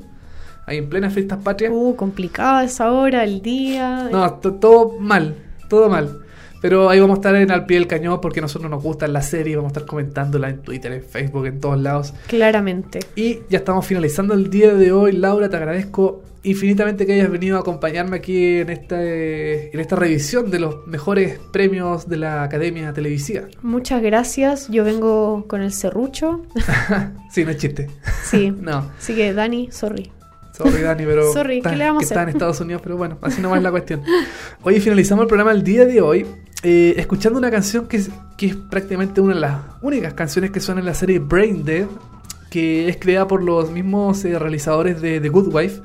Ahí 0.67 0.77
en 0.77 0.89
plena 0.89 1.09
fiestas 1.09 1.39
patrias. 1.43 1.71
Uh, 1.75 1.95
complicada 1.95 2.63
esa 2.63 2.91
hora, 2.91 3.23
el 3.23 3.41
día. 3.41 4.09
No, 4.11 4.31
to- 4.35 4.53
todo 4.53 4.99
mal, 4.99 5.35
todo 5.69 5.89
mal. 5.89 6.19
Pero 6.61 6.89
ahí 6.89 6.99
vamos 6.99 7.15
a 7.15 7.19
estar 7.19 7.35
en 7.35 7.51
al 7.51 7.65
pie 7.65 7.77
del 7.79 7.87
cañón 7.87 8.21
porque 8.21 8.39
a 8.39 8.43
nosotros 8.43 8.69
nos 8.69 8.83
gusta 8.83 9.07
la 9.07 9.21
serie, 9.23 9.55
vamos 9.55 9.71
a 9.71 9.73
estar 9.73 9.85
comentándola 9.85 10.49
en 10.49 10.59
Twitter, 10.61 10.91
en 10.91 11.03
Facebook, 11.03 11.47
en 11.47 11.59
todos 11.59 11.79
lados. 11.79 12.13
Claramente. 12.27 12.99
Y 13.15 13.39
ya 13.49 13.57
estamos 13.57 13.85
finalizando 13.85 14.35
el 14.35 14.49
día 14.49 14.73
de 14.75 14.91
hoy. 14.91 15.13
Laura, 15.13 15.49
te 15.49 15.57
agradezco 15.57 16.21
infinitamente 16.43 17.05
que 17.05 17.13
hayas 17.13 17.29
venido 17.31 17.57
a 17.57 17.61
acompañarme 17.61 18.17
aquí 18.17 18.59
en 18.59 18.69
esta, 18.69 19.01
en 19.03 19.79
esta 19.79 19.95
revisión 19.95 20.49
de 20.51 20.59
los 20.59 20.87
mejores 20.87 21.39
premios 21.51 22.07
de 22.07 22.17
la 22.17 22.43
Academia 22.43 22.93
Televisiva. 22.93 23.43
Muchas 23.61 24.01
gracias. 24.01 24.67
Yo 24.69 24.83
vengo 24.83 25.45
con 25.47 25.61
el 25.61 25.71
serrucho. 25.71 26.45
sí, 27.31 27.43
no 27.43 27.51
es 27.51 27.57
chiste. 27.57 27.89
Sí. 28.23 28.53
No, 28.61 28.91
Así 28.99 29.15
que, 29.15 29.33
Dani, 29.33 29.69
sorry. 29.71 30.11
sorry 30.51 30.81
Dani, 30.83 31.05
pero 31.05 31.33
Sorry, 31.33 31.57
está, 31.57 31.71
¿qué 31.71 31.77
le 31.77 31.85
vamos 31.85 31.99
a 31.99 32.01
que 32.01 32.05
está 32.05 32.21
en 32.21 32.29
hacer? 32.29 32.35
Estados 32.35 32.61
Unidos, 32.61 32.81
pero 32.83 32.97
bueno, 32.97 33.17
así 33.21 33.41
nomás 33.41 33.57
es 33.57 33.63
la 33.63 33.71
cuestión. 33.71 34.03
Oye, 34.61 34.79
finalizamos 34.79 35.23
el 35.23 35.27
programa 35.27 35.51
el 35.51 35.63
día 35.63 35.85
de 35.85 36.01
hoy 36.01 36.25
eh, 36.63 36.93
escuchando 36.97 37.39
una 37.39 37.49
canción 37.51 37.87
que 37.87 37.97
es, 37.97 38.09
que 38.37 38.47
es 38.47 38.55
prácticamente 38.55 39.19
una 39.21 39.33
de 39.33 39.39
las 39.41 39.61
únicas 39.81 40.13
canciones 40.13 40.51
que 40.51 40.59
suenan 40.59 40.83
en 40.83 40.85
la 40.87 40.93
serie 40.93 41.19
Brain 41.19 41.63
Dead, 41.63 41.85
que 42.49 42.87
es 42.89 42.97
creada 42.97 43.27
por 43.27 43.41
los 43.43 43.71
mismos 43.71 44.23
eh, 44.25 44.37
realizadores 44.37 45.01
de 45.01 45.19
The 45.19 45.29
Good 45.29 45.53
Wife. 45.53 45.81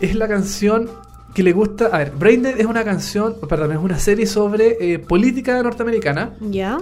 Es 0.00 0.14
la 0.14 0.26
canción 0.28 0.88
que 1.34 1.42
le 1.42 1.52
gusta... 1.52 1.86
A 1.92 1.98
ver, 1.98 2.12
Brain 2.18 2.42
Dead 2.42 2.58
es 2.58 2.66
una 2.66 2.82
canción, 2.84 3.36
perdón, 3.48 3.72
es 3.72 3.78
una 3.78 3.98
serie 3.98 4.26
sobre 4.26 4.76
eh, 4.80 4.98
política 4.98 5.62
norteamericana. 5.62 6.30
¿Ya? 6.40 6.78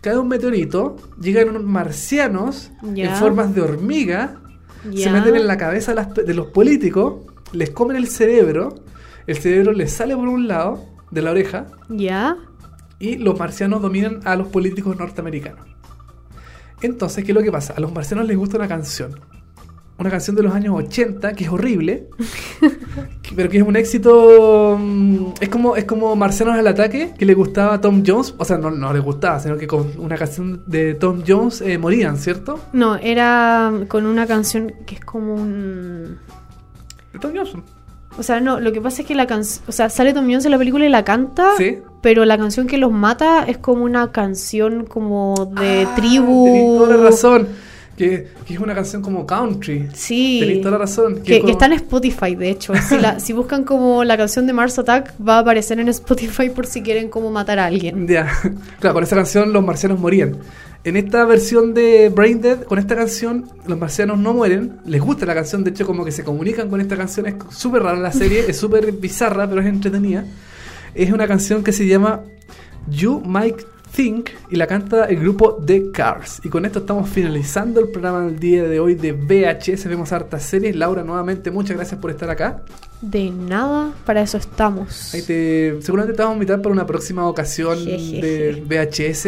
Cae 0.00 0.16
un 0.16 0.28
meteorito, 0.28 0.96
llegan 1.20 1.50
unos 1.50 1.64
marcianos 1.64 2.70
en 3.10 3.14
formas 3.16 3.54
de 3.54 3.60
hormiga, 3.60 4.36
se 5.02 5.10
meten 5.12 5.36
en 5.36 5.46
la 5.46 5.58
cabeza 5.58 5.92
las- 5.92 6.14
de 6.14 6.32
los 6.32 6.46
políticos, 6.46 7.26
les 7.52 7.68
comen 7.68 7.98
el 7.98 8.06
cerebro, 8.08 8.76
el 9.26 9.36
cerebro 9.36 9.72
les 9.72 9.92
sale 9.92 10.16
por 10.16 10.26
un 10.28 10.48
lado 10.48 10.82
de 11.10 11.20
la 11.20 11.32
oreja 11.32 11.66
¿Ya? 11.90 12.36
Y 13.00 13.16
los 13.16 13.36
marcianos 13.38 13.82
dominan 13.82 14.20
a 14.24 14.36
los 14.36 14.46
políticos 14.48 14.96
norteamericanos. 14.96 15.66
Entonces, 16.82 17.24
¿qué 17.24 17.32
es 17.32 17.36
lo 17.36 17.42
que 17.42 17.50
pasa? 17.50 17.74
A 17.76 17.80
los 17.80 17.92
marcianos 17.92 18.26
les 18.26 18.36
gusta 18.36 18.56
una 18.56 18.68
canción. 18.68 19.18
Una 19.98 20.08
canción 20.08 20.34
de 20.34 20.42
los 20.42 20.54
años 20.54 20.74
80 20.78 21.34
que 21.34 21.44
es 21.44 21.50
horrible, 21.50 22.08
pero 23.36 23.50
que 23.50 23.58
es 23.58 23.62
un 23.62 23.76
éxito. 23.76 24.78
mm, 24.80 25.32
Es 25.40 25.50
como, 25.50 25.76
es 25.76 25.84
como 25.84 26.16
Marcianos 26.16 26.56
al 26.56 26.66
ataque, 26.66 27.12
que 27.18 27.26
le 27.26 27.34
gustaba 27.34 27.74
a 27.74 27.80
Tom 27.82 28.02
Jones. 28.06 28.34
O 28.38 28.44
sea, 28.46 28.56
no, 28.56 28.70
no 28.70 28.94
les 28.94 29.02
gustaba, 29.02 29.38
sino 29.40 29.58
que 29.58 29.66
con 29.66 29.92
una 29.98 30.16
canción 30.16 30.62
de 30.66 30.94
Tom 30.94 31.22
Jones 31.26 31.60
eh, 31.60 31.76
morían, 31.76 32.16
¿cierto? 32.16 32.58
No, 32.72 32.96
era 32.96 33.70
con 33.88 34.06
una 34.06 34.26
canción 34.26 34.72
que 34.86 34.94
es 34.94 35.00
como 35.04 35.34
un... 35.34 36.18
De 37.12 37.18
Tom 37.18 37.32
Jones. 37.34 37.52
O 38.18 38.22
sea, 38.22 38.40
no, 38.40 38.60
lo 38.60 38.72
que 38.72 38.80
pasa 38.80 39.02
es 39.02 39.08
que 39.08 39.14
la 39.14 39.26
canción... 39.26 39.64
O 39.68 39.72
sea, 39.72 39.88
sale 39.88 40.12
Tom 40.12 40.24
Jones 40.26 40.44
en 40.44 40.50
la 40.50 40.58
película 40.58 40.84
y 40.84 40.88
la 40.88 41.04
canta, 41.04 41.50
Sí. 41.56 41.78
pero 42.02 42.24
la 42.24 42.36
canción 42.36 42.66
que 42.66 42.76
los 42.76 42.92
mata 42.92 43.44
es 43.46 43.56
como 43.58 43.84
una 43.84 44.10
canción 44.12 44.84
como 44.84 45.50
de 45.58 45.86
Ah, 45.88 45.94
tribu... 45.94 46.44
Tenés 46.46 46.64
toda 46.78 46.96
la 46.96 47.02
razón. 47.04 47.48
Que, 47.96 48.28
que 48.46 48.54
es 48.54 48.58
una 48.60 48.74
canción 48.74 49.02
como 49.02 49.26
country. 49.26 49.88
Sí. 49.92 50.38
Tenés 50.40 50.58
toda 50.60 50.72
la 50.72 50.78
razón. 50.78 51.22
Que, 51.22 51.36
como- 51.40 51.46
que 51.46 51.52
está 51.52 51.66
en 51.66 51.72
Spotify, 51.74 52.34
de 52.34 52.50
hecho. 52.50 52.72
Si, 52.88 52.98
la- 52.98 53.20
si 53.20 53.32
buscan 53.34 53.62
como 53.64 54.04
la 54.04 54.16
canción 54.16 54.46
de 54.46 54.54
Mars 54.54 54.78
Attack, 54.78 55.12
va 55.26 55.36
a 55.36 55.38
aparecer 55.40 55.78
en 55.80 55.88
Spotify 55.88 56.48
por 56.50 56.66
si 56.66 56.82
quieren 56.82 57.08
como 57.10 57.30
matar 57.30 57.58
a 57.58 57.66
alguien. 57.66 58.08
Ya, 58.08 58.26
claro, 58.80 58.94
con 58.94 59.04
esa 59.04 59.16
canción 59.16 59.52
los 59.52 59.62
marcianos 59.64 59.98
morían. 60.00 60.36
En 60.82 60.96
esta 60.96 61.26
versión 61.26 61.74
de 61.74 62.08
Brain 62.08 62.40
Dead, 62.40 62.62
con 62.62 62.78
esta 62.78 62.96
canción, 62.96 63.44
los 63.66 63.78
marcianos 63.78 64.18
no 64.18 64.32
mueren. 64.32 64.78
Les 64.86 65.02
gusta 65.02 65.26
la 65.26 65.34
canción, 65.34 65.62
de 65.62 65.70
hecho, 65.70 65.84
como 65.84 66.06
que 66.06 66.10
se 66.10 66.24
comunican 66.24 66.70
con 66.70 66.80
esta 66.80 66.96
canción. 66.96 67.26
Es 67.26 67.34
súper 67.50 67.82
rara 67.82 67.98
la 67.98 68.12
serie, 68.12 68.46
es 68.48 68.56
súper 68.56 68.90
bizarra, 69.00 69.46
pero 69.46 69.60
es 69.60 69.66
entretenida. 69.66 70.24
Es 70.94 71.12
una 71.12 71.28
canción 71.28 71.62
que 71.62 71.72
se 71.72 71.86
llama 71.86 72.22
You 72.88 73.20
Might 73.20 73.60
Think 73.94 74.30
y 74.50 74.56
la 74.56 74.66
canta 74.66 75.04
el 75.04 75.20
grupo 75.20 75.62
The 75.64 75.90
Cars. 75.90 76.40
Y 76.44 76.48
con 76.48 76.64
esto 76.64 76.78
estamos 76.78 77.10
finalizando 77.10 77.80
el 77.80 77.88
programa 77.88 78.24
del 78.24 78.38
día 78.38 78.64
de 78.64 78.80
hoy 78.80 78.94
de 78.94 79.12
VHS. 79.12 79.84
Vemos 79.86 80.12
hartas 80.12 80.44
series. 80.44 80.74
Laura, 80.76 81.04
nuevamente, 81.04 81.50
muchas 81.50 81.76
gracias 81.76 82.00
por 82.00 82.10
estar 82.10 82.30
acá. 82.30 82.62
De 83.02 83.30
nada, 83.30 83.92
para 84.06 84.22
eso 84.22 84.38
estamos. 84.38 85.12
Ahí 85.12 85.20
te, 85.20 85.76
seguramente 85.82 86.16
te 86.16 86.22
vamos 86.22 86.34
a 86.34 86.36
invitar 86.36 86.62
para 86.62 86.72
una 86.72 86.86
próxima 86.86 87.26
ocasión 87.26 87.78
Jejeje. 87.78 88.26
de 88.26 88.62
VHS. 88.66 89.26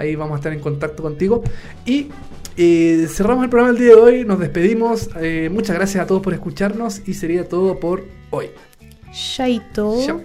Ahí 0.00 0.16
vamos 0.16 0.34
a 0.34 0.36
estar 0.36 0.52
en 0.52 0.60
contacto 0.60 1.02
contigo. 1.02 1.42
Y 1.84 2.08
eh, 2.56 3.06
cerramos 3.08 3.44
el 3.44 3.50
programa 3.50 3.72
del 3.72 3.82
día 3.82 3.94
de 3.94 4.00
hoy. 4.00 4.24
Nos 4.24 4.38
despedimos. 4.40 5.10
Eh, 5.20 5.50
muchas 5.52 5.76
gracias 5.76 6.02
a 6.02 6.06
todos 6.06 6.22
por 6.22 6.32
escucharnos. 6.32 7.06
Y 7.06 7.14
sería 7.14 7.46
todo 7.46 7.78
por 7.78 8.06
hoy. 8.30 8.46
Shaito. 9.12 9.98
Chao. 10.06 10.20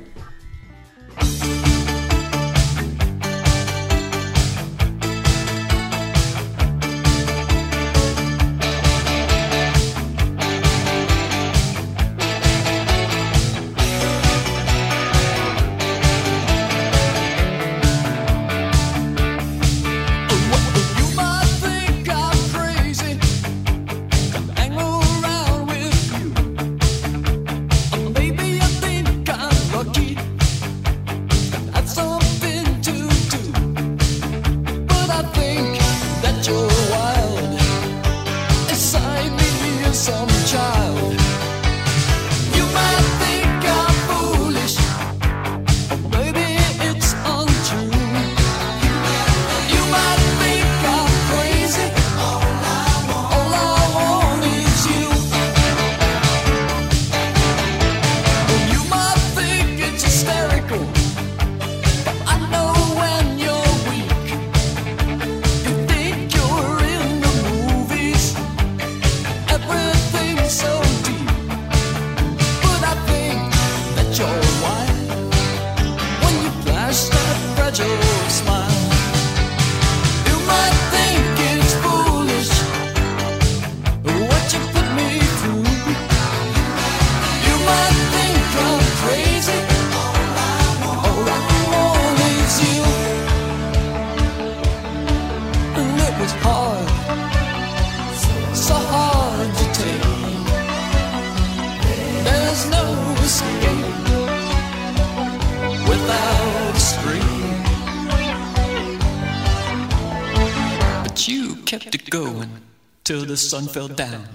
Fell 113.76 113.90
down. 113.90 114.35